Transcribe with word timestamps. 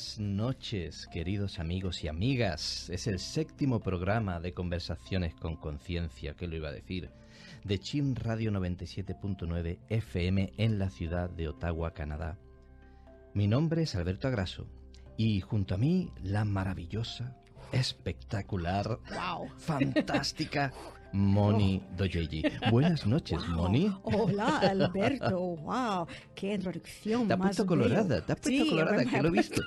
buenas 0.00 0.18
noches, 0.18 1.06
queridos 1.08 1.58
amigos 1.58 2.04
y 2.04 2.08
amigas. 2.08 2.88
Es 2.88 3.06
el 3.06 3.18
séptimo 3.18 3.80
programa 3.80 4.40
de 4.40 4.54
Conversaciones 4.54 5.34
con 5.34 5.56
Conciencia, 5.56 6.32
que 6.32 6.46
lo 6.46 6.56
iba 6.56 6.70
a 6.70 6.72
decir, 6.72 7.10
de 7.64 7.78
Chin 7.78 8.16
Radio 8.16 8.50
97.9 8.50 9.78
FM 9.90 10.54
en 10.56 10.78
la 10.78 10.88
ciudad 10.88 11.28
de 11.28 11.48
Ottawa, 11.48 11.92
Canadá. 11.92 12.38
Mi 13.34 13.46
nombre 13.46 13.82
es 13.82 13.94
Alberto 13.94 14.26
Agraso 14.26 14.66
y 15.18 15.42
junto 15.42 15.74
a 15.74 15.78
mí 15.78 16.10
la 16.22 16.46
maravillosa, 16.46 17.36
espectacular, 17.70 19.00
fantástica 19.58 20.72
Moni 21.12 21.82
Doyeji. 21.96 22.42
Buenas 22.70 23.06
noches, 23.06 23.38
Moni. 23.48 23.92
Hola, 24.02 24.58
Alberto. 24.58 25.56
Wow, 25.60 26.06
qué 26.34 26.54
introducción. 26.54 27.26
Te 27.26 27.34
has 27.34 27.40
puesto 27.40 27.66
colorada, 27.66 28.24
te 28.24 28.32
has 28.32 28.40
puesto 28.40 28.66
colorada, 28.68 29.04
que 29.04 29.22
lo 29.22 29.28
he 29.28 29.30
visto. 29.32 29.62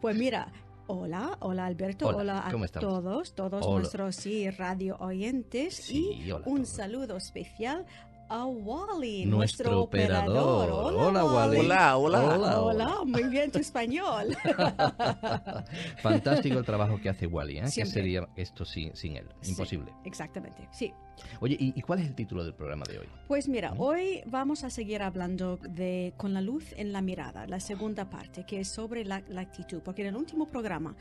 pues 0.00 0.16
mira, 0.16 0.52
Hola, 0.86 1.38
hola 1.40 1.64
Alberto, 1.64 2.08
hola, 2.08 2.46
a 2.46 2.78
todos, 2.78 3.34
todos 3.34 3.66
nuestros 3.66 4.16
sí, 4.16 4.50
radio 4.50 4.96
oyentes 5.00 5.90
y 5.90 6.30
un 6.44 6.66
saludo 6.66 7.16
especial 7.16 7.86
a 8.28 8.46
Wally, 8.46 9.26
nuestro, 9.26 9.82
operador. 9.82 10.70
Hola, 10.70 11.24
Wally. 11.24 11.58
Hola, 11.58 11.96
hola. 11.96 12.60
Hola, 12.60 12.98
muy 13.04 13.24
bien 13.24 13.50
tu 13.50 13.58
español. 13.58 14.36
Fantástico 16.02 16.58
el 16.58 16.64
trabajo 16.64 17.00
que 17.00 17.08
hace 17.08 17.26
Wally, 17.26 17.58
¿eh? 17.58 17.64
¿Qué 17.74 17.86
sería 17.86 18.28
esto 18.36 18.64
sin, 18.64 18.94
sin 18.96 19.16
él? 19.16 19.28
Imposible. 19.44 19.92
exactamente, 20.04 20.68
sí. 20.72 20.92
Oye, 21.40 21.56
¿y, 21.58 21.80
cuál 21.82 22.00
es 22.00 22.06
el 22.06 22.14
título 22.14 22.44
del 22.44 22.54
programa 22.54 22.84
de 22.88 22.98
hoy? 22.98 23.06
Pues 23.28 23.48
mira, 23.48 23.74
hoy 23.78 24.22
vamos 24.26 24.64
a 24.64 24.70
seguir 24.70 25.02
hablando 25.02 25.58
de 25.58 26.14
Con 26.16 26.34
la 26.34 26.40
luz 26.40 26.72
en 26.76 26.92
la 26.92 27.02
mirada, 27.02 27.46
la 27.46 27.60
segunda 27.60 28.08
parte, 28.10 28.44
que 28.46 28.60
es 28.60 28.68
sobre 28.68 29.04
la, 29.04 29.16
actitud, 29.36 29.80
porque 29.82 30.02
en 30.02 30.08
el 30.08 30.16
último 30.16 30.48
programa 30.48 30.96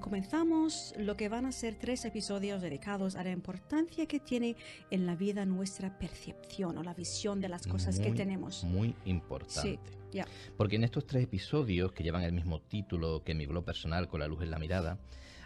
comenzamos 0.00 0.94
lo 0.98 1.16
que 1.16 1.28
van 1.28 1.46
a 1.46 1.52
ser 1.52 1.74
tres 1.74 2.04
episodios 2.04 2.62
dedicados 2.62 3.16
a 3.16 3.24
la 3.24 3.30
importancia 3.30 4.06
que 4.06 4.20
tiene 4.20 4.56
en 4.90 5.06
la 5.06 5.16
vida 5.16 5.44
nuestra 5.44 5.98
percepción 5.98 6.78
o 6.78 6.82
la 6.82 6.94
visión 6.94 7.40
de 7.40 7.48
las 7.48 7.66
cosas 7.66 7.98
que 7.98 8.12
tenemos. 8.12 8.64
Muy 8.64 8.94
importante. 9.04 9.78
Sí, 10.12 10.20
Porque 10.56 10.76
en 10.76 10.84
estos 10.84 11.06
tres 11.06 11.24
episodios, 11.24 11.92
que 11.92 12.02
llevan 12.02 12.22
el 12.22 12.32
mismo 12.32 12.60
título 12.60 13.22
que 13.24 13.34
mi 13.34 13.46
blog 13.46 13.64
personal, 13.64 14.08
Con 14.08 14.20
la 14.20 14.28
luz 14.28 14.42
en 14.42 14.50
la 14.50 14.58
mirada, 14.58 14.98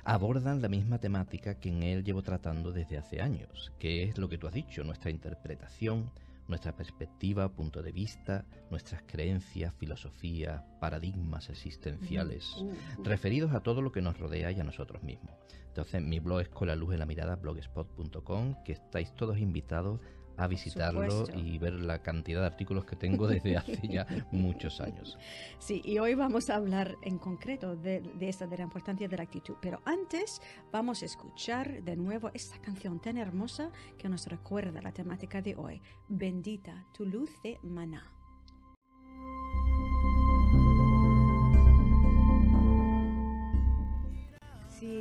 abordan 0.06 0.62
la 0.62 0.68
misma 0.68 0.98
temática 0.98 1.58
que 1.58 1.68
en 1.68 1.82
él 1.82 2.04
llevo 2.04 2.22
tratando 2.22 2.70
desde 2.70 2.96
hace 2.96 3.20
años, 3.20 3.72
que 3.80 4.04
es 4.04 4.16
lo 4.18 4.28
que 4.28 4.38
tú 4.38 4.46
has 4.46 4.54
dicho, 4.54 4.84
nuestra 4.84 5.10
interpretación, 5.10 6.12
nuestra 6.46 6.76
perspectiva, 6.76 7.48
punto 7.48 7.82
de 7.82 7.90
vista, 7.90 8.44
nuestras 8.70 9.02
creencias, 9.02 9.74
filosofías, 9.74 10.62
paradigmas 10.80 11.50
existenciales, 11.50 12.54
uh, 12.56 12.72
uh. 12.98 13.04
referidos 13.04 13.52
a 13.52 13.60
todo 13.60 13.82
lo 13.82 13.90
que 13.90 14.00
nos 14.00 14.16
rodea 14.16 14.52
y 14.52 14.60
a 14.60 14.64
nosotros 14.64 15.02
mismos. 15.02 15.34
Entonces, 15.66 16.00
mi 16.00 16.20
blog 16.20 16.40
es 16.40 16.48
con 16.48 16.68
la 16.68 16.77
luz 16.77 16.92
en 16.92 17.00
la 17.00 17.06
mirada, 17.06 17.34
blogspot.com, 17.34 18.62
que 18.64 18.72
estáis 18.72 19.12
todos 19.16 19.38
invitados 19.38 20.00
a 20.37 20.47
visitarlo 20.47 21.25
y 21.34 21.59
ver 21.59 21.75
la 21.75 22.03
cantidad 22.03 22.41
de 22.41 22.47
artículos 22.47 22.84
que 22.84 22.97
tengo 22.97 23.27
desde 23.27 23.56
hace 23.56 23.81
ya 23.89 24.06
muchos 24.31 24.81
años. 24.81 25.19
Sí, 25.59 25.83
y 25.84 25.98
hoy 25.98 26.15
vamos 26.15 26.51
a 26.51 26.56
hablar 26.56 26.97
en 27.03 27.19
concreto 27.19 27.77
de, 27.77 28.01
de, 28.01 28.29
esta, 28.29 28.47
de 28.47 28.59
la 28.59 28.64
importancia 28.64 29.09
de 29.09 29.17
la 29.17 29.23
actitud. 29.23 29.57
Pero 29.61 29.81
antes 29.84 30.41
vamos 30.70 31.03
a 31.03 31.07
escuchar 31.07 31.83
de 31.83 31.97
nuevo 31.97 32.31
esta 32.34 32.59
canción 32.61 33.01
tan 33.01 33.17
hermosa 33.17 33.70
que 33.98 34.09
nos 34.09 34.27
recuerda 34.27 34.81
la 34.83 34.92
temática 34.92 35.42
de 35.42 35.57
hoy. 35.57 35.83
Bendita 36.09 36.87
tu 36.92 37.05
luz 37.05 37.31
de 37.42 37.59
maná. 37.62 38.12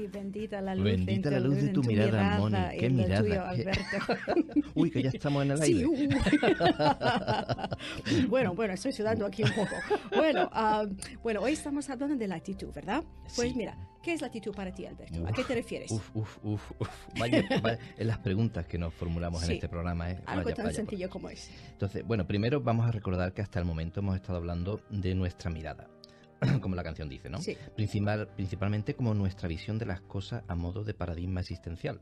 Sí, 0.05 0.17
bendita 0.17 0.61
la 0.61 0.75
luz. 0.75 0.83
Bendita 0.83 1.31
la 1.31 1.39
luz 1.39 1.55
de 1.55 1.69
tu, 1.69 1.81
mirada, 1.83 2.37
Moni. 2.37 2.57
Qué 2.79 2.89
mirada. 2.89 3.53
Uy, 4.75 4.91
que 4.91 5.03
ya 5.03 5.09
estamos 5.09 5.43
en 5.43 5.51
el 5.51 5.61
aire. 5.61 5.79
Sí, 5.79 5.85
uh. 5.85 6.09
bueno, 8.27 8.53
bueno, 8.53 8.73
estoy 8.73 8.91
sudando 8.91 9.25
aquí 9.25 9.43
un 9.43 9.51
poco. 9.51 9.75
Bueno, 10.15 10.49
uh, 10.53 10.93
bueno, 11.23 11.41
hoy 11.41 11.53
estamos 11.53 11.89
hablando 11.89 12.15
de 12.15 12.27
la 12.27 12.35
actitud, 12.35 12.71
¿verdad? 12.73 13.03
Pues 13.35 13.55
mira, 13.55 13.75
¿qué 14.03 14.13
es 14.13 14.21
la 14.21 14.27
actitud 14.27 14.53
para 14.53 14.71
ti, 14.73 14.85
Alberto? 14.85 15.27
¿A 15.27 15.31
qué 15.31 15.43
te 15.43 15.55
refieres? 15.55 15.89
Uf, 15.91 16.11
uf, 16.13 16.37
uf, 16.43 16.71
uf. 16.79 16.89
Vaya, 17.17 17.43
vaya 17.61 17.79
las 17.97 18.19
preguntas 18.19 18.65
que 18.65 18.77
nos 18.77 18.93
formulamos 18.93 19.43
en 19.43 19.53
este 19.53 19.69
programa. 19.69 20.11
¿eh? 20.11 20.19
Algo 20.25 20.53
tan 20.53 20.73
sencillo 20.73 21.09
como 21.09 21.29
es. 21.29 21.49
Entonces, 21.71 22.05
bueno, 22.05 22.27
primero 22.27 22.59
vamos 22.61 22.87
a 22.87 22.91
recordar 22.91 23.33
que 23.33 23.41
hasta 23.41 23.59
el 23.59 23.65
momento 23.65 24.01
hemos 24.01 24.15
estado 24.15 24.37
hablando 24.37 24.81
de 24.89 25.15
nuestra 25.15 25.49
mirada. 25.49 25.87
como 26.61 26.75
la 26.75 26.83
canción 26.83 27.09
dice, 27.09 27.29
¿no? 27.29 27.39
Sí. 27.39 27.57
Principal, 27.75 28.27
principalmente 28.35 28.95
como 28.95 29.13
nuestra 29.13 29.47
visión 29.47 29.77
de 29.77 29.85
las 29.85 30.01
cosas 30.01 30.43
a 30.47 30.55
modo 30.55 30.83
de 30.83 30.93
paradigma 30.93 31.41
existencial. 31.41 32.01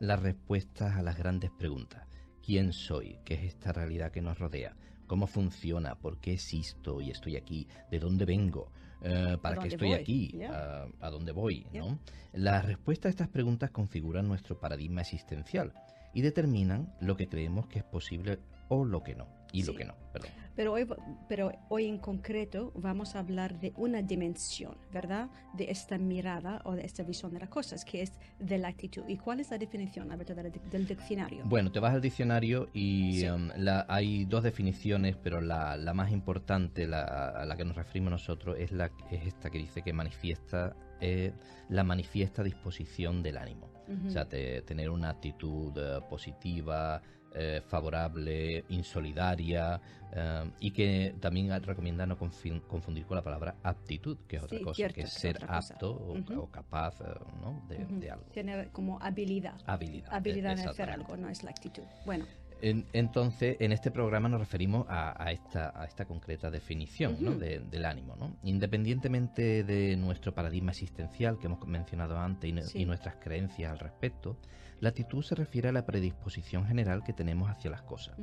Las 0.00 0.20
respuestas 0.20 0.96
a 0.96 1.02
las 1.02 1.16
grandes 1.16 1.50
preguntas. 1.50 2.06
¿Quién 2.44 2.72
soy? 2.72 3.18
¿Qué 3.24 3.34
es 3.34 3.44
esta 3.44 3.72
realidad 3.72 4.10
que 4.10 4.20
nos 4.20 4.38
rodea? 4.38 4.74
¿Cómo 5.06 5.26
funciona? 5.26 5.94
¿Por 5.94 6.18
qué 6.18 6.32
existo 6.32 7.00
y 7.00 7.10
estoy 7.10 7.36
aquí? 7.36 7.68
¿De 7.90 7.98
dónde 7.98 8.24
vengo? 8.24 8.72
Eh, 9.02 9.36
¿Para 9.40 9.60
qué 9.60 9.68
estoy 9.68 9.92
aquí? 9.92 10.40
¿A, 10.42 11.10
dónde 11.10 11.32
voy? 11.32 11.66
¿no? 11.72 11.98
Las 12.32 12.64
respuestas 12.64 13.06
a 13.06 13.10
estas 13.10 13.28
preguntas 13.28 13.70
configuran 13.70 14.26
nuestro 14.26 14.58
paradigma 14.58 15.02
existencial 15.02 15.72
y 16.14 16.22
determinan 16.22 16.94
lo 17.00 17.16
que 17.16 17.28
creemos 17.28 17.66
que 17.66 17.80
es 17.80 17.84
posible 17.84 18.38
o 18.72 18.84
lo 18.84 19.02
que 19.02 19.14
no. 19.14 19.26
Y 19.52 19.64
lo 19.64 19.74
que 19.74 19.84
no, 19.84 19.94
perdón. 20.14 20.30
Pero 20.56 20.72
hoy, 20.72 20.86
pero 21.28 21.52
hoy 21.68 21.86
en 21.86 21.98
concreto 21.98 22.72
vamos 22.74 23.14
a 23.14 23.18
hablar 23.18 23.60
de 23.60 23.74
una 23.76 24.00
dimensión, 24.00 24.78
¿verdad? 24.90 25.28
De 25.52 25.70
esta 25.70 25.98
mirada 25.98 26.62
o 26.64 26.72
de 26.72 26.86
esta 26.86 27.02
visión 27.02 27.34
de 27.34 27.40
las 27.40 27.50
cosas, 27.50 27.84
que 27.84 28.00
es 28.00 28.12
de 28.38 28.56
la 28.56 28.68
actitud. 28.68 29.02
¿Y 29.08 29.18
cuál 29.18 29.40
es 29.40 29.50
la 29.50 29.58
definición, 29.58 30.10
Alberto, 30.10 30.34
del, 30.34 30.50
del 30.70 30.86
diccionario? 30.86 31.42
Bueno, 31.44 31.70
te 31.70 31.80
vas 31.80 31.92
al 31.92 32.00
diccionario 32.00 32.70
y 32.72 33.26
um, 33.28 33.50
la, 33.56 33.84
hay 33.90 34.24
dos 34.24 34.42
definiciones, 34.42 35.16
pero 35.22 35.42
la, 35.42 35.76
la 35.76 35.92
más 35.92 36.10
importante, 36.10 36.86
la, 36.86 37.02
a 37.02 37.44
la 37.44 37.54
que 37.54 37.66
nos 37.66 37.76
referimos 37.76 38.10
nosotros, 38.10 38.56
es, 38.58 38.72
la, 38.72 38.90
es 39.10 39.26
esta 39.26 39.50
que 39.50 39.58
dice 39.58 39.82
que 39.82 39.92
manifiesta 39.92 40.74
eh, 41.02 41.34
la 41.68 41.84
manifiesta 41.84 42.42
disposición 42.42 43.22
del 43.22 43.36
ánimo. 43.36 43.70
O 44.06 44.10
sea, 44.10 44.26
tener 44.26 44.88
una 44.88 45.10
actitud 45.10 45.76
eh, 45.76 46.00
positiva, 46.08 47.02
eh, 47.34 47.62
favorable, 47.66 48.64
insolidaria 48.68 49.80
eh, 50.12 50.50
y 50.60 50.70
que 50.70 51.14
también 51.20 51.50
recomienda 51.62 52.06
no 52.06 52.18
confundir 52.18 53.06
con 53.06 53.16
la 53.16 53.22
palabra 53.22 53.56
aptitud, 53.62 54.18
que 54.28 54.36
es 54.36 54.42
otra 54.42 54.60
cosa, 54.60 54.88
que 54.88 55.02
es 55.02 55.12
ser 55.12 55.38
apto 55.48 55.90
o, 55.92 56.46
capaz 56.50 57.00
eh, 57.00 57.86
de, 57.88 58.10
algo. 58.10 58.26
Tener 58.32 58.70
como 58.70 59.00
habilidad. 59.00 59.58
Habilidad. 59.66 60.12
Habilidad 60.12 60.56
de 60.56 60.64
hacer 60.64 60.90
algo, 60.90 61.16
no 61.16 61.28
es 61.28 61.42
la 61.42 61.50
actitud. 61.50 61.84
Bueno 62.04 62.26
entonces, 62.62 63.56
en 63.58 63.72
este 63.72 63.90
programa 63.90 64.28
nos 64.28 64.38
referimos 64.38 64.86
a, 64.88 65.32
esta, 65.32 65.72
a 65.74 65.84
esta, 65.84 66.04
concreta 66.04 66.48
definición 66.48 67.38
del 67.40 67.84
ánimo. 67.84 68.14
¿no? 68.16 68.36
Independientemente 68.44 69.64
de 69.64 69.96
nuestro 69.96 70.32
paradigma 70.32 70.70
existencial 70.70 71.38
que 71.38 71.46
hemos 71.46 71.66
mencionado 71.66 72.16
antes 72.18 72.74
y, 72.74 72.84
nuestras 72.84 73.16
creencias 73.16 73.72
al 73.72 73.80
respecto, 73.80 74.36
la 74.82 74.88
actitud 74.88 75.22
se 75.22 75.36
refiere 75.36 75.68
a 75.68 75.72
la 75.72 75.86
predisposición 75.86 76.66
general 76.66 77.04
que 77.04 77.12
tenemos 77.12 77.48
hacia 77.48 77.70
las 77.70 77.82
cosas, 77.82 78.16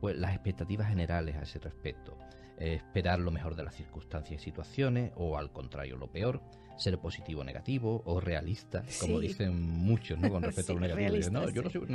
pues 0.00 0.16
las 0.16 0.32
expectativas 0.32 0.88
generales 0.88 1.36
a 1.36 1.42
ese 1.42 1.60
respecto, 1.60 2.18
eh, 2.58 2.74
esperar 2.74 3.20
lo 3.20 3.30
mejor 3.30 3.54
de 3.54 3.62
las 3.62 3.76
circunstancias 3.76 4.42
y 4.42 4.44
situaciones 4.44 5.12
o 5.14 5.38
al 5.38 5.52
contrario 5.52 5.96
lo 5.96 6.10
peor, 6.10 6.42
ser 6.76 6.98
positivo 6.98 7.42
o 7.42 7.44
negativo 7.44 8.02
o 8.04 8.18
realista, 8.18 8.82
como 9.00 9.20
dicen 9.20 9.62
muchos, 9.62 10.18
¿no? 10.18 10.28
Con 10.28 10.42
respecto 10.42 10.72
a 10.72 10.74
lo 10.74 10.80
negativo. 10.80 11.30
no, 11.30 11.48
yo 11.50 11.62
no 11.62 11.70
soy 11.70 11.86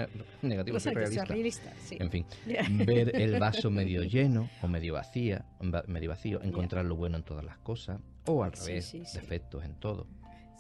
negativo, 0.42 0.80
soy 0.80 0.94
realista. 0.94 1.74
En 1.92 2.10
fin, 2.10 2.26
ver 2.86 3.14
el 3.14 3.38
vaso 3.38 3.70
medio 3.72 4.04
lleno 4.04 4.50
o 4.62 4.70
medio 4.70 4.94
vacía, 4.94 5.44
medio 5.88 6.12
vacío, 6.12 6.42
encontrar 6.44 6.86
lo 6.86 6.96
bueno 6.96 7.18
en 7.18 7.24
todas 7.24 7.44
las 7.44 7.58
cosas 7.58 8.00
o 8.26 8.42
al 8.42 8.54
revés, 8.54 8.94
defectos 9.14 9.66
en 9.66 9.76
todo. 9.76 10.08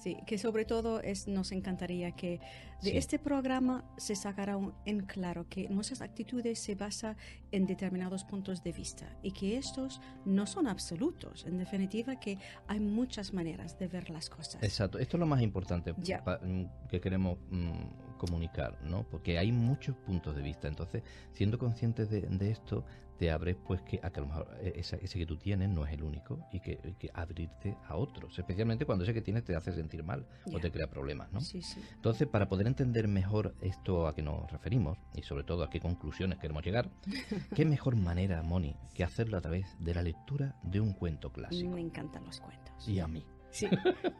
Sí, 0.07 0.15
que 0.25 0.37
sobre 0.37 0.63
todo 0.63 1.01
es, 1.01 1.27
nos 1.27 1.51
encantaría 1.51 2.13
que 2.13 2.39
de 2.81 2.97
este 2.97 3.19
programa 3.19 3.83
se 3.97 4.15
sacara 4.15 4.57
en 4.85 5.01
claro 5.01 5.49
que 5.49 5.67
nuestras 5.67 5.99
actitudes 5.99 6.59
se 6.59 6.75
basan 6.75 7.17
en 7.51 7.65
determinados 7.65 8.23
puntos 8.23 8.63
de 8.63 8.71
vista 8.71 9.05
y 9.23 9.31
que 9.31 9.57
estos 9.57 10.01
no 10.25 10.45
son 10.45 10.67
absolutos. 10.67 11.45
En 11.45 11.57
definitiva, 11.57 12.19
que 12.19 12.37
hay 12.67 12.79
muchas 12.79 13.33
maneras 13.33 13.77
de 13.79 13.87
ver 13.87 14.09
las 14.09 14.29
cosas. 14.29 14.61
Exacto, 14.63 14.99
esto 14.99 15.17
es 15.17 15.19
lo 15.19 15.27
más 15.27 15.41
importante 15.41 15.93
mm, 15.93 16.87
que 16.89 16.99
queremos 17.01 17.37
mm, 17.49 18.17
comunicar, 18.17 18.77
¿no? 18.83 19.03
Porque 19.09 19.37
hay 19.37 19.51
muchos 19.51 19.95
puntos 19.95 20.35
de 20.35 20.41
vista. 20.41 20.67
Entonces, 20.67 21.03
siendo 21.33 21.57
conscientes 21.57 22.09
de, 22.09 22.21
de 22.21 22.51
esto, 22.51 22.83
te 23.17 23.31
abres 23.31 23.55
pues 23.65 23.81
que 23.81 23.99
a 24.03 24.11
que 24.11 24.19
a 24.19 24.23
lo 24.23 24.27
mejor 24.27 24.57
e-, 24.61 24.73
ese, 24.79 24.97
que 24.99 25.25
tú 25.25 25.37
tienes 25.37 25.69
no 25.69 25.85
es 25.85 25.93
el 25.93 26.03
único 26.03 26.39
y 26.51 26.59
que, 26.59 26.77
que 26.99 27.09
abrirte 27.13 27.75
a 27.87 27.95
otros, 27.95 28.37
especialmente 28.37 28.85
cuando 28.85 29.03
ese 29.03 29.13
que 29.13 29.21
tienes 29.21 29.43
te 29.43 29.55
hace 29.55 29.73
sentir 29.73 30.03
mal 30.03 30.25
o 30.53 30.59
te 30.59 30.71
crea 30.71 30.87
problemas, 30.89 31.31
¿no? 31.31 31.41
Sí, 31.41 31.61
sí. 31.61 31.81
Entonces, 31.93 32.27
para 32.27 32.47
poder 32.47 32.67
entender 32.67 33.07
mejor 33.07 33.55
esto 33.61 34.07
a 34.07 34.15
que 34.15 34.21
nos 34.21 34.49
referimos 34.51 34.97
y 35.15 35.23
sobre 35.23 35.43
todo 35.43 35.63
a 35.63 35.69
qué 35.69 35.79
conclusiones 35.79 36.37
queremos 36.39 36.63
llegar, 36.63 36.89
¿qué 37.55 37.65
mejor 37.65 37.95
manera, 37.95 38.41
Moni, 38.43 38.75
que 38.93 39.03
hacerlo 39.03 39.37
a 39.37 39.41
través 39.41 39.75
de 39.79 39.93
la 39.93 40.01
lectura 40.01 40.55
de 40.63 40.79
un 40.79 40.93
cuento 40.93 41.31
clásico? 41.31 41.71
Me 41.71 41.81
encantan 41.81 42.25
los 42.25 42.39
cuentos. 42.39 42.87
Y 42.87 42.99
a 42.99 43.07
mí. 43.07 43.25
Sí. 43.51 43.67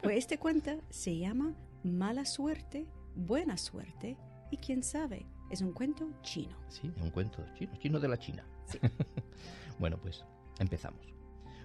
Pues 0.02 0.18
este 0.18 0.38
cuento 0.38 0.72
se 0.90 1.18
llama 1.18 1.54
Mala 1.84 2.26
suerte, 2.26 2.88
buena 3.16 3.58
suerte 3.58 4.18
y 4.52 4.58
quién 4.58 4.84
sabe, 4.84 5.26
es 5.50 5.62
un 5.62 5.74
cuento 5.74 6.10
chino. 6.22 6.58
Sí, 6.70 6.92
es 6.96 7.02
un 7.02 7.12
cuento 7.12 7.46
chino, 7.56 7.76
chino 7.78 8.00
de 8.00 8.08
la 8.08 8.18
China. 8.18 8.46
Sí. 8.66 8.80
bueno, 9.80 9.98
pues 10.02 10.24
empezamos. 10.60 11.06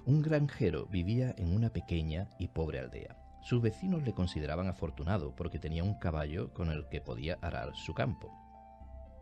Un 0.05 0.23
granjero 0.23 0.87
vivía 0.87 1.35
en 1.39 1.55
una 1.55 1.73
pequeña 1.73 2.29
y 2.39 2.49
pobre 2.49 2.81
aldea. 2.81 3.17
Sus 3.43 3.61
vecinos 3.61 4.03
le 4.05 4.15
consideraban 4.15 4.69
afortunado 4.69 5.35
porque 5.35 5.59
tenía 5.59 5.83
un 5.83 5.95
caballo 5.95 6.53
con 6.53 6.71
el 6.71 6.89
que 6.89 7.01
podía 7.01 7.39
arar 7.43 7.75
su 7.75 7.95
campo. 7.95 8.33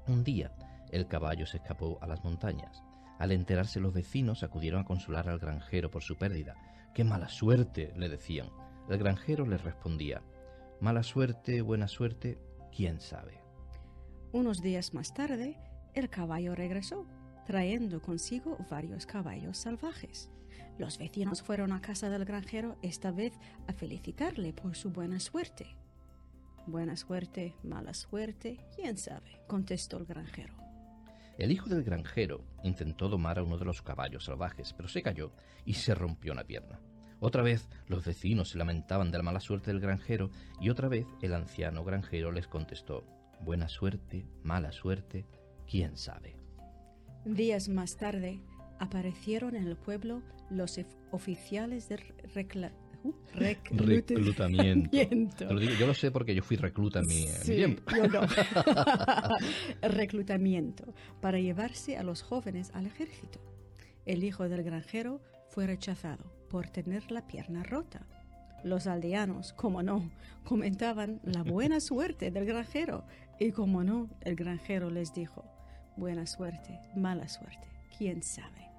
Un 0.06 0.24
día, 0.24 0.52
el 0.92 1.06
caballo 1.06 1.46
se 1.46 1.58
escapó 1.58 1.98
a 2.00 2.06
las 2.06 2.24
montañas. 2.24 2.82
Al 3.18 3.32
enterarse 3.32 3.80
los 3.80 3.92
vecinos 3.92 4.42
acudieron 4.42 4.80
a 4.80 4.84
consolar 4.84 5.28
al 5.28 5.38
granjero 5.38 5.90
por 5.90 6.02
su 6.02 6.16
pérdida. 6.16 6.54
¡Qué 6.94 7.04
mala 7.04 7.28
suerte! 7.28 7.92
le 7.96 8.08
decían. 8.08 8.48
El 8.88 8.98
granjero 8.98 9.46
les 9.46 9.62
respondía, 9.62 10.22
Mala 10.80 11.02
suerte, 11.02 11.60
buena 11.60 11.88
suerte, 11.88 12.38
quién 12.74 13.00
sabe. 13.00 13.38
Unos 14.32 14.62
días 14.62 14.94
más 14.94 15.12
tarde, 15.12 15.58
el 15.92 16.08
caballo 16.08 16.54
regresó, 16.54 17.06
trayendo 17.44 18.00
consigo 18.00 18.56
varios 18.70 19.04
caballos 19.04 19.58
salvajes. 19.58 20.30
Los 20.78 20.96
vecinos 20.96 21.42
fueron 21.42 21.72
a 21.72 21.82
casa 21.82 22.08
del 22.08 22.24
granjero 22.24 22.78
esta 22.80 23.10
vez 23.10 23.34
a 23.66 23.74
felicitarle 23.74 24.54
por 24.54 24.74
su 24.74 24.90
buena 24.90 25.20
suerte. 25.20 25.66
Buena 26.66 26.96
suerte, 26.96 27.54
mala 27.62 27.92
suerte, 27.92 28.64
quién 28.74 28.96
sabe, 28.96 29.42
contestó 29.46 29.98
el 29.98 30.06
granjero. 30.06 30.69
El 31.38 31.52
hijo 31.52 31.68
del 31.70 31.82
granjero 31.84 32.44
intentó 32.62 33.08
domar 33.08 33.38
a 33.38 33.42
uno 33.42 33.56
de 33.58 33.64
los 33.64 33.82
caballos 33.82 34.24
salvajes, 34.24 34.72
pero 34.74 34.88
se 34.88 35.02
cayó 35.02 35.32
y 35.64 35.74
se 35.74 35.94
rompió 35.94 36.32
una 36.32 36.44
pierna. 36.44 36.80
Otra 37.18 37.42
vez 37.42 37.68
los 37.86 38.04
vecinos 38.04 38.50
se 38.50 38.58
lamentaban 38.58 39.10
de 39.10 39.18
la 39.18 39.22
mala 39.24 39.40
suerte 39.40 39.70
del 39.70 39.80
granjero 39.80 40.30
y 40.60 40.70
otra 40.70 40.88
vez 40.88 41.06
el 41.22 41.34
anciano 41.34 41.84
granjero 41.84 42.32
les 42.32 42.46
contestó, 42.46 43.04
buena 43.40 43.68
suerte, 43.68 44.26
mala 44.42 44.72
suerte, 44.72 45.26
quién 45.66 45.96
sabe. 45.96 46.36
Días 47.24 47.68
más 47.68 47.96
tarde, 47.96 48.40
aparecieron 48.78 49.54
en 49.54 49.66
el 49.66 49.76
pueblo 49.76 50.22
los 50.50 50.78
oficiales 51.10 51.88
de 51.88 51.96
recla- 52.34 52.72
reclutamiento. 53.34 54.14
Reclutamiento. 54.14 55.36
Te 55.46 55.52
lo 55.54 55.60
digo, 55.60 55.72
yo 55.74 55.86
lo 55.86 55.94
sé 55.94 56.10
porque 56.10 56.34
yo 56.34 56.42
fui 56.42 56.56
recluta 56.56 57.00
en 57.00 57.06
mi, 57.06 57.22
en 57.22 57.22
mi 57.22 57.28
Sí, 57.44 57.54
tiempo. 57.56 57.82
yo 57.96 58.06
no. 58.08 58.20
Reclutamiento 59.82 60.94
para 61.20 61.38
llevarse 61.38 61.96
a 61.96 62.02
los 62.02 62.22
jóvenes 62.22 62.70
al 62.74 62.86
ejército. 62.86 63.40
El 64.06 64.24
hijo 64.24 64.48
del 64.48 64.62
granjero 64.62 65.20
fue 65.48 65.66
rechazado 65.66 66.24
por 66.48 66.68
tener 66.68 67.10
la 67.10 67.26
pierna 67.26 67.62
rota. 67.62 68.06
Los 68.64 68.86
aldeanos, 68.86 69.52
como 69.54 69.82
no, 69.82 70.10
comentaban 70.44 71.20
la 71.24 71.42
buena 71.42 71.80
suerte 71.80 72.30
del 72.30 72.44
granjero 72.46 73.04
y 73.38 73.52
como 73.52 73.84
no, 73.84 74.08
el 74.20 74.36
granjero 74.36 74.90
les 74.90 75.14
dijo, 75.14 75.44
buena 75.96 76.26
suerte, 76.26 76.78
mala 76.94 77.28
suerte, 77.28 77.68
quién 77.96 78.22
sabe. 78.22 78.69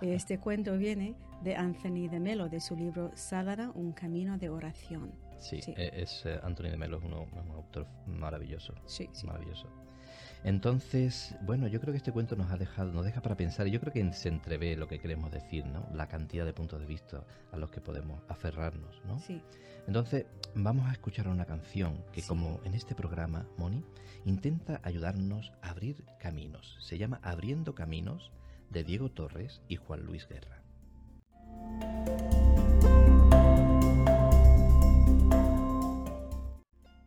Este 0.00 0.38
cuento 0.38 0.76
viene 0.76 1.14
de 1.42 1.56
Anthony 1.56 2.08
de 2.10 2.20
Melo 2.20 2.48
de 2.48 2.60
su 2.60 2.76
libro 2.76 3.10
Sádana, 3.14 3.70
un 3.74 3.92
camino 3.92 4.38
de 4.38 4.48
oración. 4.48 5.12
Sí, 5.38 5.60
Sí. 5.62 5.74
eh, 5.76 5.90
es 5.94 6.24
eh, 6.26 6.38
Anthony 6.42 6.64
de 6.70 6.76
Melo, 6.76 6.98
es 6.98 7.04
uno- 7.04 7.22
un 7.32 7.50
autor 7.52 7.86
maravilloso. 8.06 8.74
Sí, 8.86 9.08
sí. 9.12 9.26
Maravilloso. 9.26 9.68
Entonces, 10.42 11.34
bueno, 11.42 11.68
yo 11.68 11.80
creo 11.80 11.92
que 11.92 11.96
este 11.98 12.12
cuento 12.12 12.36
nos 12.36 12.50
ha 12.50 12.56
dejado, 12.58 12.92
nos 12.92 13.04
deja 13.06 13.22
para 13.22 13.34
pensar, 13.36 13.66
y 13.66 13.70
yo 13.70 13.80
creo 13.80 13.92
que 13.94 14.12
se 14.12 14.28
entrevé 14.28 14.76
lo 14.76 14.88
que 14.88 14.98
queremos 14.98 15.30
decir, 15.32 15.64
¿no? 15.64 15.86
La 15.94 16.06
cantidad 16.06 16.44
de 16.44 16.52
puntos 16.52 16.80
de 16.80 16.86
vista 16.86 17.24
a 17.50 17.56
los 17.56 17.70
que 17.70 17.80
podemos 17.80 18.20
aferrarnos, 18.28 19.00
¿no? 19.06 19.18
Sí. 19.18 19.40
Entonces, 19.86 20.26
vamos 20.54 20.86
a 20.88 20.92
escuchar 20.92 21.28
una 21.28 21.46
canción 21.46 22.04
que, 22.12 22.20
Sí. 22.20 22.28
como 22.28 22.60
en 22.64 22.74
este 22.74 22.94
programa, 22.94 23.46
Moni, 23.56 23.82
intenta 24.26 24.80
ayudarnos 24.82 25.52
a 25.62 25.70
abrir 25.70 26.04
caminos. 26.20 26.76
Se 26.80 26.98
llama 26.98 27.20
Abriendo 27.22 27.74
Caminos 27.74 28.30
de 28.70 28.84
Diego 28.84 29.10
Torres 29.10 29.60
y 29.68 29.76
Juan 29.76 30.04
Luis 30.04 30.26
Guerra. 30.28 30.62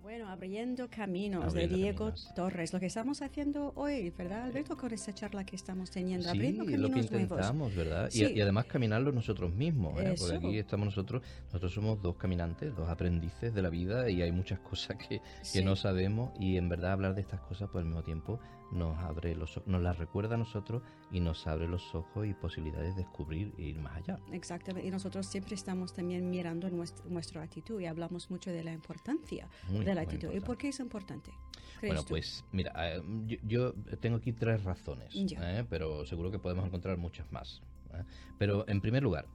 Bueno, 0.01 0.29
abriendo 0.29 0.87
caminos 0.89 1.43
Abriendo 1.43 1.75
de 1.75 1.81
Diego 1.83 1.97
caminos. 2.05 2.33
Torres, 2.33 2.71
lo 2.73 2.79
que 2.79 2.85
estamos 2.85 3.21
haciendo 3.21 3.73
hoy, 3.75 4.09
¿verdad, 4.17 4.43
Alberto? 4.43 4.77
Con 4.77 4.93
esta 4.93 5.13
charla 5.13 5.45
que 5.45 5.55
estamos 5.57 5.91
teniendo, 5.91 6.23
Sí, 6.23 6.29
abriendo 6.29 6.63
lo 6.63 6.67
que 6.69 6.71
caminos 6.77 7.11
nuevos. 7.11 7.21
intentamos, 7.31 7.75
¿verdad? 7.75 8.07
Y- 8.13 8.17
Sí. 8.25 8.33
Y, 8.33 8.41
además 8.41 8.65
caminarlo 8.65 9.11
nosotros 9.11 9.51
mismos, 9.53 9.99
¿eh? 10.01 10.15
Porque 10.17 10.35
aquí 10.37 10.57
estamos 10.59 10.85
nosotros, 10.85 11.21
nosotros 11.47 11.73
somos 11.73 12.01
dos 12.01 12.15
caminantes, 12.15 12.73
dos 12.75 12.87
aprendices 12.89 13.53
de 13.53 13.61
la 13.61 13.69
vida 13.69 14.09
y 14.09 14.21
hay 14.21 14.31
muchas 14.31 14.59
cosas 14.69 14.95
que, 14.97 15.19
que 15.19 15.21
Sí. 15.41 15.63
no 15.63 15.75
sabemos 15.75 16.31
y 16.39 16.55
en 16.55 16.69
verdad 16.69 16.93
hablar 16.93 17.13
de 17.13 17.21
estas 17.21 17.41
cosas 17.41 17.69
pues 17.69 17.81
al 17.83 17.87
mismo 17.89 18.03
tiempo 18.03 18.39
nos 18.71 18.97
abre 18.99 19.35
los 19.35 19.61
nos 19.65 19.81
las 19.81 19.97
recuerda 19.97 20.35
a 20.35 20.37
nosotros 20.37 20.83
y 21.11 21.19
nos 21.19 21.47
abre 21.47 21.67
los 21.67 21.93
ojos 21.95 22.27
y 22.27 22.33
posibilidades 22.33 22.95
de 22.95 23.03
descubrir 23.03 23.53
e 23.57 23.63
ir 23.63 23.79
más 23.79 23.95
allá. 23.97 24.19
Exactamente, 24.31 24.87
y 24.87 24.91
nosotros 24.91 25.25
siempre 25.25 25.55
estamos 25.55 25.93
también 25.93 26.29
mirando 26.29 26.69
nuestra, 26.69 27.05
nuestra 27.09 27.41
actitud 27.41 27.79
y 27.79 27.85
hablamos 27.85 28.29
mucho 28.29 28.51
de 28.51 28.63
la 28.63 28.73
importancia 28.73 29.47
Muy, 29.69 29.85
de 29.85 29.95
la 29.95 30.01
actitud. 30.01 30.31
¿Y 30.33 30.39
por 30.39 30.57
qué 30.57 30.69
es 30.69 30.79
importante? 30.79 31.31
¿Crees 31.79 31.93
Bueno, 31.93 32.01
tú? 32.03 32.09
pues 32.09 32.43
mira, 32.51 32.71
eh, 32.75 33.01
yo, 33.25 33.37
yo 33.43 33.73
tengo 33.99 34.17
aquí 34.17 34.33
tres 34.33 34.63
razones. 34.63 35.13
¿eh? 35.15 35.65
pero 35.69 36.05
seguro 36.05 36.31
que 36.31 36.39
podemos 36.39 36.65
encontrar 36.65 36.97
muchas 36.97 37.31
más. 37.31 37.61
¿eh? 37.93 38.03
Pero 38.37 38.67
en 38.67 38.81
primer 38.81 39.03
lugar, 39.03 39.27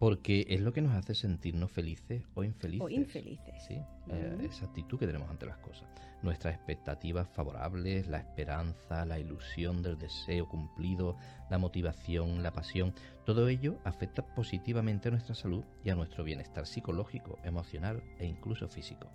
porque 0.00 0.46
es 0.48 0.62
lo 0.62 0.72
que 0.72 0.80
nos 0.80 0.94
hace 0.94 1.14
sentirnos 1.14 1.70
felices 1.70 2.22
o 2.32 2.42
infelices. 2.42 2.86
O 2.86 2.88
infelices. 2.88 3.54
Sí, 3.68 3.78
eh, 4.08 4.38
esa 4.40 4.64
actitud 4.64 4.98
que 4.98 5.06
tenemos 5.06 5.28
ante 5.28 5.44
las 5.44 5.58
cosas. 5.58 5.86
Nuestras 6.22 6.54
expectativas 6.54 7.28
favorables, 7.28 8.08
la 8.08 8.16
esperanza, 8.16 9.04
la 9.04 9.18
ilusión 9.18 9.82
del 9.82 9.98
deseo 9.98 10.48
cumplido, 10.48 11.18
la 11.50 11.58
motivación, 11.58 12.42
la 12.42 12.50
pasión, 12.50 12.94
todo 13.26 13.46
ello 13.48 13.76
afecta 13.84 14.24
positivamente 14.34 15.08
a 15.08 15.10
nuestra 15.10 15.34
salud 15.34 15.64
y 15.84 15.90
a 15.90 15.94
nuestro 15.94 16.24
bienestar 16.24 16.66
psicológico, 16.66 17.38
emocional 17.44 18.02
e 18.18 18.24
incluso 18.24 18.68
físico. 18.68 19.10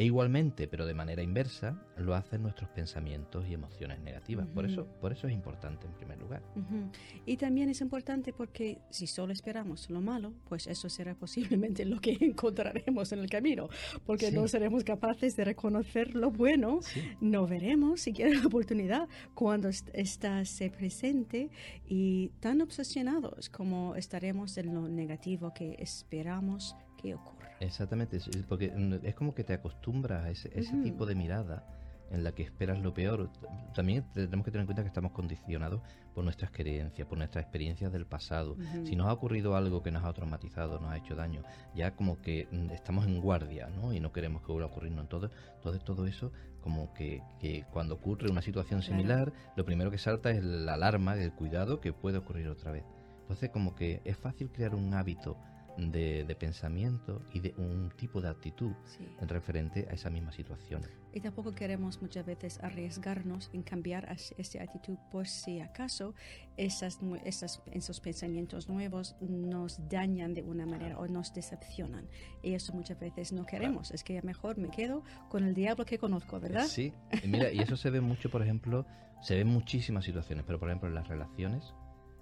E 0.00 0.04
igualmente, 0.06 0.66
pero 0.66 0.86
de 0.86 0.94
manera 0.94 1.22
inversa, 1.22 1.78
lo 1.98 2.14
hacen 2.14 2.42
nuestros 2.42 2.70
pensamientos 2.70 3.44
y 3.46 3.52
emociones 3.52 4.00
negativas. 4.00 4.46
Por 4.48 4.64
Ujú. 4.64 4.72
eso, 4.72 4.86
por 4.98 5.12
eso 5.12 5.26
es 5.26 5.34
importante 5.34 5.86
en 5.86 5.92
primer 5.92 6.18
lugar. 6.18 6.42
Ujú. 6.56 6.90
Y 7.26 7.36
también 7.36 7.68
es 7.68 7.82
importante 7.82 8.32
porque 8.32 8.78
si 8.88 9.06
solo 9.06 9.34
esperamos 9.34 9.90
lo 9.90 10.00
malo, 10.00 10.32
pues 10.48 10.66
eso 10.68 10.88
será 10.88 11.14
posiblemente 11.14 11.84
lo 11.84 12.00
que 12.00 12.12
encontraremos 12.22 13.12
en 13.12 13.18
el 13.18 13.28
camino, 13.28 13.68
porque 14.06 14.30
Sí. 14.30 14.34
no 14.34 14.48
seremos 14.48 14.84
capaces 14.84 15.36
de 15.36 15.44
reconocer 15.44 16.14
lo 16.14 16.30
bueno, 16.30 16.80
Sí. 16.80 17.02
no 17.20 17.46
veremos 17.46 18.00
siquiera 18.00 18.30
la 18.34 18.46
oportunidad 18.46 19.06
cuando 19.34 19.68
est- 19.68 19.90
esta 19.92 20.46
se 20.46 20.70
presente 20.70 21.50
y 21.86 22.28
tan 22.40 22.62
obsesionados 22.62 23.50
como 23.50 23.94
estaremos 23.96 24.56
en 24.56 24.74
lo 24.74 24.88
negativo 24.88 25.52
que 25.52 25.76
esperamos 25.78 26.74
que 26.96 27.14
ocurra. 27.14 27.39
Exactamente, 27.60 28.18
porque 28.48 28.72
es 29.02 29.14
como 29.14 29.34
que 29.34 29.44
te 29.44 29.52
acostumbras 29.52 30.24
a 30.24 30.30
ese, 30.30 30.48
tipo 30.82 31.04
de 31.04 31.14
mirada 31.14 31.66
en 32.10 32.24
la 32.24 32.32
que 32.32 32.42
esperas 32.42 32.80
lo 32.80 32.92
peor. 32.92 33.30
También 33.74 34.04
tenemos 34.14 34.44
que 34.44 34.50
tener 34.50 34.62
en 34.62 34.66
cuenta 34.66 34.82
que 34.82 34.88
estamos 34.88 35.12
condicionados 35.12 35.82
por 36.14 36.24
nuestras 36.24 36.50
creencias, 36.50 37.06
por 37.06 37.18
nuestras 37.18 37.44
experiencias 37.44 37.92
del 37.92 38.06
pasado. 38.06 38.56
Si 38.84 38.96
nos 38.96 39.08
ha 39.08 39.12
ocurrido 39.12 39.54
algo 39.56 39.82
que 39.82 39.90
nos 39.90 40.04
ha 40.04 40.12
traumatizado, 40.12 40.80
nos 40.80 40.90
ha 40.90 40.96
hecho 40.96 41.14
daño, 41.14 41.42
ya 41.74 41.94
como 41.94 42.20
que 42.20 42.48
estamos 42.72 43.06
en 43.06 43.20
guardia, 43.20 43.68
¿no? 43.68 43.92
Y 43.92 44.00
no 44.00 44.10
queremos 44.10 44.42
que 44.42 44.52
vuelva 44.52 44.68
a 44.68 44.72
ocurrirnos. 44.72 45.02
Entonces, 45.02 45.30
todo, 45.62 45.78
todo 45.78 46.06
eso, 46.06 46.32
como 46.62 46.92
que, 46.94 47.22
que 47.40 47.64
cuando 47.70 47.94
ocurre 47.94 48.30
una 48.30 48.42
situación 48.42 48.80
Claro. 48.80 48.96
similar, 48.96 49.32
lo 49.54 49.64
primero 49.64 49.90
que 49.90 49.98
salta 49.98 50.30
es 50.30 50.42
la 50.42 50.74
alarma, 50.74 51.14
el 51.14 51.32
cuidado 51.32 51.80
que 51.80 51.92
puede 51.92 52.18
ocurrir 52.18 52.48
otra 52.48 52.72
vez. 52.72 52.84
Entonces, 53.20 53.50
como 53.50 53.76
que 53.76 54.00
es 54.04 54.16
fácil 54.16 54.50
crear 54.50 54.74
un 54.74 54.92
hábito 54.94 55.36
de, 55.80 56.24
de 56.24 56.34
pensamiento 56.34 57.22
y 57.32 57.40
de 57.40 57.54
un 57.56 57.90
tipo 57.96 58.20
de 58.20 58.28
actitud 58.28 58.72
Sí. 58.84 59.06
en 59.20 59.28
referente 59.28 59.86
a 59.90 59.94
esa 59.94 60.10
misma 60.10 60.32
situación. 60.32 60.82
Y 61.12 61.20
tampoco 61.20 61.52
queremos 61.52 62.00
muchas 62.02 62.24
veces 62.26 62.60
arriesgarnos 62.62 63.50
en 63.52 63.62
cambiar 63.62 64.08
esa 64.36 64.62
actitud 64.62 64.96
por 65.10 65.26
si 65.26 65.60
acaso 65.60 66.14
esas, 66.56 66.98
esas, 67.24 67.62
esos 67.72 68.00
pensamientos 68.00 68.68
nuevos 68.68 69.16
nos 69.20 69.80
dañan 69.88 70.34
de 70.34 70.42
una 70.42 70.66
manera 70.66 70.98
o 70.98 71.06
nos 71.08 71.32
decepcionan. 71.34 72.06
Y 72.42 72.54
eso 72.54 72.72
muchas 72.72 73.00
veces 73.00 73.32
no 73.32 73.44
queremos. 73.44 73.90
Es 73.90 74.04
que 74.04 74.14
ya 74.14 74.22
mejor 74.22 74.58
me 74.58 74.70
quedo 74.70 75.02
con 75.28 75.44
el 75.44 75.54
diablo 75.54 75.84
que 75.84 75.98
conozco, 75.98 76.38
¿verdad? 76.38 76.66
Sí, 76.66 76.92
y 77.24 77.26
mira, 77.28 77.50
y 77.52 77.58
eso 77.60 77.76
se 77.76 77.90
ve 77.90 78.00
mucho, 78.00 78.30
por 78.30 78.42
ejemplo, 78.42 78.86
se 79.22 79.34
ve 79.34 79.40
en 79.42 79.48
muchísimas 79.48 80.04
situaciones, 80.04 80.44
pero 80.46 80.58
por 80.58 80.68
ejemplo 80.68 80.88
en 80.88 80.94
las 80.94 81.08
relaciones, 81.08 81.74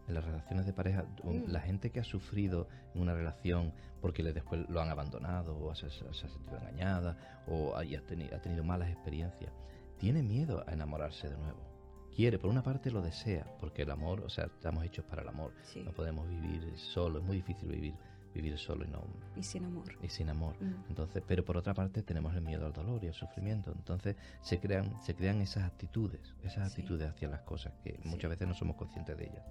en 0.09 0.15
las 0.15 0.25
relaciones 0.25 0.67
de 0.67 0.73
pareja, 0.73 1.05
mm. 1.23 1.45
la 1.47 1.61
gente 1.61 1.91
que 1.91 2.00
ha 2.00 2.05
sufrido 2.05 2.69
en 2.95 3.03
una 3.03 3.15
relación 3.15 3.73
porque 4.00 4.23
después 4.23 4.69
lo 4.69 4.81
han 4.81 4.88
abandonado 4.88 5.59
o 5.59 5.75
se, 5.75 5.87
ha 5.87 5.91
sentido 5.91 6.59
engañada 6.59 7.17
o 7.47 7.77
ha, 7.77 7.83
tenido, 8.07 8.37
ha 8.37 8.41
tenido 8.41 8.65
malas 8.65 8.91
experiencias, 8.91 9.53
tiene 9.99 10.23
miedo 10.23 10.65
a 10.67 10.73
enamorarse 10.73 11.29
de 11.29 11.37
nuevo. 11.37 11.59
Quiere, 12.15 12.38
por 12.38 12.50
una 12.50 12.62
parte 12.62 12.91
lo 12.91 13.00
desea, 13.00 13.47
porque 13.61 13.83
el 13.83 13.91
amor, 13.91 14.21
o 14.21 14.29
sea, 14.29 14.47
estamos 14.47 14.85
hechos 14.85 15.05
para 15.05 15.23
el 15.23 15.29
amor. 15.29 15.53
No 15.85 15.93
podemos 15.93 16.29
vivir 16.29 16.73
solo, 16.77 17.21
es 17.21 17.25
muy 17.25 17.37
difícil 17.37 17.69
vivir 17.69 17.95
vivir 18.35 18.59
solo 18.59 18.85
y 18.85 18.88
no 18.88 19.03
y 19.37 19.43
sin 19.43 19.65
amor 19.65 19.85
y 20.03 20.09
sin 20.09 20.29
amor 20.29 20.55
mm. 20.61 20.91
entonces 20.91 21.23
pero 21.27 21.45
por 21.45 21.57
otra 21.57 21.75
parte 21.75 22.03
tenemos 22.03 22.35
el 22.35 22.43
miedo 22.43 22.67
al 22.67 22.73
dolor 22.73 23.03
y 23.03 23.09
al 23.09 23.15
sufrimiento 23.15 23.73
entonces 23.73 24.17
se 24.43 24.61
crean 24.61 25.00
se 25.03 25.15
crean 25.15 25.41
esas 25.41 25.65
actitudes 25.65 26.21
esas 26.43 26.71
actitudes 26.71 27.09
hacia 27.09 27.29
las 27.29 27.41
cosas 27.41 27.73
que 27.83 27.99
muchas 28.05 28.31
veces 28.31 28.47
no 28.47 28.55
somos 28.55 28.77
conscientes 28.77 29.17
de 29.17 29.25
ellas 29.25 29.45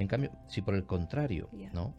en 0.00 0.08
cambio 0.08 0.32
si 0.48 0.62
por 0.62 0.74
el 0.74 0.84
contrario 0.84 1.48
no 1.72 1.94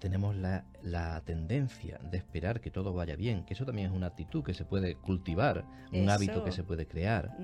tenemos 0.00 0.34
la, 0.34 0.64
la, 0.82 1.20
tendencia 1.20 2.00
de 2.10 2.16
esperar 2.16 2.60
que 2.62 2.70
todo 2.70 2.94
vaya 2.94 3.16
bien, 3.16 3.44
que 3.44 3.52
eso 3.52 3.66
también 3.66 3.90
es 3.90 3.92
una 3.94 4.06
actitud 4.06 4.42
que 4.42 4.54
se 4.54 4.64
puede 4.64 4.96
cultivar, 4.96 5.66
un 5.92 6.08
hábito 6.08 6.42
que 6.42 6.52
se 6.52 6.64
puede 6.64 6.86
crear. 6.86 7.36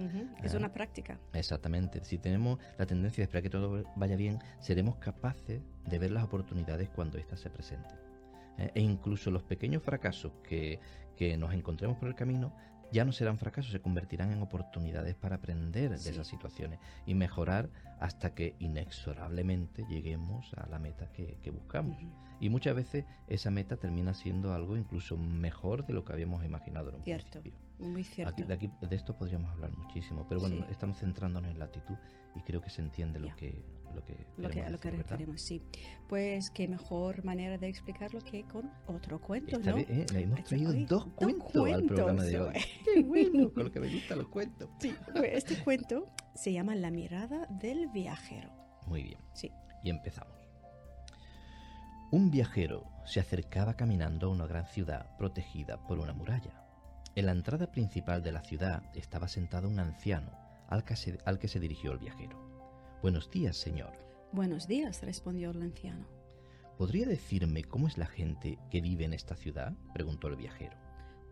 Es 0.42 0.54
una 0.54 0.72
práctica. 0.72 1.20
Exactamente. 1.34 2.02
Si 2.02 2.16
tenemos 2.16 2.58
la 2.78 2.86
tendencia 2.86 3.20
de 3.20 3.24
esperar 3.24 3.42
que 3.42 3.50
todo 3.50 3.84
vaya 3.94 4.16
bien, 4.16 4.38
seremos 4.58 4.96
capaces 4.96 5.60
de 5.84 5.98
ver 5.98 6.10
las 6.10 6.24
oportunidades 6.24 6.88
cuando 6.88 7.18
éstas 7.18 7.40
se 7.40 7.50
presenten. 7.50 7.98
¿eh? 8.58 8.70
E 8.74 8.80
incluso 8.80 9.30
los 9.30 9.42
pequeños 9.42 9.82
fracasos 9.82 10.32
que, 10.42 10.80
que 11.14 11.36
nos 11.36 11.52
encontremos 11.52 11.98
por 11.98 12.08
el 12.08 12.14
camino 12.14 12.54
ya 12.92 13.04
no 13.04 13.12
serán 13.12 13.38
fracasos, 13.38 13.72
se 13.72 13.80
convertirán 13.80 14.32
en 14.32 14.42
oportunidades 14.42 15.14
para 15.14 15.36
aprender 15.36 15.90
de 15.90 16.10
esas 16.10 16.26
situaciones 16.26 16.78
y 17.06 17.14
mejorar 17.14 17.68
hasta 18.00 18.34
que 18.34 18.54
inexorablemente 18.58 19.84
lleguemos 19.88 20.52
a 20.54 20.66
la 20.66 20.78
meta 20.78 21.10
que, 21.12 21.50
buscamos. 21.50 21.96
Y 22.40 22.50
muchas 22.50 22.76
veces 22.76 23.04
esa 23.28 23.50
meta 23.50 23.76
termina 23.76 24.12
siendo 24.12 24.52
algo 24.52 24.76
incluso 24.76 25.16
mejor 25.16 25.86
de 25.86 25.94
lo 25.94 26.04
que 26.04 26.12
habíamos 26.12 26.44
imaginado 26.44 26.90
en 26.90 26.96
un 26.96 27.02
cierto, 27.02 27.40
Muy 27.78 28.04
cierto. 28.04 28.44
de, 28.44 28.54
aquí, 28.54 28.70
de 28.80 28.96
esto 28.96 29.16
podríamos 29.16 29.50
hablar 29.50 29.70
muchísimo, 29.76 30.26
pero 30.28 30.40
bueno, 30.40 30.66
estamos 30.70 30.98
centrándonos 30.98 31.50
en 31.50 31.58
la 31.58 31.64
actitud 31.66 31.96
y 32.34 32.40
creo 32.40 32.60
que 32.60 32.70
se 32.70 32.82
entiende 32.82 33.18
lo 33.18 33.34
que 33.36 33.64
lo 33.96 34.04
que, 34.04 34.26
lo 34.36 34.50
que, 34.50 34.62
a 34.62 34.70
lo 34.70 34.78
que 34.78 34.90
referimos, 34.90 35.40
sí. 35.40 35.62
Pues 36.08 36.50
qué 36.50 36.68
mejor 36.68 37.24
manera 37.24 37.56
de 37.56 37.68
explicarlo 37.68 38.20
que 38.20 38.44
con 38.44 38.70
otro 38.86 39.20
cuento, 39.20 39.58
¿no? 39.58 39.76
Vez, 39.76 39.88
eh, 39.88 40.06
le 40.12 40.20
hemos 40.20 40.44
traído 40.44 40.72
dos, 40.86 41.06
cuentos, 41.14 41.72
al 41.72 41.84
programa 41.84 42.22
de 42.22 42.40
hoy. 42.40 42.54
qué 42.84 43.02
bueno, 43.02 43.50
con 43.52 43.64
lo 43.64 43.72
que 43.72 43.80
me 43.80 43.88
gusta 43.88 44.14
los 44.14 44.28
cuentos. 44.28 44.68
Sí, 44.80 44.94
pues 45.12 45.32
este 45.32 45.62
cuento 45.64 46.06
se 46.34 46.52
llama 46.52 46.74
La 46.74 46.90
mirada 46.90 47.46
del 47.48 47.88
viajero. 47.88 48.50
Muy 48.86 49.02
bien. 49.02 49.18
Sí. 49.32 49.50
Y 49.82 49.90
empezamos. 49.90 50.36
Un 52.12 52.30
viajero 52.30 52.84
se 53.06 53.20
acercaba 53.20 53.74
caminando 53.74 54.26
a 54.26 54.30
una 54.30 54.46
gran 54.46 54.66
ciudad 54.66 55.16
protegida 55.16 55.78
por 55.86 55.98
una 55.98 56.12
muralla. 56.12 56.62
En 57.14 57.26
la 57.26 57.32
entrada 57.32 57.72
principal 57.72 58.22
de 58.22 58.32
la 58.32 58.42
ciudad 58.42 58.82
estaba 58.94 59.26
sentado 59.26 59.68
un 59.68 59.80
anciano 59.80 60.30
al 60.68 60.84
que 60.84 60.96
se, 60.96 61.18
al 61.24 61.38
que 61.38 61.48
se 61.48 61.60
dirigió 61.60 61.92
el 61.92 61.98
viajero. 61.98 62.45
Buenos 63.02 63.30
días, 63.30 63.56
señor. 63.56 63.92
Buenos 64.32 64.66
días, 64.66 65.02
respondió 65.02 65.50
el 65.50 65.60
anciano. 65.60 66.06
¿Podría 66.78 67.06
decirme 67.06 67.62
cómo 67.62 67.88
es 67.88 67.98
la 67.98 68.06
gente 68.06 68.58
que 68.70 68.80
vive 68.80 69.04
en 69.04 69.12
esta 69.12 69.36
ciudad? 69.36 69.74
preguntó 69.92 70.28
el 70.28 70.36
viajero. 70.36 70.76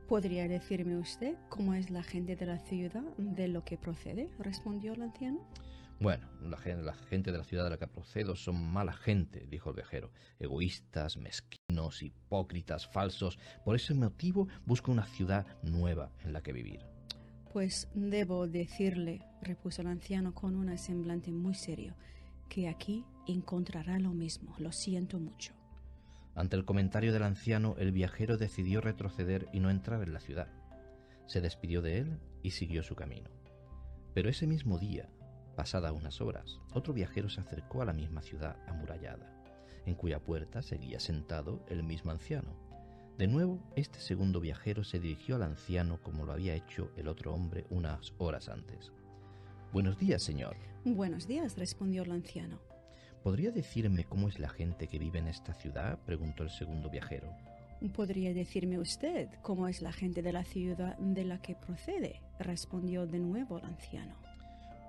¿Podría 0.06 0.46
decirme 0.46 0.98
usted 0.98 1.36
cómo 1.48 1.72
es 1.74 1.90
la 1.90 2.02
gente 2.02 2.36
de 2.36 2.46
la 2.46 2.58
ciudad 2.58 3.02
de 3.16 3.48
lo 3.48 3.64
que 3.64 3.78
procede? 3.78 4.30
respondió 4.38 4.92
el 4.92 5.02
anciano. 5.02 5.40
Bueno, 6.00 6.28
la, 6.42 6.58
gente 6.58 7.32
de 7.32 7.38
la 7.38 7.44
ciudad 7.44 7.64
de 7.64 7.70
la 7.70 7.78
que 7.78 7.86
procedo 7.86 8.36
son 8.36 8.62
mala 8.72 8.92
gente, 8.92 9.46
dijo 9.48 9.70
el 9.70 9.76
viajero. 9.76 10.12
Egoístas, 10.38 11.16
mezquinos, 11.16 12.02
hipócritas, 12.02 12.86
falsos. 12.86 13.38
Por 13.64 13.74
ese 13.74 13.94
motivo 13.94 14.48
busco 14.66 14.92
una 14.92 15.06
ciudad 15.06 15.46
nueva 15.62 16.12
en 16.24 16.34
la 16.34 16.42
que 16.42 16.52
vivir. 16.52 16.93
Pues 17.54 17.86
debo 17.94 18.48
decirle, 18.48 19.22
repuso 19.40 19.82
el 19.82 19.86
anciano 19.86 20.34
con 20.34 20.56
un 20.56 20.76
semblante 20.76 21.30
muy 21.30 21.54
serio, 21.54 21.94
que 22.48 22.68
aquí 22.68 23.04
encontrará 23.28 24.00
lo 24.00 24.10
mismo. 24.10 24.56
Lo 24.58 24.72
siento 24.72 25.20
mucho. 25.20 25.52
Ante 26.34 26.56
el 26.56 26.64
comentario 26.64 27.12
del 27.12 27.22
anciano, 27.22 27.76
el 27.78 27.92
viajero 27.92 28.38
decidió 28.38 28.80
retroceder 28.80 29.46
y 29.52 29.60
no 29.60 29.70
entrar 29.70 30.02
en 30.02 30.12
la 30.12 30.18
ciudad. 30.18 30.48
Se 31.26 31.40
despidió 31.40 31.80
de 31.80 31.98
él 31.98 32.18
y 32.42 32.50
siguió 32.50 32.82
su 32.82 32.96
camino. 32.96 33.30
Pero 34.14 34.28
ese 34.28 34.48
mismo 34.48 34.80
día, 34.80 35.08
pasadas 35.54 35.92
unas 35.92 36.20
horas, 36.20 36.58
otro 36.72 36.92
viajero 36.92 37.28
se 37.28 37.40
acercó 37.40 37.82
a 37.82 37.84
la 37.84 37.92
misma 37.92 38.22
ciudad 38.22 38.56
amurallada, 38.66 39.32
en 39.86 39.94
cuya 39.94 40.18
puerta 40.18 40.60
seguía 40.60 40.98
sentado 40.98 41.64
el 41.68 41.84
mismo 41.84 42.10
anciano. 42.10 42.63
De 43.18 43.28
nuevo, 43.28 43.60
este 43.76 44.00
segundo 44.00 44.40
viajero 44.40 44.82
se 44.82 44.98
dirigió 44.98 45.36
al 45.36 45.44
anciano 45.44 46.02
como 46.02 46.24
lo 46.24 46.32
había 46.32 46.54
hecho 46.56 46.90
el 46.96 47.06
otro 47.06 47.32
hombre 47.32 47.64
unas 47.70 48.12
horas 48.18 48.48
antes. 48.48 48.90
Buenos 49.72 49.96
días, 49.98 50.20
señor. 50.20 50.56
Buenos 50.84 51.28
días, 51.28 51.56
respondió 51.56 52.02
el 52.02 52.10
anciano. 52.10 52.58
¿Podría 53.22 53.52
decirme 53.52 54.02
cómo 54.02 54.28
es 54.28 54.40
la 54.40 54.48
gente 54.48 54.88
que 54.88 54.98
vive 54.98 55.20
en 55.20 55.28
esta 55.28 55.54
ciudad? 55.54 55.96
preguntó 56.04 56.42
el 56.42 56.50
segundo 56.50 56.90
viajero. 56.90 57.30
¿Podría 57.94 58.34
decirme 58.34 58.80
usted 58.80 59.28
cómo 59.42 59.68
es 59.68 59.80
la 59.80 59.92
gente 59.92 60.20
de 60.20 60.32
la 60.32 60.42
ciudad 60.42 60.98
de 60.98 61.24
la 61.24 61.40
que 61.40 61.54
procede? 61.54 62.20
respondió 62.40 63.06
de 63.06 63.20
nuevo 63.20 63.58
el 63.58 63.64
anciano. 63.66 64.16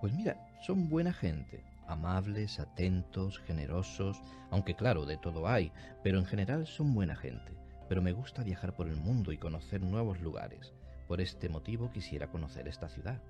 Pues 0.02 0.14
mira, 0.14 0.36
son 0.66 0.90
buena 0.90 1.14
gente, 1.14 1.64
amables, 1.88 2.60
atentos, 2.60 3.38
generosos, 3.38 4.20
aunque 4.50 4.74
claro, 4.74 5.06
de 5.06 5.18
todo 5.18 5.48
hay, 5.48 5.72
pero 6.04 6.18
en 6.18 6.26
general 6.26 6.66
son 6.66 6.96
buena 6.96 7.16
gente. 7.16 7.65
Pero 7.88 8.02
me 8.02 8.14
gusta 8.14 8.44
viajar 8.44 8.74
por 8.76 8.88
el 8.88 8.96
mundo 8.96 9.32
y 9.32 9.38
conocer 9.38 9.82
nuevos 9.82 10.20
lugares. 10.22 10.74
Por 11.08 11.22
este 11.22 11.50
motivo 11.50 11.92
quisiera 11.92 12.28
conocer 12.32 12.68
esta 12.68 12.90
ciudad. 12.90 13.22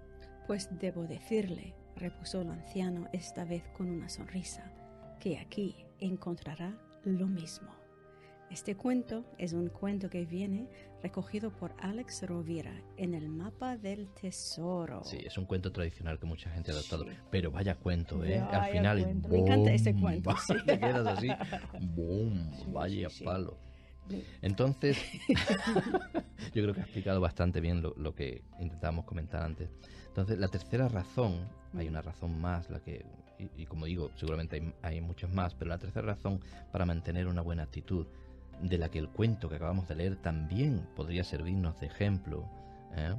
Pues 0.48 0.70
debo 0.80 1.04
decirle, 1.04 1.74
repuso 1.96 2.42
el 2.42 2.52
anciano 2.52 3.10
esta 3.12 3.44
vez 3.44 3.64
con 3.76 3.90
una 3.90 4.10
sonrisa, 4.10 4.72
que 5.20 5.40
aquí 5.40 5.86
encontrará 6.00 6.78
lo 7.04 7.28
mismo. 7.28 7.76
Este 8.52 8.76
cuento 8.76 9.26
es 9.40 9.54
un 9.54 9.70
cuento 9.70 10.10
que 10.10 10.24
viene 10.24 10.70
recogido 11.02 11.52
por 11.52 11.74
Alex 11.80 12.24
Rovira 12.28 12.74
en 12.96 13.16
el 13.16 13.28
mapa 13.28 13.76
del 13.76 14.08
tesoro. 14.14 15.04
Sí, 15.04 15.18
es 15.26 15.38
un 15.38 15.46
cuento 15.46 15.72
tradicional 15.72 16.20
que 16.20 16.28
mucha 16.28 16.50
gente 16.52 16.72
ha 16.72 16.76
adoptado, 16.76 17.06
pero 17.32 17.52
vaya 17.52 17.76
cuento, 17.76 18.24
¿eh? 18.24 18.40
Al 18.40 18.72
final, 18.72 19.22
me 19.28 19.40
encanta 19.40 19.74
ese 19.74 19.96
cuento. 19.96 20.36
Te 20.66 20.80
quedas 20.80 21.08
así, 21.08 21.28
boom, 21.96 22.52
vaya 22.72 23.08
palo. 23.24 23.58
Entonces, 24.42 24.98
yo 26.54 26.64
creo 26.64 26.74
que 26.74 26.82
ha 26.82 26.84
explicado 26.84 27.22
bastante 27.22 27.60
bien 27.62 27.82
lo, 27.82 28.16
que 28.16 28.44
intentábamos 28.60 29.06
comentar 29.06 29.44
antes. 29.44 29.70
Entonces, 30.08 30.38
la 30.38 30.48
tercera 30.48 30.88
razón, 30.88 31.48
hay 31.78 31.88
una 31.88 32.02
razón 32.02 32.40
más, 32.40 32.70
la 32.70 32.80
que 32.80 33.06
y, 33.58 33.66
como 33.66 33.86
digo, 33.86 34.12
seguramente 34.16 34.74
hay, 34.82 35.02
muchos 35.02 35.30
más, 35.30 35.54
pero 35.56 35.70
la 35.70 35.78
tercera 35.78 36.08
razón 36.08 36.40
para 36.72 36.86
mantener 36.86 37.28
una 37.28 37.42
buena 37.42 37.64
actitud, 37.64 38.08
de 38.62 38.78
la 38.78 38.90
que 38.90 39.00
el 39.00 39.10
cuento 39.10 39.50
que 39.50 39.56
acabamos 39.56 39.88
de 39.90 39.96
leer 39.96 40.16
también 40.16 40.88
podría 40.96 41.26
servirnos 41.26 41.78
de 41.82 41.88
ejemplo, 41.88 42.46
¿eh? 42.96 43.14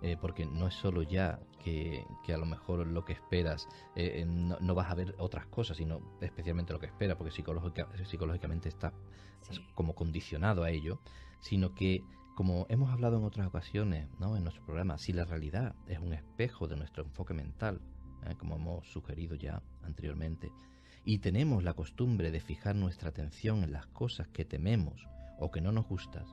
Eh, 0.00 0.16
porque 0.20 0.46
no 0.46 0.68
es 0.68 0.74
solo 0.74 1.02
ya 1.02 1.40
que, 1.64 2.06
a 2.32 2.36
lo 2.36 2.46
mejor 2.46 2.86
lo 2.86 3.04
que 3.04 3.12
esperas 3.12 3.68
eh, 3.96 4.24
no, 4.26 4.74
vas 4.74 4.90
a 4.90 4.94
ver 4.94 5.14
otras 5.18 5.46
cosas, 5.46 5.76
sino 5.76 6.00
especialmente 6.20 6.72
lo 6.72 6.78
que 6.78 6.86
esperas, 6.86 7.16
porque 7.16 7.32
psicológicamente 7.32 8.68
estás 8.68 8.92
como 9.74 9.94
condicionado 9.94 10.62
a 10.62 10.70
ello, 10.70 11.00
sino 11.40 11.74
que 11.74 12.02
como 12.34 12.66
hemos 12.68 12.90
hablado 12.90 13.18
en 13.18 13.24
otras 13.24 13.48
ocasiones 13.48 14.08
¿no? 14.20 14.36
en 14.36 14.44
nuestro 14.44 14.64
programa, 14.64 14.98
si 14.98 15.12
la 15.12 15.24
realidad 15.24 15.74
es 15.88 15.98
un 15.98 16.12
espejo 16.12 16.68
de 16.68 16.76
nuestro 16.76 17.02
enfoque 17.02 17.34
mental, 17.34 17.80
¿eh? 18.24 18.36
como 18.38 18.54
hemos 18.54 18.86
sugerido 18.92 19.34
ya 19.34 19.62
anteriormente, 19.82 20.52
y 21.04 21.18
tenemos 21.18 21.64
la 21.64 21.74
costumbre 21.74 22.30
de 22.30 22.40
fijar 22.40 22.76
nuestra 22.76 23.08
atención 23.08 23.64
en 23.64 23.72
las 23.72 23.86
cosas 23.86 24.28
que 24.28 24.44
tememos 24.44 25.08
o 25.40 25.50
que 25.50 25.60
no 25.60 25.72
nos 25.72 25.88
gustan, 25.88 26.26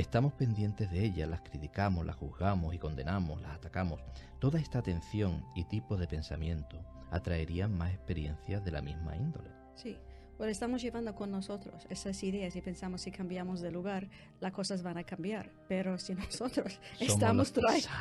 estamos 0.00 0.32
pendientes 0.32 0.90
de 0.90 1.04
ellas, 1.04 1.28
las 1.28 1.40
criticamos, 1.40 2.06
las 2.06 2.16
juzgamos 2.16 2.72
y 2.72 2.78
condenamos, 2.78 3.40
las 3.42 3.56
atacamos. 3.56 4.00
Toda 4.38 4.60
esta 4.60 4.78
atención 4.78 5.44
y 5.56 5.64
tipo 5.64 5.96
de 5.96 6.06
pensamiento 6.06 6.78
atraerían 7.10 7.76
más 7.76 7.92
experiencias 7.92 8.64
de 8.64 8.70
la 8.70 8.80
misma 8.80 9.16
índole. 9.16 9.50
Sí, 9.74 9.96
Pues 10.38 10.52
estamos 10.52 10.80
llevando 10.80 11.16
con 11.16 11.32
nosotros 11.32 11.84
esas 11.90 12.22
ideas 12.22 12.54
y 12.54 12.60
pensamos 12.60 13.02
si 13.02 13.10
cambiamos 13.10 13.60
de 13.60 13.72
lugar, 13.72 14.08
las 14.38 14.52
cosas 14.52 14.84
van 14.84 14.96
a 14.96 15.02
cambiar. 15.02 15.50
Pero 15.66 15.98
si 15.98 16.14
nosotros 16.14 16.78
estamos, 17.00 17.52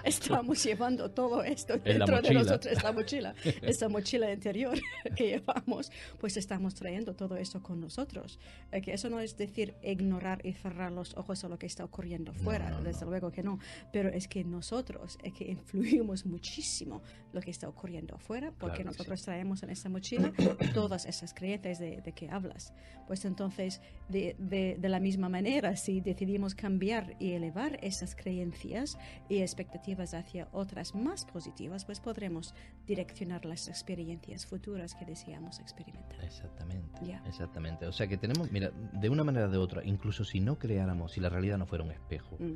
estamos 0.03 0.63
llevando 0.63 1.09
todo 1.09 1.43
esto 1.43 1.79
dentro 1.79 2.21
de 2.21 2.35
nosotros, 2.35 2.71
esta 2.71 2.91
mochila, 2.91 3.33
esta 3.63 3.89
mochila 3.89 4.31
interior 4.31 4.77
que 5.15 5.29
llevamos, 5.29 5.91
pues 6.19 6.37
estamos 6.37 6.75
trayendo 6.75 7.15
todo 7.15 7.37
esto 7.37 7.63
con 7.63 7.81
nosotros. 7.81 8.37
Eh, 8.71 8.81
que 8.81 8.93
eso 8.93 9.09
no 9.09 9.19
es 9.19 9.35
decir 9.35 9.73
ignorar 9.81 10.45
y 10.45 10.53
cerrar 10.53 10.91
los 10.91 11.17
ojos 11.17 11.43
a 11.43 11.49
lo 11.49 11.57
que 11.57 11.65
está 11.65 11.85
ocurriendo 11.85 12.35
fuera, 12.35 12.79
desde 12.81 13.07
luego 13.07 13.31
que 13.31 13.41
no. 13.41 13.57
Pero 13.91 14.09
es 14.09 14.27
que 14.27 14.43
nosotros 14.43 15.17
es 15.23 15.33
que 15.33 15.45
influimos 15.45 16.23
muchísimo 16.27 17.01
lo 17.33 17.41
que 17.41 17.49
está 17.49 17.67
ocurriendo 17.67 18.13
afuera 18.13 18.53
porque 18.59 18.83
nosotros 18.83 19.23
traemos 19.23 19.63
en 19.63 19.71
esa 19.71 19.89
mochila 19.89 20.31
todas 20.75 21.07
esas 21.07 21.33
creencias 21.33 21.79
de, 21.79 22.01
de 22.01 22.11
que 22.11 22.26
hablas. 22.29 22.73
Pues 23.07 23.23
entonces, 23.25 23.81
de, 24.09 24.35
de, 24.37 24.89
la 24.89 24.99
misma 24.99 25.29
manera, 25.29 25.75
si 25.77 26.01
decidimos 26.01 26.55
cambiar 26.55 27.15
y 27.19 27.31
elevar 27.31 27.79
esas 27.81 28.15
creencias 28.15 28.97
y 29.29 29.37
expectativas 29.37 30.13
hacia 30.13 30.49
otras 30.51 30.93
más 30.93 31.25
positivas, 31.25 31.85
pues 31.85 31.99
podremos 31.99 32.53
direccionar 32.85 33.45
las 33.45 33.69
experiencias 33.69 34.45
futuras 34.45 34.93
que 34.95 35.05
deseamos 35.05 35.59
experimentar. 35.59 36.23
Exactamente. 36.23 37.17
Exactamente. 37.25 37.85
O 37.87 37.93
sea 37.93 38.07
que 38.07 38.17
tenemos, 38.17 38.51
mira, 38.51 38.71
de 38.71 39.09
una 39.09 39.23
manera 39.23 39.47
o 39.47 39.49
de 39.49 39.57
otra, 39.57 39.85
incluso 39.85 40.25
si 40.25 40.39
no 40.39 40.59
creáramos, 40.59 41.13
si 41.13 41.21
la 41.21 41.29
realidad 41.29 41.57
no 41.57 41.65
fuera 41.65 41.85
un 41.85 41.91
espejo, 41.91 42.35
mm. 42.39 42.53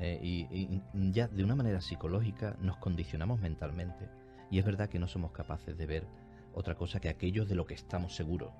eh, 0.00 0.20
y 0.22 0.82
ya 1.12 1.28
de 1.28 1.44
una 1.44 1.54
manera 1.54 1.80
psicológica 1.80 2.56
nos 2.60 2.76
condicionamos 2.78 3.40
mentalmente. 3.40 4.08
Y 4.50 4.58
es 4.58 4.64
verdad 4.64 4.88
que 4.88 4.98
no 4.98 5.08
somos 5.08 5.32
capaces 5.32 5.78
de 5.78 5.86
ver 5.86 6.06
otra 6.54 6.74
cosa 6.74 7.00
que 7.00 7.08
aquello 7.08 7.46
de 7.46 7.54
lo 7.54 7.66
que 7.66 7.74
estamos 7.74 8.14
seguros. 8.14 8.52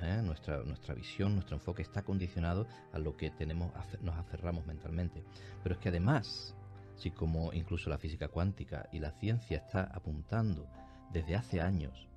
¿Eh? 0.00 0.20
nuestra, 0.22 0.62
nuestra 0.64 0.94
visión, 0.94 1.34
nuestro 1.34 1.56
enfoque 1.56 1.82
está 1.82 2.02
condicionado 2.02 2.66
a 2.92 2.98
lo 2.98 3.16
que 3.16 3.30
tenemos, 3.30 3.72
nos 4.00 4.16
aferramos 4.16 4.66
mentalmente. 4.66 5.24
Pero 5.62 5.74
es 5.74 5.80
que 5.80 5.88
además, 5.88 6.54
si 6.96 7.10
como 7.10 7.52
incluso 7.52 7.90
la 7.90 7.98
física 7.98 8.28
cuántica 8.28 8.88
y 8.92 8.98
la 9.00 9.12
ciencia 9.12 9.58
está 9.58 9.84
apuntando 9.84 10.66
desde 11.12 11.36
hace 11.36 11.60
años, 11.60 12.08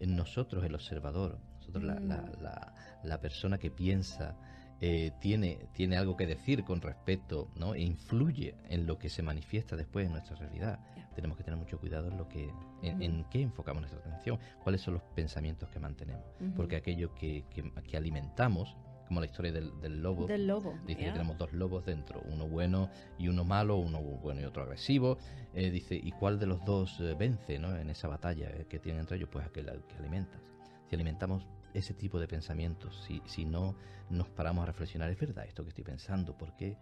en 0.00 0.16
nosotros 0.16 0.64
el 0.64 0.74
observador, 0.74 1.38
nosotros 1.58 1.84
la, 1.84 1.94
mm. 1.94 3.06
la, 3.06 3.20
persona 3.20 3.58
que 3.58 3.70
piensa, 3.70 4.36
eh, 4.80 5.12
tiene, 5.20 5.58
tiene 5.72 5.96
algo 5.96 6.16
que 6.16 6.26
decir 6.26 6.64
con 6.64 6.80
respecto, 6.80 7.48
¿no? 7.56 7.74
E 7.74 7.80
influye 7.80 8.54
en 8.68 8.86
lo 8.86 8.98
que 8.98 9.08
se 9.08 9.22
manifiesta 9.22 9.76
después 9.76 10.06
en 10.06 10.12
nuestra 10.12 10.36
realidad 10.36 10.78
tenemos 11.14 11.38
que 11.38 11.44
tener 11.44 11.58
mucho 11.58 11.78
cuidado 11.78 12.08
en 12.08 12.18
lo 12.18 12.28
que 12.28 12.50
en, 12.82 13.24
qué 13.30 13.40
enfocamos 13.40 13.82
nuestra 13.82 14.00
atención, 14.00 14.38
cuáles 14.62 14.82
son 14.82 14.94
los 14.94 15.02
pensamientos 15.14 15.70
que 15.70 15.78
mantenemos, 15.78 16.24
porque 16.54 16.76
aquello 16.76 17.14
que, 17.14 17.44
que, 17.50 17.96
alimentamos 17.96 18.76
como 19.06 19.20
la 19.20 19.26
historia 19.26 19.52
del, 19.52 19.80
del 19.80 20.02
lobo. 20.02 20.26
Del 20.26 20.46
lobo. 20.46 20.74
Dice 20.86 21.04
que 21.04 21.12
tenemos 21.12 21.38
dos 21.38 21.52
lobos 21.52 21.84
dentro, 21.86 22.22
uno 22.30 22.46
bueno 22.46 22.90
y 23.18 23.28
uno 23.28 23.44
malo, 23.44 23.76
uno 23.76 24.00
bueno 24.00 24.40
y 24.40 24.44
otro 24.44 24.62
agresivo. 24.62 25.18
Eh, 25.54 25.70
dice, 25.70 25.94
¿y 25.94 26.10
cuál 26.12 26.38
de 26.38 26.46
los 26.46 26.64
dos 26.64 27.00
eh, 27.00 27.14
vence 27.18 27.58
¿no? 27.58 27.76
en 27.76 27.90
esa 27.90 28.08
batalla 28.08 28.50
eh, 28.50 28.66
que 28.68 28.78
tienen 28.78 29.00
entre 29.00 29.16
ellos? 29.16 29.28
Pues 29.30 29.46
aquel 29.46 29.66
que 29.88 29.96
alimentas. 29.98 30.40
Si 30.88 30.94
alimentamos 30.94 31.46
ese 31.74 31.92
tipo 31.92 32.18
de 32.18 32.28
pensamientos, 32.28 33.04
si, 33.06 33.20
si 33.26 33.44
no 33.44 33.76
nos 34.08 34.28
paramos 34.28 34.62
a 34.62 34.66
reflexionar, 34.66 35.10
¿es 35.10 35.18
verdad 35.18 35.44
esto 35.44 35.62
que 35.64 35.70
estoy 35.70 35.84
pensando? 35.84 36.36
¿Por 36.38 36.56
qué? 36.56 36.78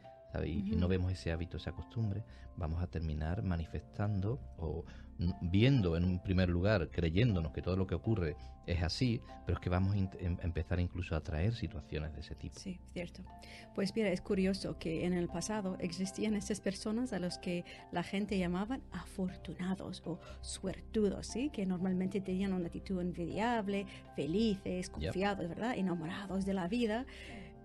Y, 0.46 0.76
no 0.76 0.88
vemos 0.88 1.12
ese 1.12 1.30
hábito, 1.32 1.58
esa 1.58 1.72
costumbre, 1.72 2.24
vamos 2.56 2.82
a 2.82 2.86
terminar 2.86 3.42
manifestando 3.42 4.40
o 4.56 4.84
viendo 5.40 5.96
en 5.96 6.04
un 6.04 6.22
primer 6.22 6.48
lugar, 6.48 6.90
creyéndonos 6.90 7.52
que 7.52 7.62
todo 7.62 7.76
lo 7.76 7.86
que 7.86 7.94
ocurre 7.94 8.36
es 8.66 8.82
así, 8.82 9.20
pero 9.44 9.58
es 9.58 9.62
que 9.62 9.70
vamos 9.70 9.94
a 9.94 9.98
em, 9.98 10.36
empezar 10.42 10.78
incluso 10.80 11.14
a 11.14 11.18
atraer 11.18 11.54
situaciones 11.54 12.12
de 12.14 12.20
ese 12.20 12.34
tipo. 12.34 12.58
Sí, 12.58 12.78
cierto. 12.92 13.22
Pues 13.74 13.94
mira, 13.94 14.10
es 14.10 14.20
curioso 14.20 14.78
que 14.78 15.04
en 15.04 15.12
el 15.12 15.28
pasado 15.28 15.76
existían 15.80 16.36
esas 16.36 16.60
personas 16.60 17.12
a 17.12 17.18
los 17.18 17.38
que 17.38 17.64
la 17.90 18.02
gente 18.02 18.38
llamaban 18.38 18.82
afortunados 18.92 20.02
o 20.04 20.20
suertudos, 20.40 21.26
¿sí? 21.26 21.50
Que 21.50 21.66
normalmente 21.66 22.20
tenían 22.20 22.52
una 22.52 22.66
actitud 22.66 23.00
envidiable, 23.00 23.86
felices, 24.14 24.90
confiados, 24.90 25.48
¿verdad? 25.48 25.76
Enamorados 25.76 26.46
de 26.46 26.54
la 26.54 26.68
vida. 26.68 27.06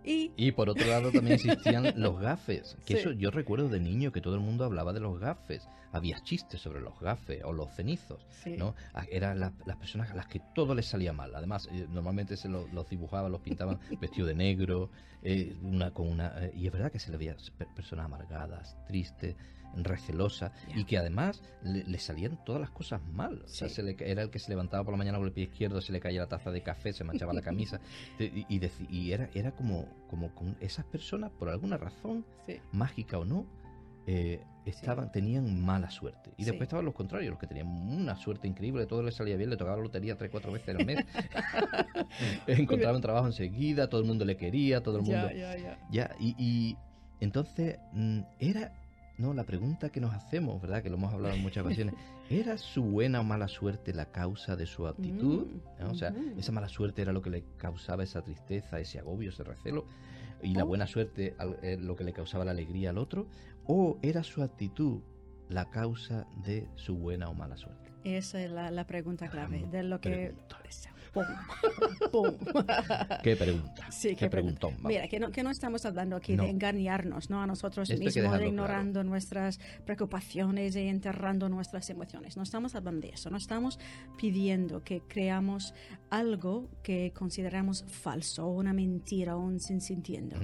Y... 0.04 0.52
por 0.54 0.70
otro 0.70 0.88
lado 0.88 1.12
también 1.12 1.34
existían 1.36 1.94
los 2.02 2.20
gafes, 2.20 2.78
que 2.86 2.96
eso 2.96 3.12
yo 3.12 3.30
recuerdo 3.32 3.68
de 3.70 3.80
niño 3.80 4.12
que 4.12 4.22
todo 4.22 4.36
el 4.36 4.42
mundo 4.42 4.64
hablaba 4.64 4.94
de 4.94 5.00
los 5.00 5.20
gafes. 5.20 5.68
Había 5.94 6.22
chistes 6.24 6.62
sobre 6.62 6.82
los 6.82 7.00
gafes 7.00 7.44
o 7.44 7.54
los 7.54 7.74
cenizos, 7.74 8.26
¿no? 8.46 8.76
Ah, 8.94 9.06
eran 9.10 9.40
las 9.40 9.78
personas 9.80 10.12
a 10.12 10.16
las 10.16 10.28
que 10.28 10.42
todo 10.54 10.76
les 10.76 10.86
salía 10.86 11.14
mal. 11.14 11.34
Además, 11.34 11.70
eh, 11.72 11.88
normalmente 11.90 12.36
se 12.36 12.50
los, 12.50 12.68
dibujaban, 12.90 13.32
los 13.32 13.42
pintaban 13.42 13.80
vestido 14.02 14.28
de 14.28 14.36
negro, 14.36 14.90
eh, 15.24 15.56
una, 15.64 15.92
con 15.92 16.08
una, 16.10 16.34
eh, 16.46 16.52
y 16.56 16.68
es 16.68 16.74
verdad 16.74 16.92
que 16.92 17.00
se 17.00 17.10
le 17.10 17.18
veía 17.18 17.36
personas 17.76 18.06
amargadas, 18.06 18.76
tristes, 18.86 19.36
recelosa 19.76 20.52
y 20.76 20.86
que 20.86 20.98
además 20.98 21.42
le, 21.64 21.98
salían 22.00 22.44
todas 22.46 22.62
las 22.62 22.72
cosas 22.72 23.02
mal. 23.14 23.42
O 23.44 23.48
sea, 23.48 23.70
se 23.70 23.84
le, 23.84 23.96
era 24.00 24.22
el 24.22 24.30
que 24.30 24.40
se 24.40 24.50
levantaba 24.50 24.84
por 24.84 24.94
la 24.94 24.98
mañana 24.98 25.18
con 25.18 25.28
el 25.28 25.34
pie 25.34 25.46
izquierdo, 25.46 25.82
se 25.82 25.92
le 25.92 26.00
caía 26.00 26.22
la 26.22 26.28
taza 26.28 26.52
de 26.52 26.62
café, 26.62 26.94
se 26.94 27.04
manchaba 27.04 27.34
la 27.34 27.42
camisa. 27.42 27.80
y, 28.20 28.60
y, 28.90 29.12
era, 29.12 29.30
era 29.34 29.52
como, 29.52 29.86
como 30.10 30.34
con 30.34 30.56
esas 30.60 30.86
personas, 30.86 31.32
por 31.32 31.50
alguna 31.50 31.78
razón, 31.78 32.26
mágica 32.72 33.18
o 33.18 33.26
no, 33.26 33.46
eh, 34.10 34.42
estaban, 34.66 35.12
tenían 35.12 35.60
mala 35.60 35.90
suerte. 35.90 36.32
Y 36.38 36.46
después 36.46 36.64
estaban 36.64 36.86
los 36.86 36.94
contrarios, 36.94 37.32
los 37.32 37.40
que 37.40 37.48
tenían 37.48 37.68
una 37.68 38.16
suerte 38.16 38.48
increíble, 38.48 38.86
todo 38.86 39.04
les 39.04 39.16
salía 39.16 39.36
bien, 39.36 39.50
le 39.50 39.58
tocaba 39.58 39.76
la 39.76 39.84
lotería 39.84 40.18
tres, 40.18 40.32
cuatro 40.32 40.52
veces 40.52 40.76
al 40.76 40.86
mes. 40.86 41.04
Encontraban 42.48 43.02
trabajo 43.02 43.28
enseguida, 43.28 43.90
todo 43.90 44.00
el 44.00 44.08
mundo 44.08 44.24
le 44.24 44.38
quería, 44.38 44.82
todo 44.82 45.00
el 45.00 45.04
mundo. 45.04 45.30
Ya, 45.92 46.16
y, 46.20 46.36
y 46.38 46.78
entonces 47.20 47.80
mm, 47.92 48.22
era 48.40 48.72
no, 49.18 49.34
la 49.34 49.44
pregunta 49.44 49.90
que 49.90 50.00
nos 50.00 50.14
hacemos, 50.14 50.62
¿verdad? 50.62 50.84
Que 50.84 50.90
lo 50.90 50.96
hemos 50.96 51.14
hablado 51.14 51.36
en 51.36 51.42
muchas 51.42 51.66
ocasiones, 51.66 51.96
¿era 52.30 52.58
su 52.58 52.84
buena 52.84 53.20
o 53.20 53.24
mala 53.24 53.48
suerte 53.48 53.94
la 53.94 54.06
causa 54.12 54.56
de 54.56 54.66
su 54.66 54.88
actitud? 54.88 55.48
Mm, 55.80 55.90
o 55.90 55.96
sea, 55.96 56.14
esa 56.38 56.52
mala 56.52 56.70
suerte 56.70 57.02
era 57.02 57.12
lo 57.12 57.22
que 57.22 57.30
le 57.30 57.44
causaba 57.58 58.04
esa 58.04 58.22
tristeza, 58.22 58.80
ese 58.80 59.00
agobio, 59.00 59.30
ese 59.30 59.44
recelo, 59.44 59.86
y 60.42 60.54
la 60.54 60.64
oh. 60.64 60.68
buena 60.68 60.86
suerte 60.86 61.36
eh, 61.64 61.78
lo 61.80 61.96
que 61.96 62.04
le 62.04 62.14
causaba 62.14 62.46
la 62.46 62.52
alegría 62.52 62.92
al 62.92 62.98
otro, 62.98 63.28
o 63.66 63.98
era 64.02 64.24
su 64.24 64.44
actitud 64.44 65.02
la 65.50 65.70
causa 65.70 66.28
de 66.44 66.68
su 66.76 66.96
buena 66.96 67.30
o 67.30 67.34
mala 67.34 67.58
suerte. 67.58 67.92
Esa 68.04 68.42
es 68.42 68.52
la, 68.52 68.86
pregunta 68.86 69.30
clave 69.30 69.66
de 69.72 69.84
lo 69.84 70.00
que... 70.00 70.36
qué 73.24 73.36
pregunta. 73.36 73.92
Sí, 73.92 74.16
qué, 74.16 74.30
preguntón. 74.30 74.76
Mira, 74.84 75.08
que 75.08 75.20
no, 75.20 75.32
que 75.32 75.44
no 75.44 75.50
estamos 75.50 75.86
hablando 75.86 76.16
aquí 76.16 76.36
de 76.36 76.50
engañarnos 76.50 77.30
¿no? 77.30 77.42
a 77.42 77.48
nosotros 77.48 77.90
mismos, 77.90 78.14
de 78.14 78.48
ignorando 78.48 79.04
nuestras 79.04 79.60
preocupaciones 79.86 80.76
y 80.76 80.88
enterrando 80.88 81.50
nuestras 81.50 81.90
emociones. 81.90 82.38
No 82.38 82.44
estamos 82.44 82.76
hablando 82.76 83.08
de 83.08 83.14
eso. 83.14 83.30
No 83.30 83.38
estamos 83.38 83.80
pidiendo 84.18 84.84
que 84.84 85.02
creamos 85.02 85.74
algo 86.10 86.70
que 86.84 87.12
consideramos 87.14 87.84
falso, 87.88 88.48
una 88.48 88.74
mentira 88.74 89.36
o 89.36 89.40
un 89.40 89.60
sintiendo. 89.60 90.38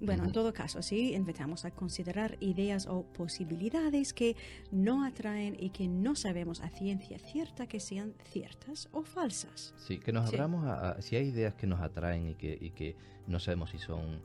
bueno, 0.00 0.24
en 0.24 0.32
todo 0.32 0.52
caso, 0.52 0.82
sí, 0.82 1.14
invitamos 1.14 1.64
a 1.64 1.70
considerar 1.70 2.36
ideas 2.40 2.86
o 2.86 3.04
posibilidades 3.04 4.12
que 4.12 4.36
no 4.70 5.04
atraen 5.04 5.56
y 5.58 5.70
que 5.70 5.88
no 5.88 6.14
sabemos 6.14 6.60
a 6.60 6.68
ciencia 6.68 7.18
cierta 7.18 7.66
que 7.66 7.80
sean 7.80 8.14
ciertas 8.30 8.88
o 8.92 9.02
falsas. 9.02 9.74
Sí, 9.78 9.98
que 9.98 10.12
nos 10.20 10.28
abramos 10.28 10.66
a, 10.66 11.00
si 11.00 11.16
hay 11.16 11.28
ideas 11.28 11.54
que 11.54 11.66
nos 11.66 11.80
atraen 11.80 12.28
y 12.28 12.34
que, 12.34 12.56
y 12.60 12.70
que 12.70 12.96
no 13.26 13.38
sabemos 13.40 13.70
si 13.70 13.78
son 13.78 14.16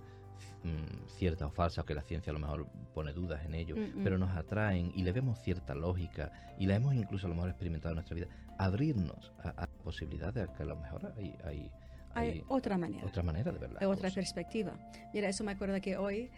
mm, 0.63 1.07
ciertas 1.17 1.47
o 1.47 1.51
falsas, 1.51 1.85
que 1.85 1.93
la 1.93 2.01
ciencia 2.01 2.31
a 2.31 2.33
lo 2.33 2.39
mejor 2.39 2.67
pone 2.93 3.13
dudas 3.13 3.45
en 3.45 3.55
ello, 3.55 3.75
mm, 3.75 3.99
mm. 3.99 4.03
pero 4.03 4.17
nos 4.17 4.35
atraen 4.35 4.91
y 4.95 5.03
le 5.03 5.11
vemos 5.11 5.39
cierta 5.39 5.75
lógica 5.75 6.31
y 6.57 6.65
la 6.65 6.75
hemos 6.75 6.95
incluso 6.95 7.27
a 7.27 7.29
lo 7.29 7.35
mejor 7.35 7.49
experimentado 7.49 7.91
en 7.91 7.95
nuestra 7.95 8.15
vida, 8.15 8.27
abrirnos 8.57 9.33
a, 9.43 9.63
a 9.63 9.67
posibilidades 9.67 10.47
de 10.47 10.53
que 10.53 10.63
a 10.63 10.65
lo 10.65 10.75
mejor 10.75 11.13
hay, 11.17 11.35
hay 11.43 11.71
hay, 12.13 12.43
otra 12.47 12.77
manera. 12.77 13.05
Otra 13.05 13.23
manera 13.23 13.51
de 13.51 13.59
verla. 13.59 13.87
Otra 13.87 14.09
perspectiva. 14.09 14.73
Mira, 15.13 15.29
eso 15.29 15.43
me 15.43 15.51
acuerdo 15.51 15.79
que 15.81 15.97
hoy 15.97 16.29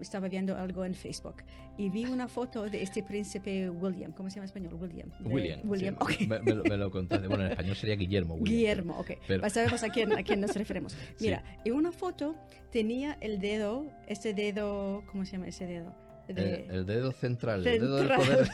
estaba 0.00 0.28
viendo 0.28 0.56
algo 0.56 0.84
en 0.84 0.94
Facebook 0.94 1.36
y 1.78 1.88
vi 1.88 2.04
una 2.04 2.28
foto 2.28 2.68
de 2.68 2.82
este 2.82 3.02
príncipe 3.02 3.70
William. 3.70 4.12
¿Cómo 4.12 4.28
se 4.28 4.36
llama 4.36 4.44
en 4.44 4.48
español? 4.48 4.74
William. 4.74 5.10
William. 5.24 5.60
William, 5.64 5.96
me, 6.28 6.76
lo, 6.76 6.90
contaste. 6.90 7.26
Bueno, 7.28 7.44
en 7.44 7.52
español 7.52 7.76
sería 7.76 7.96
Guillermo. 7.96 8.38
Guillermo, 8.40 8.98
ok. 8.98 9.12
Pero... 9.26 9.48
sabemos 9.48 9.82
a 9.82 9.88
quién, 9.88 10.12
a 10.12 10.22
quién 10.22 10.40
nos 10.40 10.54
referimos. 10.54 10.96
Mira, 11.20 11.42
en 11.64 11.72
una 11.72 11.92
foto 11.92 12.36
tenía 12.70 13.16
el 13.20 13.40
dedo, 13.40 13.86
ese 14.06 14.34
dedo, 14.34 15.02
¿cómo 15.10 15.24
se 15.24 15.32
llama 15.32 15.48
ese 15.48 15.66
dedo? 15.66 15.94
el, 16.28 16.86
dedo 16.86 17.12
central, 17.12 17.66
el 17.66 17.80
dedo 17.80 17.96
del 17.96 18.08
poder. 18.08 18.48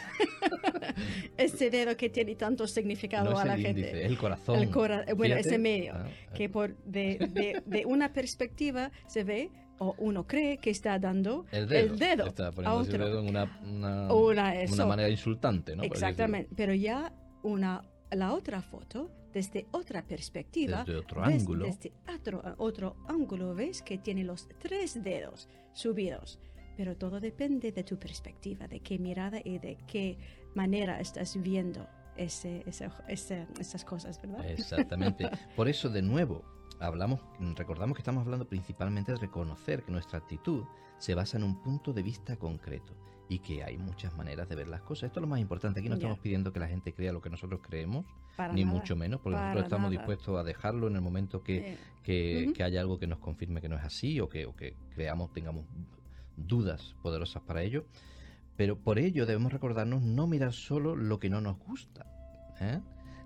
ese 1.37 1.71
dedo 1.71 1.97
que 1.97 2.09
tiene 2.09 2.35
tanto 2.35 2.67
significado 2.67 3.37
a 3.37 3.45
la 3.45 3.57
gente. 3.57 4.05
el 4.05 4.17
corazón. 4.17 4.59
El 4.59 5.15
bueno, 5.15 5.37
ese 5.37 5.59
medio, 5.59 5.95
ah, 5.95 6.07
que 6.35 6.49
por 6.49 6.77
de, 6.85 7.19
de, 7.31 7.63
de, 7.65 7.87
una 7.87 8.13
perspectiva 8.13 8.91
se 9.07 9.25
ve 9.25 9.51
o 9.79 9.95
uno 9.99 10.27
cree 10.27 10.59
que 10.59 10.71
está 10.71 10.99
dando 10.99 11.47
el 11.51 11.69
dedo, 11.69 12.27
está 12.27 12.53
poniendo 12.53 12.81
El 12.81 12.89
dedo 12.89 13.21
en 13.21 13.29
una, 13.29 13.61
una, 13.63 14.87
manera 14.87 15.09
insultante, 15.09 15.77
¿no? 15.77 15.83
Exactamente, 15.83 16.51
pero 16.57 16.75
ya 16.75 17.13
una, 17.43 17.83
la 18.11 18.33
otra 18.33 18.63
foto 18.63 19.11
desde 19.33 19.67
otra 19.73 20.03
perspectiva, 20.07 20.79
desde 20.79 20.97
otro 20.97 21.23
ángulo, 21.23 21.67
desde 21.67 21.93
otro, 22.13 22.43
otro 22.59 22.97
ángulo, 23.09 23.55
ves 23.55 23.83
que 23.83 23.99
tiene 23.99 24.25
los 24.25 24.49
tres 24.59 25.03
dedos 25.03 25.49
subidos. 25.73 26.39
Pero 26.77 26.97
todo 26.97 27.19
depende 27.19 27.73
de 27.73 27.83
tu 27.83 27.99
perspectiva, 27.99 28.69
de 28.69 28.79
qué 28.81 29.01
mirada 29.01 29.41
y 29.45 29.59
de 29.59 29.79
qué 29.89 30.17
manera 30.55 31.01
estás 31.01 31.41
viendo 31.43 31.89
ese, 32.17 32.63
esas 32.67 33.85
cosas, 33.85 34.21
¿verdad? 34.23 34.49
Exactamente. 34.49 35.29
Por 35.57 35.69
eso, 35.69 35.89
de 35.89 36.03
nuevo, 36.03 36.45
hablamos, 36.81 37.21
recordamos 37.57 37.97
que 37.97 38.03
estamos 38.03 38.25
hablando 38.25 38.47
principalmente 38.47 39.13
de 39.13 39.19
reconocer 39.19 39.85
que 39.85 39.93
nuestra 39.93 40.19
actitud 40.19 40.65
se 40.99 41.15
basa 41.15 41.37
en 41.37 41.45
un 41.45 41.63
punto 41.63 41.93
de 41.93 42.03
vista 42.03 42.37
concreto 42.37 42.95
y 43.29 43.41
que 43.41 43.63
hay 43.63 43.77
muchas 43.77 44.17
maneras 44.17 44.49
de 44.49 44.57
ver 44.57 44.69
las 44.69 44.81
cosas. 44.81 45.09
Esto 45.09 45.21
es 45.21 45.23
lo 45.23 45.29
más 45.29 45.41
importante. 45.41 45.81
Aquí 45.81 45.89
no 45.89 45.97
estamos 45.97 46.19
pidiendo 46.19 46.53
que 46.53 46.61
la 46.61 46.69
gente 46.69 46.95
crea 46.95 47.13
lo 47.13 47.21
que 47.21 47.29
nosotros 47.29 47.61
creemos, 47.63 48.07
ni 48.55 48.65
mucho 48.65 48.97
menos, 48.97 49.21
porque 49.21 49.39
nosotros 49.39 49.65
estamos 49.65 49.91
dispuestos 49.91 50.39
a 50.39 50.43
dejarlo 50.43 50.89
en 50.89 50.97
el 50.97 51.03
momento 51.03 51.43
que, 51.43 51.77
que, 52.03 52.63
haya 52.63 52.81
algo 52.81 52.99
que 52.99 53.07
nos 53.07 53.19
confirme 53.19 53.61
que 53.61 53.69
no 53.69 53.77
es 53.77 53.85
así 53.85 54.19
o 54.21 54.29
que, 54.29 54.47
o 54.47 54.57
que 54.57 54.75
creamos, 54.95 55.33
tengamos 55.33 55.67
dudas 56.37 56.97
poderosas 57.03 57.43
para 57.43 57.63
ello. 57.63 57.85
Pero 58.57 58.79
por 58.79 58.99
ello 58.99 59.27
debemos 59.27 59.53
recordarnos 59.53 60.03
no 60.03 60.27
mirar 60.27 60.53
solo 60.53 60.97
lo 60.97 61.19
que 61.19 61.31
no 61.31 61.41
nos 61.41 61.59
gusta. 61.59 62.07
¿eh? 62.61 62.81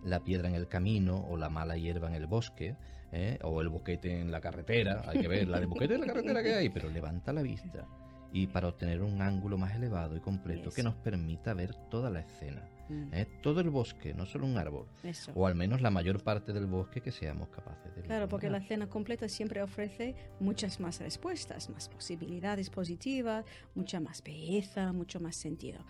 La 0.05 0.25
piedra 0.25 0.49
en 0.49 0.55
el 0.55 0.69
camino 0.69 1.25
o 1.29 1.37
la 1.37 1.49
mala 1.49 1.77
hierba 1.77 2.09
en 2.09 2.15
el 2.15 2.27
bosque, 2.27 2.77
¿eh? 3.12 3.38
o 3.42 3.61
el 3.61 3.68
boquete 3.68 4.20
en 4.20 4.31
la 4.31 4.40
carretera, 4.40 5.03
hay 5.07 5.20
que 5.20 5.29
ver 5.29 5.48
la 5.48 5.61
de 5.61 5.66
boquete 5.66 5.94
en 5.94 6.01
la 6.01 6.07
carretera 6.07 6.42
que 6.42 6.55
hay, 6.55 6.68
pero 6.70 6.88
levanta 6.88 7.33
la 7.33 7.42
vista 7.42 7.87
y 8.33 8.46
para 8.46 8.68
obtener 8.68 9.03
un 9.03 9.20
ángulo 9.20 9.59
más 9.59 9.75
elevado 9.75 10.16
y 10.16 10.20
completo 10.20 10.70
que 10.70 10.83
nos 10.83 10.94
permita 10.94 11.53
ver 11.53 11.75
toda 11.90 12.09
la 12.11 12.20
escena. 12.20 12.66
Mm. 12.88 13.09
¿eh? 13.12 13.27
Todo 13.42 13.61
el 13.61 13.70
bosque, 13.70 14.14
no 14.14 14.25
solo 14.27 14.46
un 14.46 14.57
árbol. 14.57 14.87
O 15.35 15.46
al 15.46 15.55
menos 15.55 15.83
la 15.83 15.90
mayor 15.90 16.22
parte 16.22 16.53
del 16.53 16.66
bosque 16.66 17.01
que 17.03 17.12
seamos 17.12 17.48
capaces 17.51 17.94
de 17.94 18.01
ver. 18.01 18.07
Claro, 18.07 18.29
porque 18.29 18.48
la 18.48 18.59
escena 18.59 18.88
completa 18.88 19.29
siempre 19.29 19.62
ofrece 19.62 20.14
muchas 20.40 20.81
más 20.81 21.01
respuestas, 21.01 21.68
más 21.68 21.88
posibilidades 21.88 22.70
positivas, 22.70 23.44
mucha 23.75 24.01
más 24.01 24.22
belleza, 24.22 24.92
mucho 24.92 25.20
más 25.20 25.37
sentido. 25.37 25.85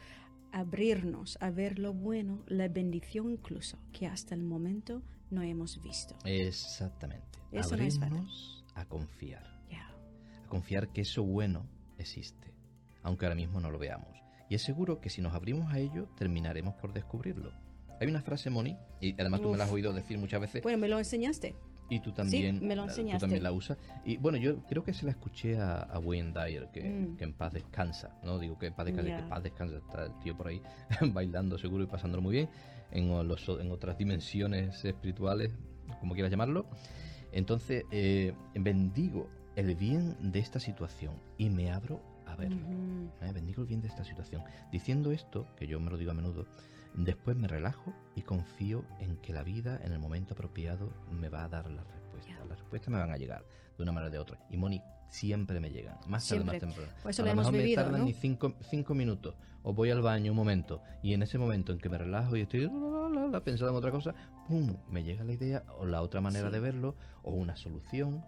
Abrirnos 0.51 1.39
a 1.41 1.51
ver 1.51 1.79
lo 1.79 1.95
bueno, 1.95 2.43
la 2.47 2.69
bendición 2.69 3.31
incluso, 3.31 3.79
que 3.93 4.07
hasta 4.07 4.35
el 4.35 4.43
momento 4.43 5.03
no 5.33 5.43
hemos 5.43 5.81
visto. 5.83 6.15
Exactamente. 6.25 7.39
Abrirnos 7.53 8.65
a 8.75 8.85
confiar. 8.85 9.51
A 10.45 10.49
confiar 10.49 10.89
que 10.93 11.01
eso 11.01 11.25
bueno 11.25 11.67
existe, 11.99 12.53
aunque 13.03 13.25
ahora 13.25 13.35
mismo 13.35 13.61
no 13.61 13.71
lo 13.71 13.79
veamos. 13.79 14.09
Y 14.51 14.55
es 14.55 14.63
seguro 14.63 15.01
que 15.01 15.09
si 15.09 15.23
nos 15.23 15.35
abrimos 15.35 15.73
a 15.73 15.79
ello, 15.79 16.09
terminaremos 16.17 16.75
por 16.75 16.93
descubrirlo. 16.93 17.53
Hay 18.01 18.09
una 18.09 18.21
frase, 18.21 18.51
Moni, 18.51 18.77
y 19.01 19.19
además 19.19 19.41
tú 19.41 19.51
me 19.51 19.57
la 19.57 19.65
has 19.65 19.71
oído 19.71 19.93
decir 19.93 20.19
muchas 20.19 20.41
veces. 20.41 20.63
Bueno, 20.63 20.77
me 20.77 20.89
lo 20.89 20.99
enseñaste. 20.99 21.55
Y 21.89 22.01
tú 22.01 22.13
también, 22.13 22.67
me 22.67 22.77
lo 22.77 22.85
enseñaste. 22.85 23.19
Tú 23.19 23.21
también 23.21 23.43
la 23.43 23.53
usas. 23.53 23.79
Y 24.05 24.17
bueno, 24.19 24.39
yo 24.39 24.63
creo 24.67 24.83
que 24.85 24.93
se 24.93 25.05
la 25.05 25.13
escuché 25.13 25.59
a, 25.59 25.99
Wayne 26.03 26.33
Dyer, 26.33 26.69
que, 26.73 26.83
mm. 26.83 27.17
que, 27.17 27.25
en 27.25 27.33
paz 27.33 27.53
descansa, 27.53 28.19
¿no? 28.23 28.39
Digo 28.39 28.59
que 28.59 28.67
en 28.67 28.75
paz 28.75 28.87
descansa, 28.87 29.17
que 29.17 29.23
en 29.23 29.29
paz 29.29 29.43
descansa. 29.43 29.77
Está 29.77 30.05
el 30.05 30.19
tío 30.21 30.37
por 30.37 30.49
ahí 30.49 30.63
bailando 31.13 31.59
seguro 31.59 31.85
y 31.85 31.87
pasándolo 31.87 32.23
muy 32.23 32.33
bien 32.33 32.49
en, 32.93 33.29
los, 33.29 33.49
en 33.49 33.71
otras 33.71 33.99
dimensiones 33.99 34.85
espirituales, 34.85 35.53
como 36.01 36.15
quieras 36.15 36.31
llamarlo. 36.31 36.67
Entonces, 37.33 37.85
eh, 37.91 38.35
bendigo 38.55 39.29
el 39.57 39.75
bien 39.75 40.17
de 40.33 40.39
esta 40.39 40.61
situación 40.61 41.15
y 41.39 41.51
me 41.51 41.71
abro 41.71 42.01
a 42.27 42.37
verlo. 42.37 42.67
¿eh? 43.23 43.33
Bendigo 43.33 43.63
el 43.63 43.69
bien 43.69 43.81
de 43.81 43.89
esta 43.89 44.05
situación. 44.05 44.43
Diciendo 44.71 45.13
esto, 45.13 45.47
que 45.57 45.67
yo 45.67 45.81
me 45.81 45.91
lo 45.91 45.97
digo 45.97 46.11
a 46.11 46.15
menudo, 46.15 46.47
después 46.95 47.37
me 47.37 47.49
relajo 47.49 47.93
y 48.15 48.23
confío 48.23 48.85
en 49.01 49.17
que 49.17 49.33
la 49.33 49.43
vida 49.43 49.81
en 49.83 49.93
el 49.93 49.99
momento 49.99 50.35
apropiado 50.35 50.93
me 51.11 51.29
va 51.29 51.45
a 51.45 51.49
dar 51.49 51.71
las 51.71 51.87
respuestas. 51.87 52.39
Las 52.49 52.59
respuestas 52.59 52.91
me 52.91 52.99
van 52.99 53.11
a 53.11 53.17
llegar 53.17 53.45
de 53.77 53.83
una 53.83 53.93
manera 53.93 54.09
o 54.09 54.13
de 54.13 54.19
otra. 54.19 54.39
Y 54.51 54.57
Moni, 54.57 54.83
siempre 55.13 55.61
me 55.61 55.71
llegan, 55.71 55.99
más 56.09 56.27
tarde, 56.27 56.45
más 56.45 56.59
temprano. 56.59 56.91
Pues 57.03 57.17
eso 57.17 57.25
lo, 57.25 57.31
hemos 57.31 57.53
vivido, 57.53 57.83
me 57.83 57.85
tardan 57.85 58.05
ni 58.07 58.15
cinco, 58.15 58.55
cinco, 58.71 58.95
minutos, 58.95 59.35
o 59.63 59.75
voy 59.75 59.91
al 59.91 60.01
baño 60.01 60.33
un 60.33 60.37
momento, 60.37 60.81
y 61.03 61.13
en 61.13 61.23
ese 61.23 61.37
momento 61.37 61.71
en 61.73 61.79
que 61.79 61.91
me 61.91 61.99
relajo 61.99 62.35
y 62.35 62.41
estoy 62.41 62.71
pensando 63.45 63.71
en 63.71 63.77
otra 63.77 63.91
cosa, 63.91 64.15
¡pum! 64.49 64.75
me 64.91 65.05
llega 65.05 65.23
la 65.23 65.33
idea, 65.33 65.65
o 65.79 65.85
la 65.85 66.01
otra 66.01 66.23
manera 66.23 66.51
de 66.51 66.61
verlo, 66.61 66.97
o 67.23 67.33
una 67.33 67.57
solución, 67.57 68.25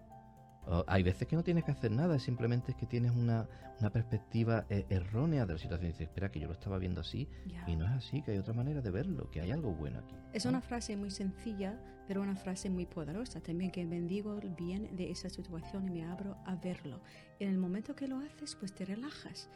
hay 0.87 1.03
veces 1.03 1.27
que 1.27 1.35
no 1.35 1.43
tienes 1.43 1.63
que 1.63 1.71
hacer 1.71 1.91
nada, 1.91 2.19
simplemente 2.19 2.71
es 2.71 2.77
que 2.77 2.85
tienes 2.85 3.11
una, 3.11 3.47
perspectiva 3.91 4.65
eh, 4.69 4.85
errónea 4.89 5.45
de 5.45 5.53
la 5.53 5.59
situación. 5.59 5.89
Y 5.89 5.91
dices, 5.91 6.07
espera, 6.07 6.31
que 6.31 6.39
yo 6.39 6.47
lo 6.47 6.53
estaba 6.53 6.77
viendo 6.77 7.01
así 7.01 7.27
y 7.67 7.75
no 7.75 7.85
es 7.85 7.91
así, 7.91 8.21
que 8.21 8.31
hay 8.31 8.37
otra 8.37 8.53
manera 8.53 8.81
de 8.81 8.89
verlo, 8.89 9.29
que 9.31 9.41
hay 9.41 9.51
algo 9.51 9.73
bueno 9.73 9.99
aquí. 9.99 10.15
Es 10.33 10.45
una 10.45 10.61
frase 10.61 10.95
muy 10.97 11.11
sencilla, 11.11 11.79
pero 12.07 12.21
una 12.21 12.35
frase 12.35 12.69
muy 12.69 12.85
poderosa 12.85 13.41
también, 13.41 13.71
que 13.71 13.85
bendigo 13.85 14.39
el 14.39 14.49
bien 14.49 14.95
de 14.95 15.11
esa 15.11 15.29
situación 15.29 15.87
y 15.87 15.91
me 15.91 16.05
abro 16.05 16.37
a 16.45 16.55
verlo. 16.55 17.01
En 17.39 17.49
el 17.49 17.57
momento 17.57 17.95
que 17.95 18.07
lo 18.07 18.17
haces, 18.19 18.55
pues 18.55 18.73
te 18.73 18.85
relajas 18.85 19.49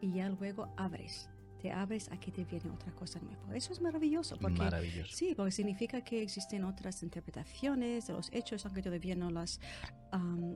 y 0.00 0.12
ya 0.12 0.28
luego 0.28 0.68
abres 0.76 1.28
te 1.66 1.72
abres 1.72 2.08
a 2.12 2.16
que 2.20 2.30
te 2.30 2.44
viene 2.44 2.70
otra 2.70 2.92
cosa 2.92 3.18
nueva. 3.18 3.56
Eso 3.56 3.72
es 3.72 3.80
maravilloso. 3.80 4.36
Porque, 4.38 5.04
Sí, 5.10 5.34
porque 5.34 5.50
significa 5.50 6.00
que 6.00 6.22
existen 6.22 6.62
otras 6.62 7.02
interpretaciones 7.02 8.06
de 8.06 8.12
los 8.12 8.30
hechos, 8.32 8.64
aunque 8.66 8.82
todavía 8.82 9.16
no 9.16 9.30
las 9.30 9.60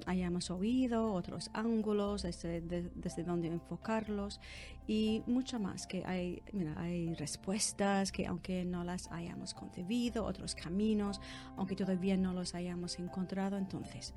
hayamos 0.06 0.50
oído, 0.52 1.12
otros 1.12 1.50
ángulos 1.52 2.22
desde, 2.22 2.60
desde 2.60 3.24
donde 3.24 3.48
enfocarlos 3.48 4.40
y 4.86 5.22
mucho 5.26 5.58
más, 5.58 5.88
que 5.88 6.04
hay, 6.06 6.42
mira, 6.52 6.80
hay 6.80 7.12
respuestas 7.14 8.12
que 8.12 8.26
aunque 8.26 8.64
no 8.64 8.84
las 8.84 9.10
hayamos 9.10 9.52
concebido, 9.52 10.24
otros 10.24 10.54
caminos, 10.54 11.20
aunque 11.56 11.74
todavía 11.74 12.16
no 12.16 12.32
los 12.32 12.54
hayamos 12.54 13.00
encontrado, 13.00 13.58
entonces 13.58 14.14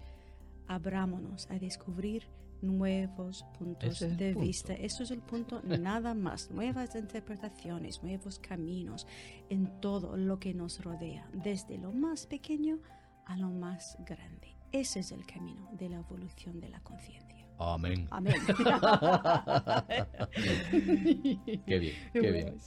abrámonos 0.67 1.49
a 1.49 1.57
descubrir 1.57 2.27
nuevos 2.63 3.45
puntos 3.57 3.99
de 3.99 4.33
vista. 4.33 4.73
Eso 4.73 5.03
es 5.03 5.11
el 5.11 5.21
punto, 5.21 5.61
nada 5.63 6.13
más. 6.13 6.49
Nuevas 6.49 6.95
interpretaciones, 6.95 8.01
nuevos 8.01 8.39
caminos 8.39 9.05
en 9.49 9.79
todo 9.81 10.17
lo 10.17 10.39
que 10.39 10.53
nos 10.53 10.83
rodea, 10.83 11.29
desde 11.33 11.77
lo 11.77 11.91
más 11.91 12.25
pequeño 12.25 12.79
a 13.25 13.37
lo 13.37 13.49
más 13.49 13.97
grande. 14.05 14.55
Ese 14.71 15.01
es 15.01 15.11
el 15.11 15.25
camino 15.25 15.69
de 15.73 15.89
la 15.89 15.97
evolución 15.97 16.59
de 16.59 16.69
la 16.69 16.79
conciencia. 16.79 17.42
Amén. 17.57 18.07
Amén. 18.11 18.35
qué 21.65 21.79
bien, 21.79 21.95
qué 22.11 22.31
bien. 22.31 22.57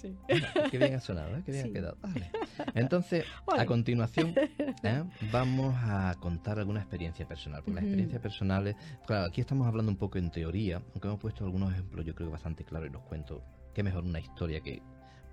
Qué 0.71 0.79
bien 0.79 0.95
ha 0.95 1.01
sonado, 1.01 1.37
¿eh? 1.37 1.43
qué 1.45 1.53
bien 1.53 1.67
ha 1.67 1.73
quedado. 1.73 1.99
Entonces, 2.75 3.25
a 3.59 3.67
continuación, 3.67 4.35
¿eh? 4.83 5.05
vamos 5.33 5.75
a 5.79 6.15
contar 6.21 6.59
alguna 6.59 6.81
experiencia 6.81 7.27
personal. 7.27 7.63
Porque 7.63 7.75
las 7.75 7.85
experiencias 7.85 8.23
personales, 8.23 8.77
claro, 9.07 9.27
aquí 9.27 9.41
estamos 9.41 9.67
hablando 9.67 9.91
un 9.91 9.99
poco 9.99 10.19
en 10.19 10.31
teoría, 10.31 10.83
aunque 10.93 11.09
hemos 11.09 11.21
puesto 11.21 11.45
algunos 11.45 11.73
ejemplos, 11.73 12.05
yo 12.05 12.15
creo 12.15 12.29
que 12.29 12.33
bastante 12.33 12.65
claro 12.65 12.87
y 12.87 12.91
los 12.91 13.03
cuento. 13.03 13.43
Qué 13.75 13.83
mejor 13.83 14.05
una 14.05 14.21
historia 14.21 14.61
que 14.61 14.83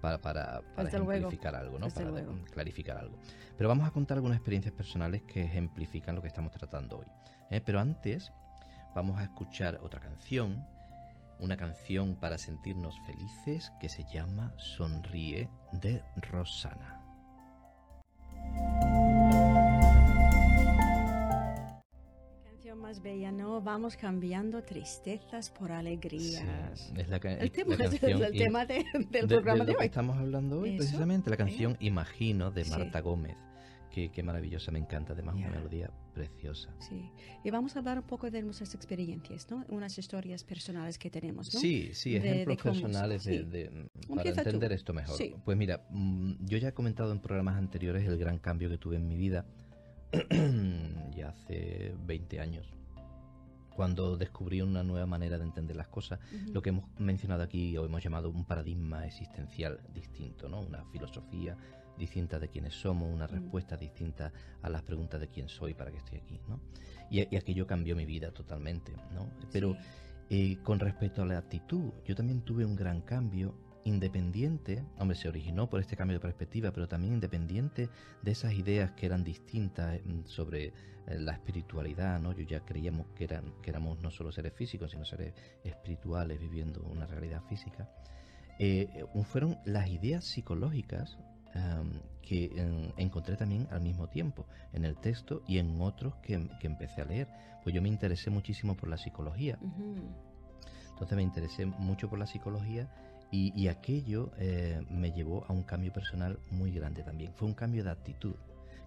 para, 0.02 0.20
para, 0.20 0.62
para 0.76 0.90
ejemplificar 0.90 1.56
algo, 1.56 1.80
¿no? 1.80 1.88
para 1.88 2.12
clarificar 2.52 2.98
algo. 2.98 3.18
Pero 3.58 3.70
vamos 3.70 3.88
a 3.88 3.92
contar 3.92 4.18
algunas 4.18 4.38
experiencias 4.38 4.74
personales 4.74 5.24
que 5.24 5.44
ejemplifican 5.44 6.16
lo 6.16 6.22
que 6.22 6.28
estamos 6.28 6.52
tratando 6.52 7.00
hoy. 7.00 7.06
¿eh? 7.50 7.62
Pero 7.66 7.80
antes 7.80 8.32
vamos 8.94 9.20
a 9.20 9.24
escuchar 9.24 9.80
otra 9.84 10.00
canción, 10.00 10.66
una 11.40 11.58
canción 11.58 12.16
para 12.16 12.38
sentirnos 12.38 12.96
felices 13.06 13.72
que 13.80 13.90
se 13.90 14.06
llama 14.12 14.54
Sonríe 14.58 15.50
de 15.72 16.04
Rosana. 16.32 17.00
canción 22.44 22.80
más 22.80 23.02
bella, 23.02 23.32
¿no? 23.32 23.62
Vamos 23.62 23.98
cambiando 23.98 24.64
tristezas 24.64 25.50
por 25.50 25.72
alegrías. 25.72 26.92
es 26.96 27.10
la, 27.10 27.18
el 27.18 27.52
tema, 27.52 27.76
el 27.76 28.32
tema 28.32 28.66
del 28.66 29.28
programa 29.28 29.66
de, 29.66 29.76
hoy. 29.76 29.86
estamos 29.86 30.18
hablando 30.18 30.62
hoy, 30.62 30.78
precisamente, 30.78 31.30
la 31.30 31.38
canción 31.38 31.78
Imagino 31.80 32.52
de 32.52 32.66
Marta 32.66 33.02
Gómez. 33.02 33.36
Qué, 33.94 34.24
maravillosa, 34.24 34.72
me 34.72 34.80
encanta. 34.80 35.14
Además, 35.14 35.36
una 35.36 35.50
melodía 35.50 35.92
preciosa. 36.16 36.74
Sí. 36.80 37.12
Y 37.44 37.52
vamos 37.52 37.76
a 37.76 37.80
hablar 37.80 38.00
un 38.00 38.08
poco 38.08 38.32
de 38.32 38.42
nuestras 38.42 38.74
experiencias, 38.74 39.50
¿no? 39.52 39.64
Unas 39.70 39.96
historias 40.00 40.44
personales 40.44 40.98
que 40.98 41.12
tenemos, 41.12 41.54
¿no? 41.54 41.60
Sí, 41.60 41.92
sí, 41.94 42.16
ejemplos 42.16 42.58
personales 42.58 43.24
de, 43.24 43.90
para 44.08 44.30
entender 44.30 44.72
esto 44.72 44.94
mejor. 44.94 45.20
Pues 45.46 45.56
mira, 45.56 45.86
mm, 45.92 46.46
yo 46.46 46.58
ya 46.58 46.70
he 46.70 46.74
comentado 46.74 47.12
en 47.12 47.20
programas 47.20 47.56
anteriores 47.58 48.08
el 48.08 48.18
gran 48.18 48.40
cambio 48.40 48.68
que 48.68 48.80
tuve 48.80 48.96
en 48.96 49.08
mi 49.08 49.16
vida 49.16 49.46
ya 51.16 51.30
hace 51.30 51.94
20 52.06 52.40
años 52.40 52.74
cuando 53.76 54.18
descubrí 54.18 54.62
una 54.62 54.84
nueva 54.84 55.06
manera 55.08 55.38
de 55.38 55.46
entender 55.46 55.76
las 55.76 55.88
cosas, 55.88 56.20
lo 56.52 56.62
que 56.62 56.70
hemos 56.70 56.86
mencionado 57.00 57.42
aquí 57.42 57.76
o 57.76 57.86
hemos 57.86 58.04
llamado 58.04 58.30
un 58.30 58.46
paradigma 58.46 59.06
existencial 59.08 59.80
distinto, 59.94 60.48
¿no? 60.48 60.62
Una 60.62 60.84
filosofía 60.92 61.58
distinta 61.98 62.40
de 62.40 62.50
quiénes 62.50 62.74
somos, 62.74 63.12
una 63.12 63.28
mm. 63.28 63.32
respuesta 63.32 63.78
distinta 63.78 64.32
a 64.62 64.70
las 64.70 64.82
preguntas 64.84 65.20
de 65.20 65.28
quién 65.28 65.50
soy, 65.50 65.74
para 65.74 65.92
qué 65.92 65.98
estoy 65.98 66.20
aquí, 66.20 66.40
¿no? 66.48 66.60
Y, 67.10 67.36
aquello 67.36 67.68
cambió 67.68 67.96
mi 67.96 68.06
vida 68.06 68.32
totalmente, 68.32 68.92
¿no? 69.14 69.30
Pero 69.52 69.78
eh, 70.30 70.58
con 70.64 70.80
respecto 70.80 71.22
a 71.22 71.26
la 71.26 71.38
actitud, 71.38 71.92
yo 72.06 72.16
también 72.16 72.42
tuve 72.42 72.66
un 72.66 72.76
gran 72.76 73.02
cambio 73.02 73.54
independiente, 73.86 74.84
hombre, 74.98 75.18
se 75.18 75.28
originó 75.28 75.70
por 75.70 75.82
este 75.82 75.96
cambio 75.96 76.18
de 76.18 76.22
perspectiva, 76.22 76.72
pero 76.72 76.88
también 76.88 77.14
independiente 77.14 77.90
de 78.22 78.32
esas 78.32 78.54
ideas 78.54 78.92
que 78.92 79.06
eran 79.06 79.24
distintas 79.24 80.00
mm, 80.06 80.26
sobre 80.26 80.68
eh, 80.68 80.74
la 81.20 81.34
espiritualidad, 81.34 82.20
¿no? 82.20 82.32
Yo 82.32 82.44
ya 82.44 82.62
creíamos 82.62 83.08
que, 83.16 83.26
eran, 83.26 83.54
que 83.62 83.70
éramos 83.70 84.00
no 84.02 84.10
solo 84.10 84.32
seres 84.32 84.54
físicos, 84.54 84.92
sino 84.92 85.06
seres 85.06 85.34
espirituales 85.64 86.40
viviendo 86.40 86.82
una 86.84 87.06
realidad 87.06 87.44
física. 87.50 87.90
Eh, 88.60 89.06
fueron 89.26 89.58
las 89.66 89.90
ideas 89.90 90.24
psicológicas 90.24 91.18
que 92.22 92.92
encontré 92.98 93.36
también 93.36 93.68
al 93.72 93.82
mismo 93.82 94.08
tiempo 94.08 94.46
en 94.72 94.86
el 94.86 94.96
texto 94.98 95.44
y 95.48 95.58
en 95.60 95.80
otros 95.82 96.16
que, 96.18 96.34
empecé 96.62 97.02
a 97.02 97.06
leer. 97.06 97.28
Pues 97.64 97.76
yo 97.76 97.82
me 97.82 97.90
interesé 97.90 98.30
muchísimo 98.30 98.76
por 98.76 98.90
la 98.90 98.98
psicología. 98.98 99.58
Entonces 100.92 101.16
me 101.16 101.24
interesé 101.24 101.66
mucho 101.66 102.10
por 102.10 102.20
la 102.20 102.28
psicología 102.28 102.88
y, 103.32 103.68
aquello 103.68 104.32
eh, 104.38 104.80
me 104.92 105.12
llevó 105.12 105.44
a 105.48 105.54
un 105.54 105.64
cambio 105.64 105.92
personal 105.92 106.38
muy 106.52 106.72
grande 106.72 107.02
también. 107.02 107.34
Fue 107.34 107.48
un 107.48 107.56
cambio 107.56 107.84
de 107.84 107.90
actitud. 107.90 108.36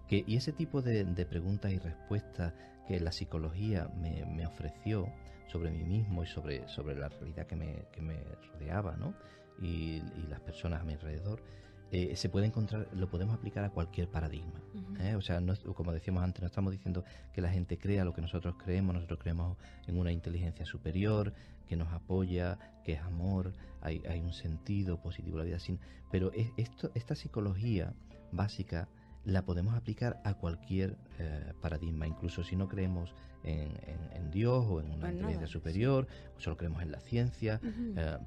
Que, 0.07 0.23
y 0.25 0.37
ese 0.37 0.53
tipo 0.53 0.81
de, 0.81 1.03
preguntas 1.25 1.71
y 1.73 1.79
respuestas 1.79 2.53
que 2.87 2.97
la 3.01 3.11
psicología 3.11 3.89
me, 3.99 4.47
ofreció 4.47 5.11
sobre 5.47 5.69
mí 5.69 5.83
mismo 5.83 6.23
y 6.23 6.27
sobre, 6.27 6.65
sobre 6.69 6.95
la 6.95 7.09
realidad 7.09 7.45
que 7.45 7.57
me, 7.57 7.87
que 7.91 8.01
me 8.01 8.15
rodeaba, 8.53 8.95
¿no? 8.95 9.13
Y, 9.61 10.01
las 10.29 10.39
personas 10.39 10.81
a 10.81 10.83
mi 10.85 10.93
alrededor, 10.93 11.41
eh, 11.91 12.15
se 12.15 12.27
puede 12.29 12.45
encontrar, 12.45 12.87
lo 12.93 13.09
podemos 13.09 13.35
aplicar 13.35 13.63
a 13.63 13.69
cualquier 13.69 14.09
paradigma. 14.09 14.61
¿eh? 14.99 15.15
O 15.15 15.21
sea, 15.21 15.41
como 15.73 15.93
decíamos 15.93 16.23
antes, 16.23 16.41
no 16.41 16.47
estamos 16.47 16.71
diciendo 16.71 17.03
que 17.33 17.41
la 17.41 17.49
gente 17.49 17.77
crea 17.77 18.03
lo 18.03 18.13
que 18.13 18.21
nosotros 18.21 18.55
creemos, 18.61 18.93
nosotros 18.93 19.19
creemos 19.19 19.57
en 19.87 19.97
una 19.97 20.11
inteligencia 20.11 20.65
superior 20.65 21.33
que 21.67 21.75
nos 21.75 21.91
apoya, 21.93 22.57
que 22.83 22.93
es 22.93 23.01
amor, 23.01 23.53
hay, 23.81 24.01
hay 24.09 24.19
un 24.19 24.33
sentido 24.33 25.01
positivo 25.01 25.37
la 25.37 25.45
vida 25.45 25.59
sin. 25.59 25.79
Pero 26.11 26.31
esto, 26.57 26.91
esta 26.93 27.15
psicología 27.15 27.93
básica 28.31 28.89
la 29.23 29.45
podemos 29.45 29.73
aplicar 29.73 30.21
a 30.23 30.33
cualquier 30.35 30.97
eh, 31.19 31.53
paradigma, 31.61 32.07
incluso 32.07 32.43
si 32.43 32.55
no 32.55 32.67
creemos 32.67 33.13
en, 33.43 34.31
Dios 34.31 34.65
o 34.67 34.81
en 34.81 34.91
una 34.91 35.09
inteligencia 35.09 35.47
superior, 35.47 36.07
o 36.37 36.41
solo 36.41 36.57
creemos 36.57 36.81
en 36.81 36.91
la 36.91 36.99
ciencia, 36.99 37.61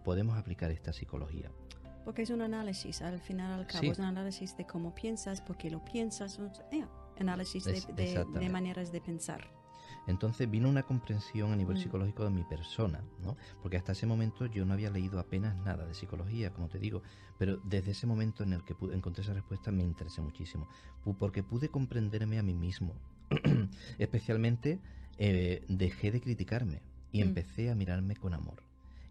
podemos 0.02 0.38
aplicar 0.38 0.70
esta 0.70 0.94
psicología. 0.94 1.50
Porque 2.04 2.22
es 2.22 2.30
un 2.30 2.40
análisis, 2.40 3.02
al 3.02 3.20
final 3.20 3.52
al 3.52 3.66
cabo, 3.66 3.92
es 3.92 3.98
un 3.98 4.06
análisis 4.06 4.56
de 4.56 4.66
cómo 4.66 4.94
piensas, 4.94 5.40
por 5.40 5.56
qué 5.56 5.70
lo 5.70 5.84
piensas, 5.84 6.38
un 6.38 6.50
análisis 7.18 7.64
de, 7.64 8.48
maneras 8.50 8.90
de 8.90 9.00
pensar. 9.00 9.50
Entonces 10.06 10.50
vino 10.50 10.68
una 10.68 10.82
comprensión 10.82 11.52
a 11.52 11.56
nivel 11.56 11.76
mm. 11.76 11.80
psicológico 11.80 12.24
de 12.24 12.30
mi 12.30 12.42
persona, 12.42 13.04
¿no? 13.22 13.36
Porque 13.62 13.76
hasta 13.76 13.92
ese 13.92 14.06
momento 14.06 14.46
yo 14.46 14.64
no 14.64 14.72
había 14.72 14.90
leído 14.90 15.20
apenas 15.20 15.56
nada 15.58 15.86
de 15.86 15.94
psicología, 15.94 16.52
como 16.52 16.68
te 16.68 16.78
digo, 16.78 17.02
pero 17.38 17.58
desde 17.64 17.92
ese 17.92 18.06
momento 18.06 18.42
en 18.42 18.54
el 18.54 18.64
que 18.64 18.74
pude, 18.74 18.96
encontré 18.96 19.22
esa 19.22 19.34
respuesta 19.34 19.70
me 19.70 19.82
interesé 19.82 20.22
muchísimo, 20.22 20.68
porque 21.18 21.42
pude 21.42 21.68
comprenderme 21.68 22.38
a 22.38 22.42
mí 22.42 22.54
mismo. 22.54 22.94
Especialmente 23.98 24.80
eh, 25.18 25.64
dejé 25.68 26.10
de 26.10 26.20
criticarme 26.20 26.80
y 27.12 27.22
mm. 27.22 27.28
empecé 27.28 27.70
a 27.70 27.74
mirarme 27.74 28.16
con 28.16 28.32
amor. 28.32 28.62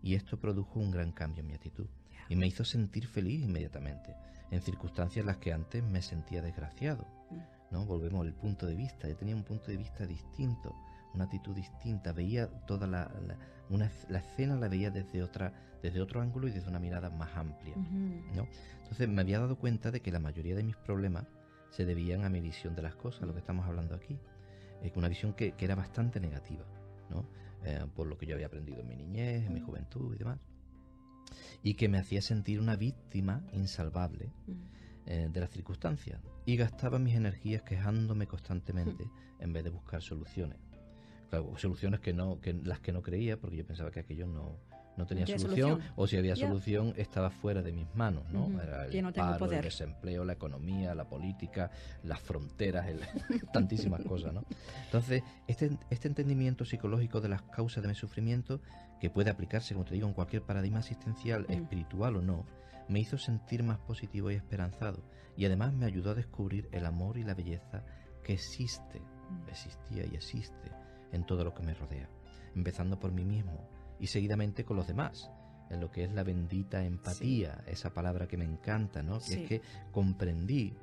Y 0.02 0.16
esto 0.16 0.40
produjo 0.40 0.80
un 0.80 0.92
gran 0.92 1.12
cambio 1.12 1.42
en 1.42 1.48
mi 1.48 1.54
actitud 1.54 1.86
y 2.30 2.36
me 2.36 2.48
hizo 2.48 2.64
sentir 2.64 3.08
feliz 3.08 3.44
inmediatamente, 3.44 4.16
en 4.52 4.62
circunstancias 4.62 5.24
en 5.24 5.28
las 5.28 5.38
que 5.38 5.52
antes 5.52 5.84
me 5.84 6.02
sentía 6.02 6.42
desgraciado. 6.42 7.06
¿no? 7.72 7.86
Volvemos 7.86 8.26
al 8.26 8.34
punto 8.34 8.66
de 8.66 8.76
vista, 8.76 9.08
yo 9.08 9.16
tenía 9.18 9.36
un 9.36 9.44
punto 9.44 9.72
de 9.72 9.78
vista 9.78 10.06
distinto, 10.06 10.76
una 11.14 11.26
actitud 11.26 11.56
distinta, 11.56 12.14
veía 12.14 12.48
toda 12.68 12.88
la, 12.88 13.12
una, 13.70 13.92
la 14.10 14.20
escena 14.20 14.56
la 14.56 14.68
veía 14.68 14.92
desde 14.92 15.24
otra 15.24 15.52
desde 15.82 16.02
otro 16.02 16.22
ángulo 16.22 16.48
y 16.50 16.52
desde 16.52 16.68
una 16.68 16.80
mirada 16.80 17.10
más 17.10 17.30
amplia. 17.36 17.76
¿no? 18.36 18.48
Entonces 18.82 19.08
me 19.08 19.22
había 19.22 19.40
dado 19.40 19.58
cuenta 19.58 19.92
de 19.92 20.02
que 20.02 20.12
la 20.12 20.20
mayoría 20.20 20.54
de 20.54 20.64
mis 20.64 20.76
problemas 20.76 21.26
se 21.70 21.86
debían 21.86 22.26
a 22.26 22.30
mi 22.30 22.42
visión 22.42 22.76
de 22.76 22.82
las 22.82 22.96
cosas, 22.96 23.22
lo 23.22 23.34
que 23.34 23.40
estamos 23.40 23.66
hablando 23.66 23.96
aquí. 23.96 24.20
Es 24.84 24.96
una 24.98 25.08
visión 25.08 25.34
que, 25.34 25.54
que 25.54 25.66
era 25.66 25.76
bastante 25.76 26.20
negativa, 26.20 26.66
¿no? 27.10 27.26
Eh, 27.64 27.86
por 27.96 28.08
lo 28.08 28.18
que 28.18 28.26
yo 28.26 28.36
había 28.36 28.48
aprendido 28.48 28.82
en 28.82 28.88
mi 28.88 28.96
niñez, 28.96 29.46
en 29.46 29.54
mi 29.54 29.62
juventud 29.62 30.14
y 30.16 30.18
demás 30.18 30.38
y 31.64 31.76
que 31.76 31.90
me 31.90 31.98
hacía 31.98 32.22
sentir 32.22 32.60
una 32.60 32.76
víctima 32.76 33.44
insalvable 33.54 34.32
mm. 34.48 34.52
eh, 35.06 35.30
de 35.32 35.40
las 35.40 35.50
circunstancias 35.50 36.22
y 36.46 36.56
gastaba 36.56 37.00
mis 37.00 37.16
energías 37.16 37.62
quejándome 37.64 38.28
constantemente 38.28 39.06
mm. 39.06 39.44
en 39.44 39.54
vez 39.54 39.64
de 39.64 39.70
buscar 39.70 40.02
soluciones. 40.02 40.58
Claro, 41.30 41.54
soluciones 41.58 42.00
que 42.00 42.14
no, 42.14 42.42
que 42.42 42.54
las 42.54 42.80
que 42.80 42.92
no 42.92 43.02
creía 43.02 43.38
porque 43.38 43.58
yo 43.58 43.66
pensaba 43.66 43.92
que 43.92 44.00
aquello 44.00 44.26
no, 44.26 44.58
no 45.00 45.08
tenía 45.08 45.26
solución, 45.26 45.80
o 45.96 46.06
si 46.06 46.18
había 46.18 46.36
solución 46.36 46.94
estaba 46.98 47.32
fuera 47.32 47.64
de 47.64 47.72
mis 47.72 47.88
manos, 47.96 48.24
¿no? 48.32 48.50
Era 48.62 48.86
el 48.86 49.14
paro, 49.14 49.52
el 49.52 49.62
desempleo, 49.62 50.26
la 50.26 50.34
economía, 50.34 50.94
la 50.94 51.06
política, 51.06 51.72
las 52.04 52.20
fronteras, 52.20 52.86
tantísimas 53.54 54.04
cosas, 54.04 54.34
¿no? 54.34 54.44
Entonces, 54.86 55.24
este, 55.48 55.72
este 55.90 56.08
entendimiento 56.08 56.66
psicológico 56.66 57.22
de 57.22 57.30
las 57.30 57.42
causas 57.44 57.82
de 57.82 57.88
mi 57.88 57.96
sufrimiento 57.96 58.60
que 59.00 59.10
puede 59.10 59.32
aplicarse, 59.32 59.74
como 59.74 59.86
te 59.86 59.96
digo, 59.96 60.08
en 60.08 60.14
cualquier 60.14 60.44
paradigma 60.44 60.80
asistencial, 60.80 61.46
mm. 61.48 61.54
espiritual 61.54 62.18
o 62.18 62.22
no, 62.22 62.46
me 62.90 63.00
hizo 63.00 63.18
sentir 63.18 63.64
más 63.64 63.80
positivo 63.80 64.30
y 64.30 64.36
esperanzado. 64.36 65.02
Y 65.38 65.46
además 65.46 65.74
me 65.74 65.86
ayudó 65.86 66.12
a 66.12 66.16
descubrir 66.16 66.68
el 66.74 66.86
amor 66.86 67.18
y 67.18 67.24
la 67.24 67.34
belleza 67.34 67.84
que 68.24 68.34
existe, 68.34 69.02
existía 69.48 70.06
y 70.06 70.16
existe 70.16 70.72
en 71.14 71.26
todo 71.26 71.46
lo 71.46 71.54
que 71.54 71.64
me 71.64 71.74
rodea, 71.74 72.10
empezando 72.56 73.00
por 73.00 73.14
mí 73.14 73.24
mismo 73.24 73.79
y 74.00 74.08
seguidamente 74.08 74.64
con 74.64 74.78
los 74.78 74.88
demás, 74.88 75.30
en 75.70 75.80
lo 75.80 75.92
que 75.92 76.04
es 76.04 76.12
la 76.12 76.24
bendita 76.24 76.84
empatía, 76.84 77.64
esa 77.68 77.94
palabra 77.94 78.28
que 78.28 78.38
me 78.38 78.46
encanta, 78.46 79.04
¿no? 79.04 79.20
Que 79.20 79.44
es 79.44 79.48
que 79.48 79.62
comprendí 79.92 80.74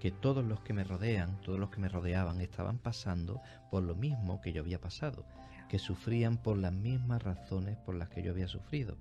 que 0.00 0.10
todos 0.10 0.44
los 0.44 0.60
que 0.60 0.72
me 0.72 0.84
rodean, 0.84 1.40
todos 1.42 1.58
los 1.58 1.70
que 1.70 1.80
me 1.80 1.88
rodeaban, 1.88 2.40
estaban 2.40 2.78
pasando 2.78 3.40
por 3.70 3.82
lo 3.82 3.94
mismo 3.94 4.40
que 4.40 4.52
yo 4.52 4.62
había 4.62 4.80
pasado 4.80 5.24
que 5.72 5.78
sufrían 5.78 6.36
por 6.36 6.58
las 6.58 6.74
mismas 6.74 7.22
razones 7.22 7.78
por 7.78 7.94
las 7.94 8.10
que 8.10 8.22
yo 8.22 8.32
había 8.32 8.46
sufrido, 8.46 8.98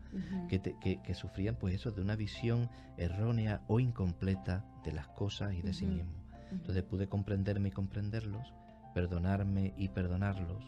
que, 0.47 0.61
que, 0.61 1.13
sufrían 1.13 1.57
pues 1.57 1.75
eso 1.75 1.91
de 1.91 2.01
una 2.01 2.15
visión 2.15 2.69
errónea 2.95 3.61
o 3.67 3.81
incompleta 3.81 4.63
de 4.85 4.93
las 4.93 5.09
cosas 5.09 5.53
y 5.53 5.61
de 5.61 5.73
sí 5.73 5.85
mismo. 5.85 6.13
Entonces 6.49 6.81
pude 6.83 7.09
comprenderme 7.09 7.67
y 7.67 7.71
comprenderlos, 7.71 8.53
perdonarme 8.93 9.73
y 9.75 9.89
perdonarlos, 9.89 10.63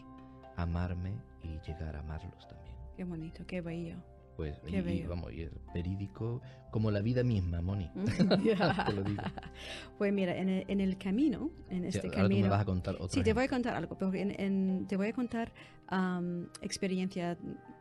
amarme 0.56 1.14
y 1.42 1.58
llegar 1.66 1.96
a 1.96 2.00
amarlos 2.00 2.46
también. 2.48 2.63
Qué 2.96 3.04
bonito, 3.04 3.44
qué 3.46 3.60
bello. 3.60 3.96
Pues, 4.36 4.56
y, 4.66 5.02
vamos, 5.02 5.32
y 5.32 5.42
el 5.42 5.52
verídico 5.72 6.42
como 6.72 6.90
la 6.90 7.00
vida 7.00 7.22
misma, 7.22 7.60
Moni. 7.60 7.88
Pues 9.98 10.12
mira, 10.12 10.36
en 10.36 10.48
el, 10.48 10.64
en 10.66 10.80
el, 10.80 10.98
camino, 10.98 11.50
en 11.70 11.84
este 11.84 12.10
camino... 12.10 12.46
me 12.46 12.48
vas 12.48 12.62
a 12.62 12.64
contar 12.64 12.96
Sí, 13.08 13.22
te 13.22 13.32
voy 13.32 13.44
a 13.44 13.48
contar 13.48 13.74
algo, 13.74 13.96
pero 13.96 14.12
en, 14.12 14.86
te 14.88 14.96
voy 14.96 15.08
a 15.08 15.12
contar 15.12 15.52
um, 15.92 16.46
experiencias 16.62 17.38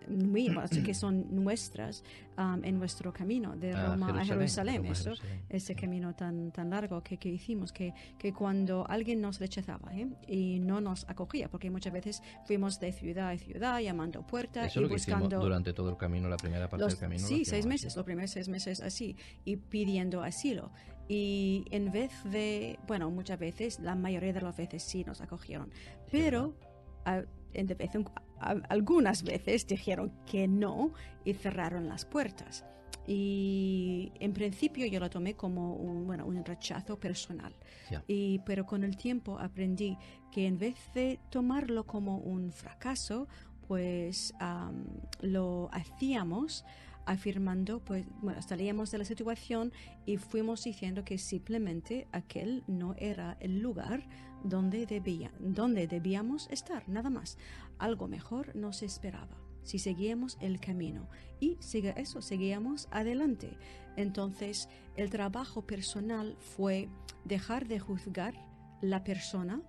mías 0.07 0.71
que 0.83 0.93
son 0.93 1.43
nuestras 1.43 2.03
en 2.63 2.79
nuestro 2.79 3.13
camino 3.13 3.55
de 3.55 3.73
Roma 3.73 4.21
a 4.21 4.25
Jerusalén. 4.25 4.85
eso, 4.85 5.11
ese 5.49 5.75
camino 5.75 6.15
tan, 6.15 6.51
tan 6.51 6.69
largo 6.69 7.01
que, 7.03 7.17
que 7.17 7.29
hicimos, 7.29 7.71
que, 7.71 7.93
que, 8.17 8.33
cuando 8.33 8.85
alguien 8.89 9.21
nos 9.21 9.39
rechazaba 9.39 9.93
¿eh? 9.95 10.07
y 10.27 10.59
no 10.59 10.81
nos 10.81 11.07
acogía, 11.09 11.49
porque 11.49 11.69
muchas 11.69 11.93
veces 11.93 12.23
fuimos 12.45 12.79
de 12.79 12.91
ciudad 12.91 13.29
a 13.29 13.37
ciudad 13.37 13.79
llamando 13.79 14.25
puertas 14.25 14.75
y 14.75 14.83
buscando... 14.85 15.39
durante 15.39 15.73
todo 15.73 15.89
el 15.89 15.97
camino, 15.97 16.27
la 16.27 16.37
primera 16.37 16.67
parte 16.69 16.85
del 16.85 16.97
camino. 16.97 17.25
Sí, 17.25 17.45
seis 17.45 17.65
meses, 17.65 17.95
los 17.95 18.05
primeros 18.05 18.31
seis 18.31 18.49
meses 18.49 18.81
así, 18.81 19.15
y 19.45 19.57
pidiendo 19.57 20.23
asilo. 20.23 20.71
Y 21.07 21.65
en 21.69 21.91
vez 21.91 22.11
de, 22.23 22.79
bueno, 22.87 23.11
muchas 23.11 23.37
veces, 23.37 23.79
la 23.79 23.93
mayoría 23.95 24.33
de 24.33 24.41
las 24.41 24.55
veces 24.55 24.83
sí 24.83 25.03
nos 25.03 25.21
acogieron, 25.21 25.69
pero 26.09 26.55
en 27.53 27.67
algunas 28.69 29.23
veces 29.23 29.65
dijeron 29.67 30.11
que 30.25 30.47
no 30.47 30.91
y 31.25 31.33
cerraron 31.33 31.87
las 31.87 32.05
puertas. 32.05 32.65
Y 33.05 34.13
en 34.19 34.33
principio 34.33 34.85
yo 34.85 34.99
lo 34.99 35.09
tomé 35.09 35.35
como 35.35 35.75
un, 35.75 36.07
bueno, 36.07 36.25
un 36.25 36.43
rechazo 36.45 36.99
personal. 36.99 37.53
Y, 38.07 38.39
pero 38.45 38.65
con 38.65 38.83
el 38.83 38.95
tiempo 38.95 39.39
aprendí 39.39 39.97
que 40.31 40.47
en 40.47 40.57
vez 40.57 40.75
de 40.93 41.19
tomarlo 41.29 41.85
como 41.85 42.17
un 42.17 42.51
fracaso, 42.51 43.27
pues 43.67 44.33
lo 45.21 45.69
hacíamos 45.73 46.63
afirmando, 47.05 47.79
pues, 47.79 48.05
bueno, 48.21 48.41
salíamos 48.41 48.91
de 48.91 48.99
la 48.99 49.05
situación 49.05 49.73
y 50.05 50.17
fuimos 50.17 50.63
diciendo 50.63 51.03
que 51.03 51.17
simplemente 51.17 52.07
aquel 52.11 52.63
no 52.67 52.95
era 52.97 53.37
el 53.39 53.59
lugar 53.59 54.07
donde, 54.43 54.85
debía, 54.85 55.31
donde 55.39 55.87
debíamos 55.87 56.47
estar, 56.49 56.87
nada 56.87 57.09
más. 57.09 57.37
Algo 57.79 58.07
mejor 58.07 58.55
nos 58.55 58.83
esperaba 58.83 59.43
si 59.63 59.79
seguíamos 59.79 60.37
el 60.41 60.59
camino. 60.59 61.07
Y 61.39 61.57
sigue 61.59 61.93
eso, 61.97 62.21
seguíamos 62.21 62.87
adelante. 62.91 63.57
Entonces, 63.95 64.69
el 64.95 65.09
trabajo 65.09 65.65
personal 65.65 66.35
fue 66.39 66.89
dejar 67.25 67.67
de 67.67 67.79
juzgar 67.79 68.33
la 68.81 69.03
persona 69.03 69.61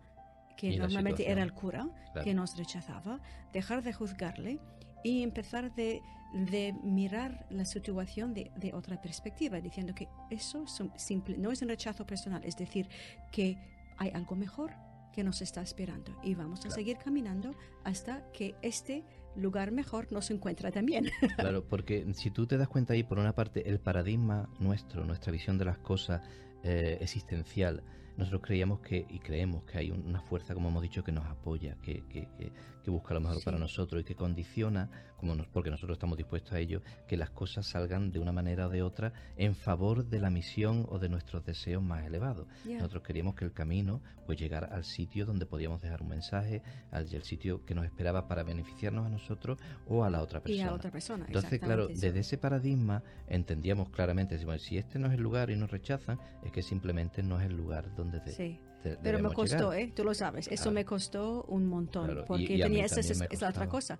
que 0.57 0.77
normalmente 0.77 1.31
era 1.31 1.43
el 1.43 1.53
cura 1.53 1.89
que 2.23 2.35
nos 2.35 2.57
rechazaba, 2.57 3.21
dejar 3.53 3.83
de 3.83 3.93
juzgarle 3.93 4.61
y 5.03 5.23
empezar 5.23 5.75
de, 5.75 6.01
de 6.33 6.73
mirar 6.85 7.47
la 7.51 7.65
situación 7.65 8.35
de, 8.35 8.53
de, 8.57 8.73
otra 8.73 9.01
perspectiva, 9.01 9.61
diciendo 9.61 9.95
que 9.95 10.09
eso 10.31 10.65
simple, 10.97 11.39
no 11.39 11.51
es 11.51 11.61
un 11.63 11.69
rechazo 11.69 12.07
personal, 12.07 12.45
es 12.45 12.57
decir, 12.57 12.89
que 13.33 13.59
hay 13.99 14.11
algo 14.11 14.37
mejor 14.37 14.73
que 15.15 15.23
nos 15.23 15.41
está 15.43 15.63
esperando 15.63 16.13
y 16.23 16.35
vamos 16.35 16.67
a 16.67 16.71
seguir 16.71 16.97
caminando 16.99 17.55
hasta 17.85 18.31
que 18.33 18.57
este 18.63 19.05
lugar 19.37 19.71
mejor 19.71 20.11
nos 20.11 20.31
encuentra 20.31 20.71
también. 20.71 21.11
Claro, 21.37 21.65
porque 21.65 22.07
si 22.15 22.31
tú 22.31 22.47
te 22.47 22.57
das 22.57 22.69
cuenta 22.69 22.95
ahí, 22.95 23.03
por 23.03 23.19
una 23.19 23.35
parte, 23.35 23.69
el 23.69 23.79
paradigma 23.79 24.49
nuestro, 24.59 25.05
nuestra 25.05 25.33
visión 25.33 25.59
de 25.59 25.65
las 25.65 25.79
cosas 25.79 26.23
eh, 26.63 26.99
existencial, 27.01 27.83
nosotros 28.17 28.43
creíamos 28.43 28.81
que 28.81 29.07
y 29.09 29.19
creemos 29.19 29.65
que 29.65 29.79
hay 29.79 29.91
una 29.91 30.21
fuerza, 30.21 30.55
como 30.55 30.69
hemos 30.69 30.83
dicho, 30.83 31.03
que 31.03 31.13
nos 31.13 31.27
apoya, 31.27 31.77
que, 31.83 32.05
que, 32.09 32.29
que, 32.39 32.53
busca 32.91 33.15
lo 33.15 33.21
mejor 33.21 33.43
para 33.43 33.59
nosotros 33.59 34.03
y 34.03 34.05
que 34.05 34.15
condiciona, 34.15 34.91
como 35.17 35.37
porque 35.53 35.71
nosotros 35.71 35.97
estamos 35.97 36.17
dispuestos 36.17 36.53
a 36.53 36.59
ello, 36.59 36.83
que 37.07 37.17
las 37.17 37.31
cosas 37.31 37.67
salgan 37.67 38.11
de 38.11 38.19
una 38.19 38.33
manera 38.33 38.67
o 38.67 38.71
de 38.71 38.83
otra 38.83 39.13
en 39.37 39.55
favor 39.55 40.05
de 40.05 40.21
la 40.21 40.31
misión 40.31 40.87
o 40.91 40.99
de 40.99 41.09
nuestros 41.09 41.45
deseos 41.45 41.83
más 41.83 42.05
elevados. 42.05 42.47
Nosotros 42.65 43.03
queríamos 43.03 43.35
que 43.35 43.45
el 43.45 43.53
camino 43.53 44.03
pues 44.27 44.39
llegara 44.39 44.69
al 44.69 44.85
sitio 44.85 45.27
donde 45.27 45.47
podíamos 45.47 45.83
dejar 45.83 46.03
un 46.03 46.09
mensaje, 46.09 46.63
al 46.91 47.07
sitio 47.23 47.65
que 47.65 47.75
nos 47.75 47.85
esperaba 47.85 48.27
para 48.29 48.43
beneficiarnos 48.43 49.07
a 49.07 49.09
nosotros 49.09 49.59
o 49.87 50.05
a 50.05 50.11
la 50.11 50.23
otra 50.23 50.41
persona. 50.41 50.65
Y 50.65 50.69
a 50.69 50.75
otra 50.75 50.91
persona. 50.91 51.25
Entonces, 51.27 51.61
claro, 51.61 51.89
desde 51.89 52.19
ese 52.19 52.39
paradigma 52.39 53.03
entendíamos 53.27 53.91
claramente, 53.91 54.39
si 54.59 54.79
este 54.79 54.99
no 54.99 55.09
es 55.09 55.15
el 55.15 55.21
lugar 55.21 55.51
y 55.51 55.57
nos 55.57 55.71
rechazan, 55.71 56.19
es 56.43 56.53
que 56.53 56.63
simplemente 56.63 57.23
no 57.23 57.41
es 57.41 57.47
el 57.47 57.57
lugar 57.57 57.95
donde 57.95 58.21
sí. 58.33 58.61
Pero 59.03 59.19
me 59.19 59.33
costó, 59.33 59.73
¿eh? 59.73 59.93
Tú 59.95 60.05
lo 60.05 60.15
sabes. 60.15 60.49
Eso 60.49 60.71
me 60.71 60.85
costó 60.85 61.45
un 61.49 61.67
montón. 61.67 62.25
porque 62.27 62.59
tenía 62.59 62.85
esa, 62.85 63.01
es 63.01 63.41
la 63.41 63.49
otra 63.49 63.69
cosa 63.69 63.99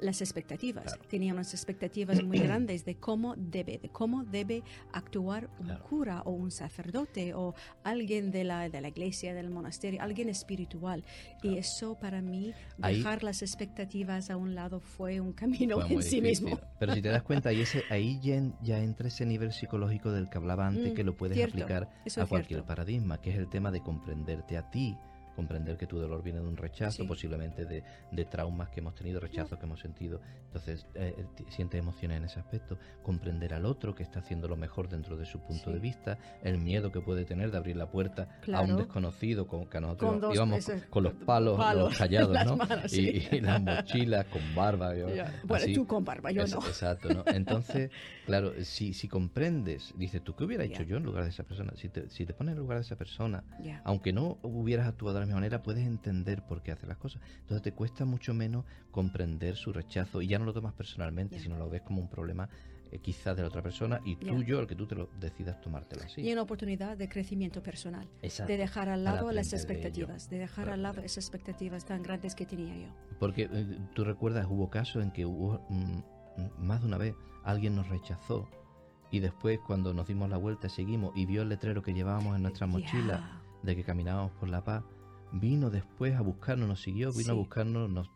las 0.00 0.20
expectativas. 0.20 0.98
Tenía 1.08 1.32
unas 1.32 1.54
expectativas 1.54 2.22
muy 2.22 2.38
grandes 2.48 2.84
de 2.84 2.96
cómo 2.96 3.34
debe, 3.36 3.78
de 3.78 3.88
cómo 3.88 4.24
debe 4.24 4.62
actuar 4.92 5.48
un 5.58 5.74
cura 5.88 6.22
o 6.22 6.30
un 6.30 6.50
sacerdote 6.50 7.34
o 7.34 7.54
alguien 7.84 8.30
de 8.30 8.44
la, 8.44 8.68
de 8.68 8.80
la 8.80 8.88
iglesia, 8.88 9.34
del 9.34 9.50
monasterio, 9.50 10.02
alguien 10.02 10.28
espiritual. 10.28 11.04
Y 11.42 11.56
eso 11.56 11.96
para 12.00 12.20
mí, 12.20 12.54
dejar 12.78 13.22
las 13.22 13.42
expectativas 13.42 14.30
a 14.30 14.36
un 14.36 14.54
lado 14.54 14.80
fue 14.80 15.20
un 15.20 15.32
camino 15.32 15.84
en 15.88 16.02
sí 16.02 16.20
mismo. 16.20 16.58
Pero 16.78 16.94
si 16.94 17.02
te 17.02 17.08
das 17.08 17.22
cuenta, 17.22 17.50
ahí, 17.50 17.60
ese, 17.60 17.82
ahí 17.90 18.20
ya, 18.20 18.78
entra 18.78 19.08
ese 19.08 19.26
nivel 19.26 19.52
psicológico 19.52 20.12
del 20.12 20.28
que 20.28 20.38
hablaba 20.38 20.66
antes, 20.66 20.92
mm, 20.92 20.94
que 20.94 21.04
lo 21.04 21.16
puedes 21.16 21.42
aplicar 21.42 21.88
a 22.16 22.26
cualquier 22.26 22.64
paradigma, 22.64 23.20
que 23.20 23.30
es 23.30 23.36
el 23.36 23.48
tema 23.48 23.70
de 23.70 23.80
comprenderte 23.80 24.56
a 24.56 24.70
ti 24.70 24.96
comprender 25.38 25.76
que 25.76 25.86
tu 25.86 26.00
dolor 26.00 26.20
viene 26.20 26.40
de 26.40 26.48
un 26.48 26.56
rechazo, 26.56 27.06
posiblemente 27.06 27.64
de, 27.64 27.84
de, 28.10 28.24
traumas 28.24 28.70
que 28.70 28.80
hemos 28.80 28.96
tenido, 28.96 29.20
rechazos 29.20 29.56
que 29.56 29.66
hemos 29.66 29.78
sentido. 29.78 30.20
Entonces, 30.46 30.84
eh, 30.96 31.14
eh 31.16 31.44
sientes 31.48 31.78
emociones 31.78 32.16
en 32.16 32.24
ese 32.24 32.40
aspecto. 32.40 32.76
Comprender 33.04 33.54
al 33.54 33.64
otro 33.64 33.94
que 33.94 34.02
está 34.02 34.18
haciendo 34.18 34.48
lo 34.48 34.56
mejor 34.56 34.88
dentro 34.88 35.16
de 35.16 35.24
su 35.26 35.38
punto 35.38 35.70
de 35.70 35.78
vista, 35.78 36.18
el 36.42 36.58
miedo 36.58 36.90
que 36.90 37.00
puede 37.00 37.24
tener 37.24 37.52
de 37.52 37.56
abrir 37.56 37.76
la 37.76 37.88
puerta 37.88 38.40
a 38.52 38.62
un 38.62 38.78
desconocido, 38.78 39.46
con 39.46 39.66
que 39.66 39.80
nosotros 39.80 40.20
con 40.20 40.34
íbamos 40.34 40.72
con 40.90 41.04
los 41.04 41.14
palos, 41.14 41.56
los 41.76 41.96
callados, 41.96 42.36
¿no? 42.44 42.58
y, 42.90 43.40
las 43.40 43.62
mochilas 43.62 44.26
con 44.26 44.42
barba. 44.56 44.92
Bueno, 45.44 45.66
tú 45.72 45.86
con 45.86 46.04
barba, 46.04 46.32
yo 46.32 46.48
no. 46.48 46.58
Exacto, 46.66 47.14
¿no? 47.14 47.22
Entonces, 47.26 47.92
claro, 48.26 48.54
si, 48.64 48.92
si 48.92 49.06
comprendes, 49.06 49.94
dices, 49.96 50.20
¿tú 50.24 50.34
qué 50.34 50.42
hubiera 50.42 50.64
hecho 50.64 50.82
yo 50.82 50.96
en 50.96 51.04
lugar 51.04 51.22
de 51.22 51.30
esa 51.30 51.44
persona? 51.44 51.74
Si 51.76 51.88
te, 51.88 52.10
si 52.10 52.26
te 52.26 52.34
pones 52.34 52.54
en 52.54 52.58
lugar 52.58 52.78
de 52.78 52.82
esa 52.82 52.96
persona, 52.96 53.44
aunque 53.84 54.12
no 54.12 54.38
hubieras 54.42 54.88
actuado 54.88 55.27
manera 55.34 55.62
puedes 55.62 55.86
entender 55.86 56.42
por 56.46 56.62
qué 56.62 56.72
hace 56.72 56.86
las 56.86 56.98
cosas. 56.98 57.22
Entonces 57.40 57.62
te 57.62 57.72
cuesta 57.72 58.04
mucho 58.04 58.34
menos 58.34 58.64
comprender 58.90 59.56
su 59.56 59.72
rechazo 59.72 60.22
y 60.22 60.28
ya 60.28 60.38
no 60.38 60.44
lo 60.44 60.52
tomas 60.52 60.74
personalmente, 60.74 61.38
sino 61.38 61.56
lo 61.56 61.68
ves 61.68 61.82
como 61.82 62.00
un 62.00 62.08
problema 62.08 62.48
eh, 62.90 62.98
quizás 63.00 63.36
de 63.36 63.42
la 63.42 63.48
otra 63.48 63.62
persona 63.62 64.00
y 64.04 64.16
tú 64.16 64.42
yo 64.42 64.60
el 64.60 64.66
que 64.66 64.74
tú 64.74 64.86
te 64.86 64.94
lo 64.94 65.10
decidas 65.20 65.60
tomártelo 65.60 66.04
así. 66.04 66.22
Y 66.22 66.32
una 66.32 66.42
oportunidad 66.42 66.96
de 66.96 67.08
crecimiento 67.08 67.62
personal, 67.62 68.08
de 68.22 68.56
dejar 68.56 68.88
al 68.88 69.04
lado 69.04 69.30
las 69.30 69.52
expectativas, 69.52 70.30
de, 70.30 70.38
dejar 70.38 70.70
al 70.70 70.82
lado 70.82 71.02
esas 71.02 71.24
expectativas 71.24 71.84
tan 71.84 72.02
grandes 72.02 72.34
que 72.34 72.46
tenía 72.46 72.74
yo. 72.76 72.88
Porque 73.18 73.48
eh, 73.52 73.78
tú 73.94 74.04
recuerdas, 74.04 74.46
hubo 74.48 74.70
casos 74.70 75.02
en 75.02 75.10
que 75.10 75.26
hubo 75.26 75.60
mm, 75.68 76.64
más 76.64 76.80
de 76.80 76.86
una 76.86 76.98
vez 76.98 77.14
alguien 77.44 77.76
nos 77.76 77.88
rechazó 77.88 78.48
y 79.10 79.20
después 79.20 79.58
cuando 79.66 79.92
nos 79.92 80.06
dimos 80.06 80.30
la 80.30 80.36
vuelta 80.36 80.68
seguimos 80.68 81.12
y 81.16 81.26
vio 81.26 81.42
el 81.42 81.48
letrero 81.48 81.82
que 81.82 81.92
llevábamos 81.92 82.36
en 82.36 82.42
nuestra 82.42 82.66
mochila 82.66 83.42
de 83.62 83.76
que 83.76 83.84
caminábamos 83.84 84.32
por 84.32 84.48
la 84.48 84.62
paz 84.64 84.84
vino 85.32 85.70
después 85.70 86.14
a 86.14 86.20
buscarnos, 86.20 86.68
nos 86.68 86.80
siguió, 86.80 87.12
vino 87.12 87.32
a 87.32 87.36
buscarnos, 87.36 87.90
nos, 87.90 88.08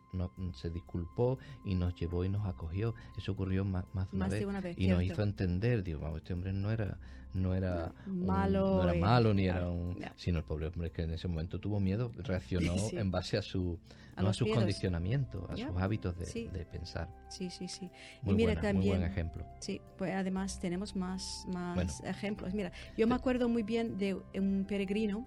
se 0.55 0.69
disculpó 0.69 1.37
y 1.65 1.75
nos 1.75 1.95
llevó 1.95 2.25
y 2.25 2.29
nos 2.29 2.45
acogió. 2.45 2.95
Eso 3.17 3.33
ocurrió 3.33 3.65
más, 3.65 3.85
más, 3.93 4.09
de, 4.29 4.45
una 4.45 4.61
vez, 4.61 4.77
y 4.77 4.87
nos 4.87 5.03
hizo 5.03 5.23
entender, 5.23 5.83
digo, 5.83 6.15
este 6.17 6.33
hombre 6.33 6.53
no 6.53 6.71
era 6.71 6.97
no 7.33 7.55
era 7.55 7.91
malo, 8.05 8.83
no 8.83 8.89
era 8.89 8.99
malo 8.99 9.33
ni 9.33 9.45
era 9.47 9.67
un 9.67 9.97
sino 10.15 10.37
el 10.37 10.43
pobre 10.43 10.67
hombre 10.67 10.91
que 10.91 11.01
en 11.01 11.11
ese 11.11 11.27
momento 11.27 11.59
tuvo 11.59 11.79
miedo, 11.79 12.11
reaccionó 12.15 12.75
en 12.91 13.09
base 13.09 13.37
a 13.37 13.41
su 13.41 13.79
a, 14.15 14.31
sus 14.31 14.49
condicionamientos, 14.49 15.49
a 15.49 15.57
sus 15.57 15.75
hábitos 15.81 16.15
de, 16.15 16.67
pensar. 16.71 17.09
Sí, 17.29 17.49
sí, 17.49 17.67
sí. 17.67 17.89
Muy 18.21 18.35
y 18.35 18.37
mira 18.37 18.61
también 18.61 18.99
buen 18.99 19.11
ejemplo. 19.11 19.43
Sí, 19.59 19.81
pues 19.97 20.13
además 20.13 20.59
tenemos 20.59 20.95
más 20.95 21.47
más 21.51 22.03
ejemplos. 22.03 22.53
Mira, 22.53 22.71
yo 22.95 23.07
me 23.07 23.15
acuerdo 23.15 23.49
muy 23.49 23.63
bien 23.63 23.97
de 23.97 24.13
un 24.35 24.65
peregrino 24.67 25.25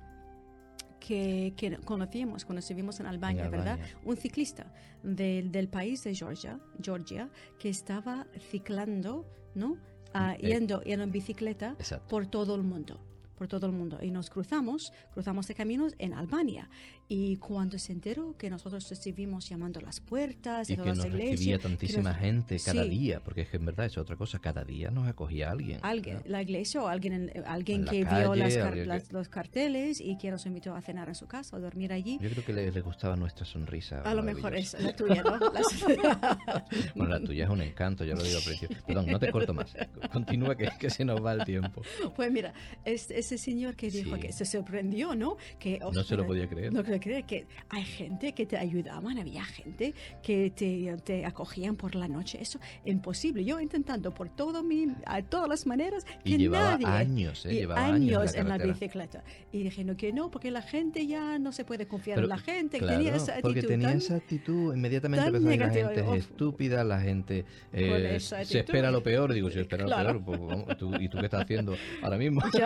que, 1.07 1.79
conocíamos 1.85 2.45
cuando 2.45 2.61
estuvimos 2.61 2.99
en 3.01 3.07
Albania, 3.07 3.49
¿verdad? 3.49 3.79
Un 4.05 4.16
ciclista 4.16 4.73
del 5.03 5.69
país 5.69 6.03
de 6.05 6.14
Georgia, 6.14 6.59
Georgia, 6.83 7.31
que 7.59 7.69
estaba 7.69 8.27
ciclando, 8.51 9.25
¿no? 9.55 9.77
Ah, 10.12 10.37
yendo, 10.37 10.83
yendo 10.83 11.05
en 11.05 11.12
bicicleta 11.12 11.77
por 12.09 12.27
todo 12.27 12.55
el 12.55 12.62
mundo 12.62 13.01
por 13.37 13.49
todo 13.49 13.66
el 13.66 13.73
mundo 13.73 13.99
y 14.03 14.11
nos 14.11 14.31
cruzamos, 14.31 14.95
cruzamos 15.12 15.47
de 15.47 15.55
caminos 15.55 15.95
en 15.99 16.14
Albania 16.14 16.71
y 17.09 17.37
cuando 17.37 17.79
se 17.79 17.92
enteró 17.92 18.37
que 18.37 18.51
nosotros 18.51 18.90
estuvimos 18.90 19.49
llamando 19.49 19.81
las 19.81 20.01
puertas 20.01 20.69
y 20.71 20.77
que 20.77 20.83
nos 20.83 21.11
recibía 21.11 21.59
tantísima 21.59 22.12
gente 22.14 22.59
cada 22.64 22.83
día, 22.83 23.21
porque 23.23 23.42
es 23.42 23.49
que 23.49 23.59
en 23.59 23.66
verdad 23.66 23.87
es 23.87 23.97
otra 23.97 24.16
cosa, 24.16 24.40
cada 24.40 24.64
día 24.64 24.90
nos 24.90 25.07
acogía 25.07 25.51
alguien. 25.51 25.79
Alguien, 25.83 26.23
la 26.27 26.42
iglesia 26.42 26.83
o 26.83 26.88
alguien, 26.88 27.33
alguien 27.47 27.85
que 27.85 28.05
vio 28.05 28.35
las, 28.35 29.12
los 29.12 29.29
carteles 29.29 30.01
y 30.01 30.19
que 30.19 30.31
nos 30.31 30.47
invitó 30.47 30.75
a 30.75 30.81
cenar 30.81 31.09
en 31.09 31.14
su 31.14 31.27
casa 31.27 31.57
o 31.57 31.61
dormir 31.61 31.92
allí. 31.92 32.19
Yo 32.21 32.31
creo 32.31 32.45
que 32.45 32.53
le, 32.53 32.81
gustaba 32.81 33.16
nuestra 33.16 33.45
sonrisa. 33.45 34.03
A 34.03 34.14
lo 34.14 34.23
mejor 34.23 34.55
es 34.55 34.79
la 34.79 34.95
tuya, 34.95 35.23
¿no? 35.23 35.38
bueno, 36.95 37.19
la 37.19 37.21
tuya 37.25 37.45
es 37.45 37.51
un 37.51 37.62
encanto, 37.62 38.05
ya 38.05 38.14
lo 38.14 38.23
digo 38.23 38.38
a 38.38 38.87
Perdón, 38.87 39.07
no 39.07 39.19
te 39.19 39.31
corto 39.31 39.55
más. 39.55 39.75
Continúa 40.12 40.57
que, 40.57 40.71
que 40.79 40.90
se 40.90 41.05
nos 41.05 41.25
va 41.25 41.33
el 41.33 41.45
tiempo. 41.45 41.83
Pues 42.14 42.31
mira, 42.31 42.53
es, 42.85 43.11
ese 43.11 43.38
señor 43.38 43.77
que 43.77 43.90
dijo 43.90 44.19
que 44.19 44.33
se 44.33 44.45
sorprendió, 44.45 45.14
¿no? 45.14 45.37
Que, 45.59 45.79
no 45.79 46.03
se 46.03 46.16
lo 46.16 46.27
podía 46.27 46.49
creer. 46.49 46.73
No 46.73 46.83
creer 47.01 47.25
que 47.25 47.47
hay 47.69 47.85
gente 47.85 48.33
que 48.33 48.47
te 48.47 48.57
ayudaban, 48.57 49.19
había 49.19 49.45
gente 49.45 49.95
que 50.23 50.51
te, 50.51 50.97
te 51.05 51.25
acogían 51.25 51.77
por 51.77 51.95
la 51.95 52.09
noche. 52.09 52.39
Eso 52.41 52.59
imposible. 52.85 53.45
Yo 53.45 53.61
intentando 53.61 54.13
por 54.13 54.29
todo 54.29 54.63
mi, 54.63 54.89
a 55.05 55.23
todas 55.23 55.49
las 55.49 55.67
maneras 55.67 56.05
que 56.25 56.31
y 56.31 56.39
llevaba 56.39 56.73
nadie, 56.73 56.87
años, 56.87 57.47
¿eh? 57.47 57.55
llevaba 57.55 57.85
años, 57.85 58.35
en, 58.35 58.49
la 58.49 58.59
bicicleta. 58.59 59.23
Y 59.53 59.63
dije, 59.63 59.85
no, 59.85 59.97
que 59.97 60.13
no, 60.13 60.31
porque 60.31 60.51
la 60.51 60.63
gente 60.63 61.07
ya 61.07 61.39
no 61.39 61.53
se 61.53 61.65
puede 61.65 61.87
confiar 61.87 62.19
en 62.19 62.29
la 62.29 62.39
gente. 62.39 62.79
tenía 62.79 63.15
esa 63.17 63.33
actitud 63.33 63.43
porque 63.43 63.63
tenía 63.63 63.93
esa 63.93 64.17
actitud, 64.17 64.75
inmediatamente 64.75 65.27
empezó 65.27 65.49
a 65.49 65.57
la 65.57 65.71
gente 65.71 66.17
es 66.17 66.25
estúpida, 66.25 66.85
la 66.85 67.01
gente 67.01 67.45
eh, 67.73 68.19
se 68.21 68.61
espera 68.61 68.91
lo 68.91 69.03
peor. 69.03 69.33
Digo, 69.33 69.51
si 69.51 69.59
espera 69.59 69.87
lo 69.87 69.97
peor, 69.97 70.25
pues, 70.25 70.79
tú, 70.79 70.95
¿y 70.97 71.09
tú 71.09 71.19
qué 71.19 71.27
estás 71.27 71.43
haciendo 71.43 71.75
ahora 72.03 72.19
mismo? 72.19 72.43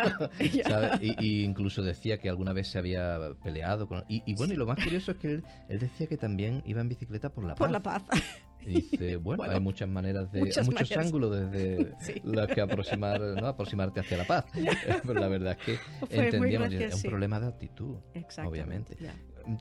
Y, 1.00 1.44
incluso 1.44 1.82
decía 1.82 2.18
que 2.18 2.28
alguna 2.28 2.52
vez 2.52 2.68
se 2.68 2.78
había 2.78 3.18
peleado 3.42 3.86
con... 3.88 4.04
Y, 4.08 4.19
y 4.26 4.34
bueno, 4.34 4.54
y 4.54 4.56
lo 4.56 4.66
más 4.66 4.82
curioso 4.82 5.12
es 5.12 5.18
que 5.18 5.28
él, 5.34 5.44
él, 5.68 5.78
decía 5.78 6.06
que 6.06 6.16
también 6.16 6.62
iba 6.66 6.80
en 6.80 6.88
bicicleta 6.88 7.30
por 7.30 7.44
la 7.44 7.54
paz. 7.54 7.58
Por 7.58 7.70
la 7.70 7.82
paz. 7.82 8.02
Y 8.66 8.82
dice, 8.82 9.16
bueno, 9.16 9.44
hay 9.44 9.60
muchas 9.60 9.88
maneras 9.88 10.30
de, 10.32 10.40
muchos 10.40 10.96
ángulos 10.96 11.30
desde 11.30 11.94
los 12.24 12.46
que 12.48 12.60
aproximar, 12.60 13.20
¿no? 13.20 13.46
aproximarte 13.46 14.00
hacia 14.00 14.18
la 14.18 14.24
paz. 14.24 14.44
Pero 15.02 15.14
la 15.14 15.28
verdad 15.28 15.56
es 15.58 15.64
que 15.64 16.24
entendíamos, 16.24 16.72
es 16.72 16.94
un 16.94 17.02
problema 17.10 17.40
de 17.40 17.48
actitud, 17.48 17.96
obviamente. 18.44 18.96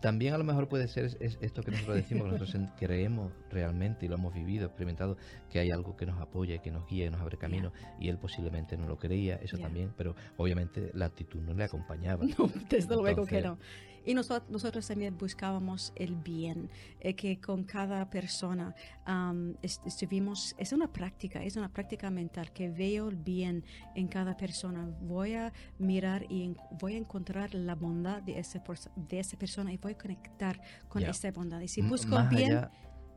También 0.02 0.34
a 0.34 0.38
lo 0.38 0.44
mejor 0.44 0.68
puede 0.68 0.90
ser 0.90 1.18
esto 1.22 1.64
que 1.64 1.72
nosotros 1.72 1.96
decimos, 1.96 2.26
que 2.26 2.38
nosotros 2.38 2.70
creemos 2.78 3.32
realmente 3.50 4.06
y 4.06 4.10
lo 4.10 4.16
hemos 4.16 4.34
vivido, 4.34 4.66
experimentado, 4.66 5.18
que 5.50 5.60
hay 5.60 5.72
algo 5.72 5.96
que 5.96 6.06
nos 6.06 6.20
apoya, 6.20 6.58
que 6.62 6.70
nos 6.70 6.86
guía, 6.86 7.06
que 7.06 7.12
nos 7.12 7.22
abre 7.22 7.38
camino, 7.38 7.72
y 7.98 8.10
él 8.10 8.18
posiblemente 8.18 8.78
no 8.78 8.88
lo 8.88 8.98
creía, 8.98 9.38
eso 9.38 9.58
también, 9.58 9.94
pero 9.98 10.16
obviamente 10.36 10.92
la 10.94 11.06
actitud 11.06 11.40
no 11.42 11.54
le 11.54 11.64
acompañaba. 11.64 12.26
No, 12.38 12.52
desde 12.70 12.96
luego 12.96 13.26
que 13.26 13.42
no. 13.42 13.58
Y 14.06 14.14
nosotros, 14.14 14.50
nosotros 14.50 14.88
también 14.88 15.18
buscábamos 15.18 15.94
el 15.96 16.16
bien, 16.16 16.70
eh, 17.00 17.16
que 17.16 17.40
con 17.40 17.64
cada 17.64 18.10
persona 18.10 18.76
estuvimos, 19.62 20.56
es 20.58 20.72
una 20.74 20.92
práctica, 20.92 21.44
es 21.44 21.56
una 21.56 21.70
práctica 21.70 22.10
mental, 22.10 22.52
que 22.52 22.70
veo 22.70 23.10
el 23.10 23.16
bien 23.16 23.64
en 23.96 24.08
cada 24.08 24.38
persona. 24.38 24.90
Voy 25.02 25.34
a 25.34 25.52
mirar 25.78 26.26
y 26.30 26.56
voy 26.80 26.96
a 26.96 26.98
encontrar 26.98 27.54
la 27.54 27.76
bondad 27.76 28.22
de 28.22 28.40
esa, 28.40 28.62
de 28.96 29.20
esa 29.20 29.38
persona 29.38 29.74
y 29.74 29.78
voy 29.78 29.94
a 29.94 29.98
conectar 29.98 30.62
con 30.88 31.04
esa 31.04 31.32
bondad. 31.32 31.62
Y 31.62 31.68
si 31.68 31.82
busco 31.82 32.18
el 32.18 32.28
bien 32.28 32.68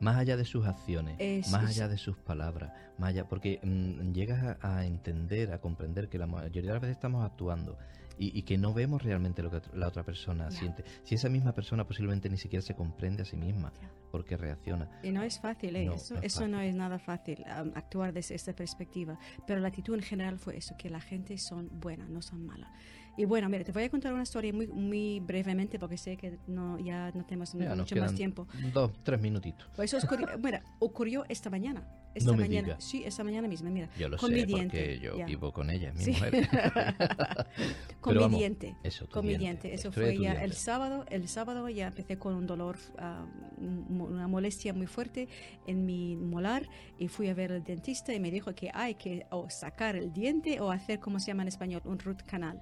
más 0.03 0.17
allá 0.17 0.37
de 0.37 0.45
sus 0.45 0.65
acciones, 0.65 1.49
más 1.49 1.69
allá 1.69 1.87
de 1.87 1.97
sus 1.97 2.17
palabras, 2.17 2.71
más 2.97 3.09
allá, 3.09 3.27
porque 3.27 3.59
mm, 3.63 4.11
llegas 4.11 4.57
a, 4.61 4.85
entender, 4.85 5.53
a 5.53 5.59
comprender 5.59 6.09
que 6.09 6.17
la 6.17 6.27
mayoría 6.27 6.61
de 6.61 6.73
las 6.73 6.81
veces 6.81 6.97
estamos 6.97 7.25
actuando 7.25 7.77
y, 8.17 8.41
que 8.43 8.57
no 8.57 8.73
vemos 8.73 9.03
realmente 9.03 9.41
lo 9.41 9.49
que 9.51 9.61
la 9.73 9.87
otra 9.87 10.03
persona 10.03 10.51
siente. 10.51 10.83
Si 11.03 11.15
esa 11.15 11.29
misma 11.29 11.53
persona 11.53 11.85
posiblemente 11.85 12.29
ni 12.29 12.37
siquiera 12.37 12.61
se 12.61 12.75
comprende 12.75 13.23
a 13.23 13.25
sí 13.25 13.35
misma, 13.35 13.71
porque 14.11 14.37
reacciona. 14.37 14.89
Y 15.03 15.11
no 15.11 15.23
es 15.23 15.39
fácil, 15.39 15.75
¿eh? 15.75 15.89
eso, 15.93 16.15
no 16.15 16.21
eso 16.21 16.47
no 16.47 16.59
es 16.59 16.75
nada 16.75 16.99
fácil, 16.99 17.43
actuar 17.75 18.13
desde 18.13 18.35
esta 18.35 18.53
perspectiva. 18.53 19.17
Pero 19.47 19.59
la 19.59 19.69
actitud 19.69 19.95
en 19.95 20.03
general 20.03 20.37
fue 20.37 20.57
eso, 20.57 20.75
que 20.77 20.89
la 20.89 21.01
gente 21.01 21.37
son 21.37 21.69
buena, 21.79 22.05
no 22.07 22.21
son 22.21 22.45
mala. 22.45 22.71
Y 23.15 23.25
bueno, 23.25 23.47
mira, 23.47 23.63
te 23.63 23.71
voy 23.71 23.83
a 23.83 23.89
contar 23.89 24.11
una 24.13 24.23
historia 24.23 24.51
muy, 24.51 24.67
muy 24.67 25.19
brevemente 25.19 25.77
porque 25.77 25.97
sé 25.97 26.17
que 26.17 26.39
no, 26.47 26.79
ya 26.79 27.11
no 27.13 27.23
tenemos 27.25 27.53
mucho 27.53 27.95
más 27.95 28.15
tiempo. 28.15 28.47
Dos, 28.73 28.91
tres 29.03 29.21
minutitos. 29.21 29.69
Pues 29.75 29.93
eso 29.93 30.07
mira, 30.43 30.63
ocurrió 30.79 31.23
esta 31.29 31.49
mañana. 31.49 31.87
Esta 32.15 32.31
no 32.31 32.37
mañana, 32.37 32.79
sí, 32.79 33.03
esta 33.03 33.23
mañana 33.23 33.47
misma, 33.47 33.71
mira. 33.71 33.89
Yo 33.97 34.07
lo 34.07 34.17
con 34.17 34.29
sé, 34.29 34.35
mi 34.35 34.45
diente. 34.45 34.77
porque 34.77 34.99
yo 34.99 35.25
vivo 35.25 35.51
con 35.51 35.71
ella, 35.71 35.91
mi 35.93 36.05
mujer. 36.05 36.47
con 38.01 38.17
mi 38.17 38.37
diente. 38.37 38.75
Eso, 38.83 39.07
con 39.09 39.25
mi 39.25 39.35
diente. 39.35 39.73
Eso 39.73 39.91
fue 39.91 40.17
ya 40.19 40.33
el 40.33 40.53
sábado. 40.53 41.05
El 41.09 41.27
sábado 41.27 41.67
ya 41.69 41.87
empecé 41.87 42.17
con 42.19 42.35
un 42.35 42.45
dolor, 42.45 42.77
ah, 42.99 43.25
una 43.57 44.27
molestia 44.27 44.73
muy 44.73 44.85
fuerte 44.85 45.27
en 45.65 45.85
mi 45.85 46.15
molar 46.15 46.69
y 46.99 47.07
fui 47.07 47.29
a 47.29 47.33
ver 47.33 47.51
al 47.51 47.63
dentista 47.63 48.13
y 48.13 48.19
me 48.19 48.29
dijo 48.29 48.53
que 48.53 48.69
hay 48.73 48.93
que 48.95 49.25
o 49.31 49.49
sacar 49.49 49.95
el 49.95 50.13
diente 50.13 50.59
o 50.59 50.69
hacer, 50.69 50.99
¿cómo 50.99 51.19
se 51.19 51.27
llama 51.27 51.41
en 51.43 51.47
español? 51.47 51.81
Un 51.85 51.97
root 51.97 52.21
canal. 52.23 52.61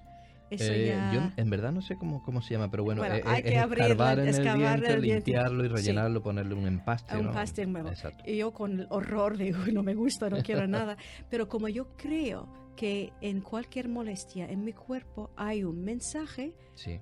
Eh, 0.52 1.12
yo 1.14 1.22
en 1.38 1.50
verdad 1.50 1.72
no 1.72 1.82
sé 1.82 1.96
cómo, 1.96 2.22
cómo 2.22 2.42
se 2.42 2.54
llama, 2.54 2.70
pero 2.70 2.84
bueno, 2.84 3.06
eh, 3.06 3.24
hay 3.26 3.44
que 3.44 3.56
escarbar 3.56 4.20
en 4.20 4.28
el 4.28 4.42
diente, 4.42 5.00
limpiarlo 5.00 5.64
y 5.64 5.68
rellenarlo, 5.70 6.22
ponerle 6.22 6.56
un 6.56 6.68
empaste. 6.68 7.18
Un 7.18 7.28
empaste 7.28 7.66
nuevo. 7.66 7.90
Y 8.26 8.38
yo 8.38 8.52
con 8.52 8.82
el 8.82 8.88
horror 8.90 9.38
digo, 9.38 9.60
no 9.72 9.82
me 9.82 9.96
gusta, 9.96 10.30
no 10.30 10.44
quiero 10.44 10.68
nada. 10.68 10.98
Pero 11.30 11.48
como 11.48 11.70
yo 11.70 11.96
creo 11.96 12.61
que 12.82 13.14
en 13.22 13.42
cualquier 13.42 13.88
molestia 13.88 14.50
en 14.50 14.64
mi 14.64 14.74
cuerpo 14.74 15.30
hay 15.36 15.64
un 15.64 15.84
mensaje, 15.84 16.56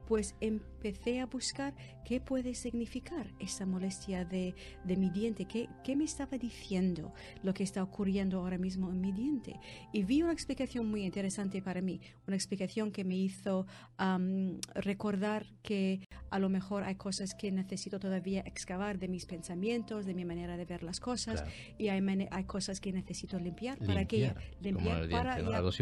pues 0.10 0.36
empecé 0.42 1.22
a 1.22 1.26
buscar 1.26 1.74
qué 2.04 2.20
puede 2.20 2.54
significar 2.54 3.32
esa 3.40 3.66
molestia 3.66 4.26
de, 4.26 4.56
de 4.84 4.98
mi 4.98 5.10
diente, 5.10 5.46
¿Qué, 5.46 5.70
qué, 5.86 5.96
me 5.96 6.04
estaba 6.04 6.38
diciendo 6.38 7.14
lo 7.44 7.54
que 7.54 7.64
está 7.64 7.82
ocurriendo 7.82 8.40
ahora 8.40 8.58
mismo 8.58 8.90
en 8.90 9.00
mi 9.00 9.14
diente. 9.14 9.58
Y 9.94 10.04
vi 10.04 10.22
una 10.22 10.34
explicación 10.34 10.86
muy 10.86 11.06
interesante 11.06 11.62
para 11.62 11.80
mí, 11.80 12.02
una 12.28 12.36
explicación 12.36 12.92
que 12.92 13.06
me 13.06 13.16
hizo 13.16 13.66
recordar 14.76 15.46
que 15.62 16.02
a 16.30 16.40
lo 16.40 16.50
mejor 16.50 16.84
hay 16.84 16.96
cosas 16.96 17.34
que 17.34 17.52
necesito 17.52 18.00
todavía 18.00 18.42
excavar 18.42 19.00
de 19.00 19.08
mis 19.08 19.26
pensamientos, 19.26 20.06
de 20.06 20.14
mi 20.14 20.26
manera 20.26 20.58
de 20.58 20.66
ver 20.66 20.84
las 20.84 21.00
cosas, 21.00 21.44
y 21.78 21.90
hay, 21.90 22.28
hay 22.32 22.44
cosas 22.44 22.80
que 22.80 22.92
necesito 22.92 23.40
limpiar, 23.40 23.78
para 23.80 24.06
que 24.06 24.34
limpiar 24.62 25.10
para 25.10 25.40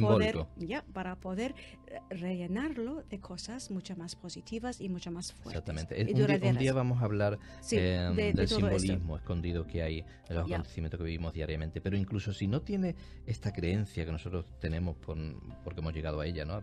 Poder, 0.08 0.46
ya, 0.58 0.84
para 0.94 1.16
poder 1.16 1.56
eh, 1.88 2.00
rellenarlo 2.10 3.04
de 3.04 3.20
cosas 3.20 3.72
mucho 3.72 3.96
más 3.96 4.16
positivas 4.16 4.80
y 4.82 4.90
mucho 4.90 5.12
más 5.12 5.34
fuertes. 5.34 5.76
Exactamente. 5.76 6.48
Un 6.48 6.58
día, 6.58 6.74
vamos 6.74 7.02
a 7.02 7.06
hablar 7.06 7.40
em, 7.72 8.16
del 8.16 8.48
simbolismo 8.48 9.18
escondido 9.18 9.66
que 9.66 9.82
hay 9.82 10.06
en 10.30 10.36
los 10.36 10.46
acontecimientos 10.46 10.98
que 10.98 11.04
vivimos 11.04 11.34
diariamente. 11.34 11.82
Pero 11.82 11.98
incluso 11.98 12.34
si 12.34 12.48
no 12.48 12.62
tiene 12.62 12.96
esta 13.26 13.52
creencia 13.52 14.06
que 14.06 14.12
nosotros 14.12 14.46
tenemos 14.60 14.96
por, 14.98 15.18
porque 15.64 15.82
hemos 15.82 15.94
llegado 15.94 16.20
a 16.20 16.26
ella, 16.26 16.46
¿no? 16.46 16.62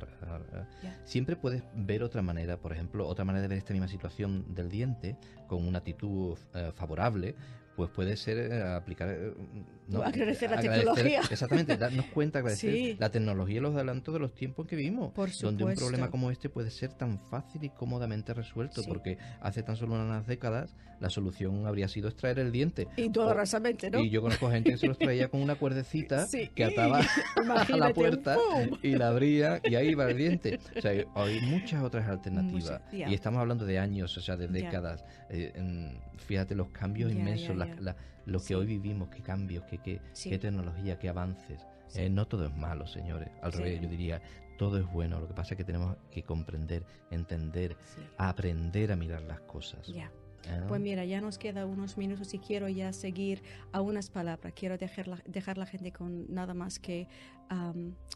siempre 1.05 1.37
puedes 1.37 1.63
ver 1.75 2.03
otra 2.03 2.23
manera, 2.23 2.59
por 2.59 2.73
ejemplo, 2.73 3.07
otra 3.07 3.25
manera 3.25 3.43
de 3.43 3.49
ver 3.49 3.59
esta 3.59 3.74
misma 3.75 3.89
situación 3.89 4.55
del 4.55 4.71
diente 4.71 5.17
con 5.47 5.67
una 5.67 5.79
actitud 5.79 6.39
eh, 6.55 6.73
favorable 6.75 7.35
pues 7.77 7.91
puede 7.91 8.17
ser 8.17 8.39
eh, 8.39 8.63
aplicar... 8.63 9.09
Eh, 9.11 9.35
no, 9.89 10.03
agradecer 10.03 10.51
la 10.51 10.61
tecnología. 10.61 11.21
Exactamente, 11.31 11.77
darnos 11.77 12.07
cuenta, 12.07 12.39
agradecer 12.39 12.97
la 12.99 13.11
tecnología 13.11 13.57
y 13.57 13.61
los 13.61 13.75
adelantos 13.75 14.15
de 14.15 14.21
los 14.21 14.35
tiempos 14.35 14.67
que 14.67 14.77
vivimos. 14.77 15.13
Por 15.13 15.31
donde 15.37 15.65
un 15.65 15.75
problema 15.75 16.11
como 16.11 16.31
este 16.31 16.49
puede 16.49 16.71
ser 16.71 16.93
tan 16.95 17.19
fácil 17.19 17.65
y 17.65 17.69
cómodamente 17.71 18.33
resuelto, 18.33 18.83
porque 18.87 19.19
hace 19.41 19.63
tan 19.63 19.77
solo 19.77 19.95
unas 19.95 20.27
décadas 20.27 20.75
la 21.01 21.11
solución 21.11 21.67
habría 21.67 21.89
sido 21.89 22.09
extraer 22.09 22.39
el 22.39 22.51
diente. 22.51 22.89
Y 22.97 23.11
todo 23.11 23.35
rasamente, 23.35 23.91
¿no? 23.91 24.01
Y 24.01 24.09
yo 24.09 24.23
conozco 24.23 24.51
gente 24.51 24.71
que 24.71 24.79
se 24.79 24.87
los 24.87 24.97
traía 24.97 25.29
con 25.29 25.43
una 25.43 25.57
cuerdecita 25.57 26.27
que 26.55 26.65
ataba 26.65 27.01
a 27.73 27.77
la 27.77 27.93
puerta 27.93 28.39
y 28.83 28.97
la 28.97 29.09
abría 29.09 29.61
y 29.65 29.75
ahí 29.75 29.89
iba 29.89 30.09
el 30.09 30.17
diente. 30.17 30.59
O 30.77 30.81
sea, 30.81 30.93
hay 31.15 31.41
muchas 31.43 31.83
otras 31.83 32.09
alternativas. 32.09 32.81
y 32.93 33.13
estamos 33.13 33.41
hablando 33.41 33.67
de 33.67 33.79
años, 33.79 34.17
o 34.17 34.21
sea, 34.21 34.37
de 34.37 34.49
décadas. 34.49 35.05
Eh, 35.29 35.53
fíjate 36.27 36.55
los 36.55 36.69
cambios 36.69 37.13
inmensos, 37.13 37.57
lo 38.27 38.41
que 38.41 38.57
hoy 38.57 38.67
vivimos, 38.67 39.09
qué 39.09 39.23
cambios, 39.23 39.65
qué, 39.65 39.79
qué, 39.79 40.39
tecnología, 40.39 40.99
qué 40.99 41.09
avances. 41.09 41.61
Eh, 41.95 42.09
no 42.09 42.27
todo 42.27 42.47
es 42.47 42.57
malo, 42.57 42.87
señores. 42.87 43.29
Al 43.43 43.53
revés, 43.53 43.81
yo 43.81 43.89
diría, 43.89 44.21
todo 44.57 44.79
es 44.79 44.87
bueno. 44.91 45.21
Lo 45.21 45.29
que 45.29 45.35
pasa 45.35 45.55
es 45.55 45.59
que 45.59 45.65
tenemos 45.65 45.97
que 46.11 46.23
comprender, 46.23 46.85
entender, 47.11 47.77
aprender 48.17 48.93
a 48.93 48.97
mirar 48.97 49.23
las 49.23 49.41
cosas. 49.41 49.89
Ah. 50.49 50.65
Pues 50.69 50.81
mira, 50.81 51.05
ya 51.05 51.21
nos 51.21 51.39
queda 51.39 51.67
unos 51.67 51.97
minutos 51.97 52.35
y 52.35 52.39
quiero 52.39 52.69
ya 52.69 52.93
seguir 52.93 53.43
a 53.73 53.81
unas 53.81 54.11
palabras. 54.11 54.53
Quiero 54.55 54.77
dejar 54.77 55.09
la, 55.09 55.23
dejar 55.27 55.59
la 55.59 55.67
gente 55.67 55.93
con 55.93 56.33
nada 56.33 56.55
más 56.55 56.79
que 56.79 57.09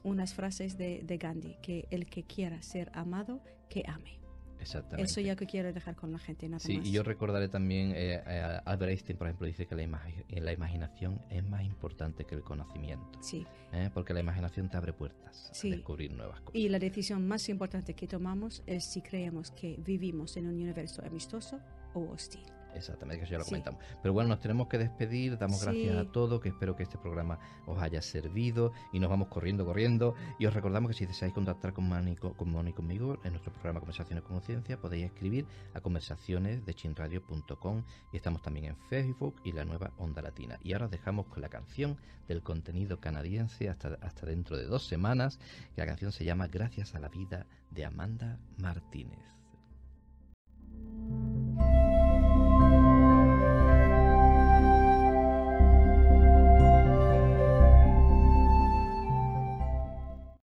unas 0.03 0.34
frases 0.34 0.76
de, 0.76 1.03
de 1.05 1.16
Gandhi, 1.16 1.57
que 1.62 1.86
el 1.90 2.07
que 2.07 2.24
quiera 2.24 2.61
ser 2.62 2.90
amado, 2.94 3.40
que 3.68 3.84
ame. 3.86 4.20
Exactamente. 4.68 5.10
Eso 5.10 5.20
ya 5.20 5.34
que 5.34 5.46
quiero 5.46 5.72
dejar 5.72 5.96
con 5.96 6.12
la 6.12 6.18
gente, 6.18 6.46
nada 6.48 6.60
sí, 6.60 6.80
y 6.82 6.90
yo 6.90 7.02
recordaré 7.02 7.48
también, 7.48 7.92
eh, 7.92 8.22
eh, 8.26 8.60
Albert 8.64 8.90
Einstein, 8.90 9.16
por 9.16 9.26
ejemplo, 9.26 9.46
dice 9.46 9.66
que 9.66 9.74
la, 9.74 9.82
eh, 9.82 10.40
la 10.40 10.52
imaginación 10.52 11.20
es 11.30 11.42
más 11.42 11.62
importante 11.62 12.24
que 12.24 12.34
el 12.34 12.42
conocimiento. 12.42 13.18
Sí. 13.22 13.46
¿eh? 13.72 13.90
Porque 13.92 14.12
la 14.12 14.20
imaginación 14.20 14.68
te 14.68 14.76
abre 14.76 14.92
puertas 14.92 15.50
a 15.52 15.68
descubrir 15.68 16.12
nuevas 16.12 16.40
cosas. 16.40 16.54
Y 16.54 16.68
la 16.68 16.78
decisión 16.78 17.26
más 17.26 17.48
importante 17.48 17.94
que 17.94 18.06
tomamos 18.06 18.62
es 18.66 18.84
si 18.84 19.00
creemos 19.00 19.50
que 19.52 19.76
vivimos 19.78 20.36
en 20.36 20.46
un 20.46 20.54
universo 20.54 21.02
amistoso 21.04 21.60
o 21.94 22.10
hostil. 22.10 22.44
Exactamente, 22.74 23.18
que 23.18 23.24
eso 23.24 23.32
ya 23.32 23.38
lo 23.38 23.44
comentamos. 23.44 23.82
Pero 24.02 24.12
bueno, 24.12 24.28
nos 24.28 24.40
tenemos 24.40 24.68
que 24.68 24.78
despedir, 24.78 25.38
damos 25.38 25.62
gracias 25.62 25.96
a 25.96 26.10
todos, 26.10 26.40
que 26.40 26.48
espero 26.48 26.76
que 26.76 26.82
este 26.82 26.98
programa 26.98 27.38
os 27.66 27.80
haya 27.80 28.00
servido 28.02 28.72
y 28.92 29.00
nos 29.00 29.10
vamos 29.10 29.28
corriendo, 29.28 29.64
corriendo. 29.64 30.14
Y 30.38 30.46
os 30.46 30.54
recordamos 30.54 30.90
que 30.90 30.96
si 30.96 31.06
deseáis 31.06 31.34
contactar 31.34 31.72
con 31.72 31.88
Moni, 31.88 32.16
con 32.16 32.34
conmigo 32.72 33.18
en 33.24 33.32
nuestro 33.32 33.52
programa 33.52 33.80
Conversaciones 33.80 34.24
con 34.24 34.36
Conciencia, 34.36 34.80
podéis 34.80 35.06
escribir 35.06 35.46
a 35.74 35.80
conversaciones 35.80 36.64
de 36.64 36.74
chinradio.com 36.74 37.84
y 38.12 38.16
estamos 38.16 38.42
también 38.42 38.66
en 38.66 38.76
Facebook 38.88 39.36
y 39.44 39.52
la 39.52 39.64
nueva 39.64 39.92
Onda 39.98 40.22
Latina. 40.22 40.58
Y 40.62 40.72
ahora 40.72 40.86
os 40.86 40.90
dejamos 40.90 41.26
con 41.26 41.42
la 41.42 41.48
canción 41.48 41.96
del 42.28 42.42
contenido 42.42 43.00
canadiense 43.00 43.68
hasta, 43.68 43.98
hasta 44.02 44.26
dentro 44.26 44.56
de 44.56 44.66
dos 44.66 44.86
semanas, 44.86 45.38
que 45.74 45.80
la 45.80 45.86
canción 45.86 46.12
se 46.12 46.24
llama 46.24 46.46
Gracias 46.48 46.94
a 46.94 47.00
la 47.00 47.08
vida 47.08 47.46
de 47.70 47.84
Amanda 47.84 48.38
Martínez. 48.58 49.38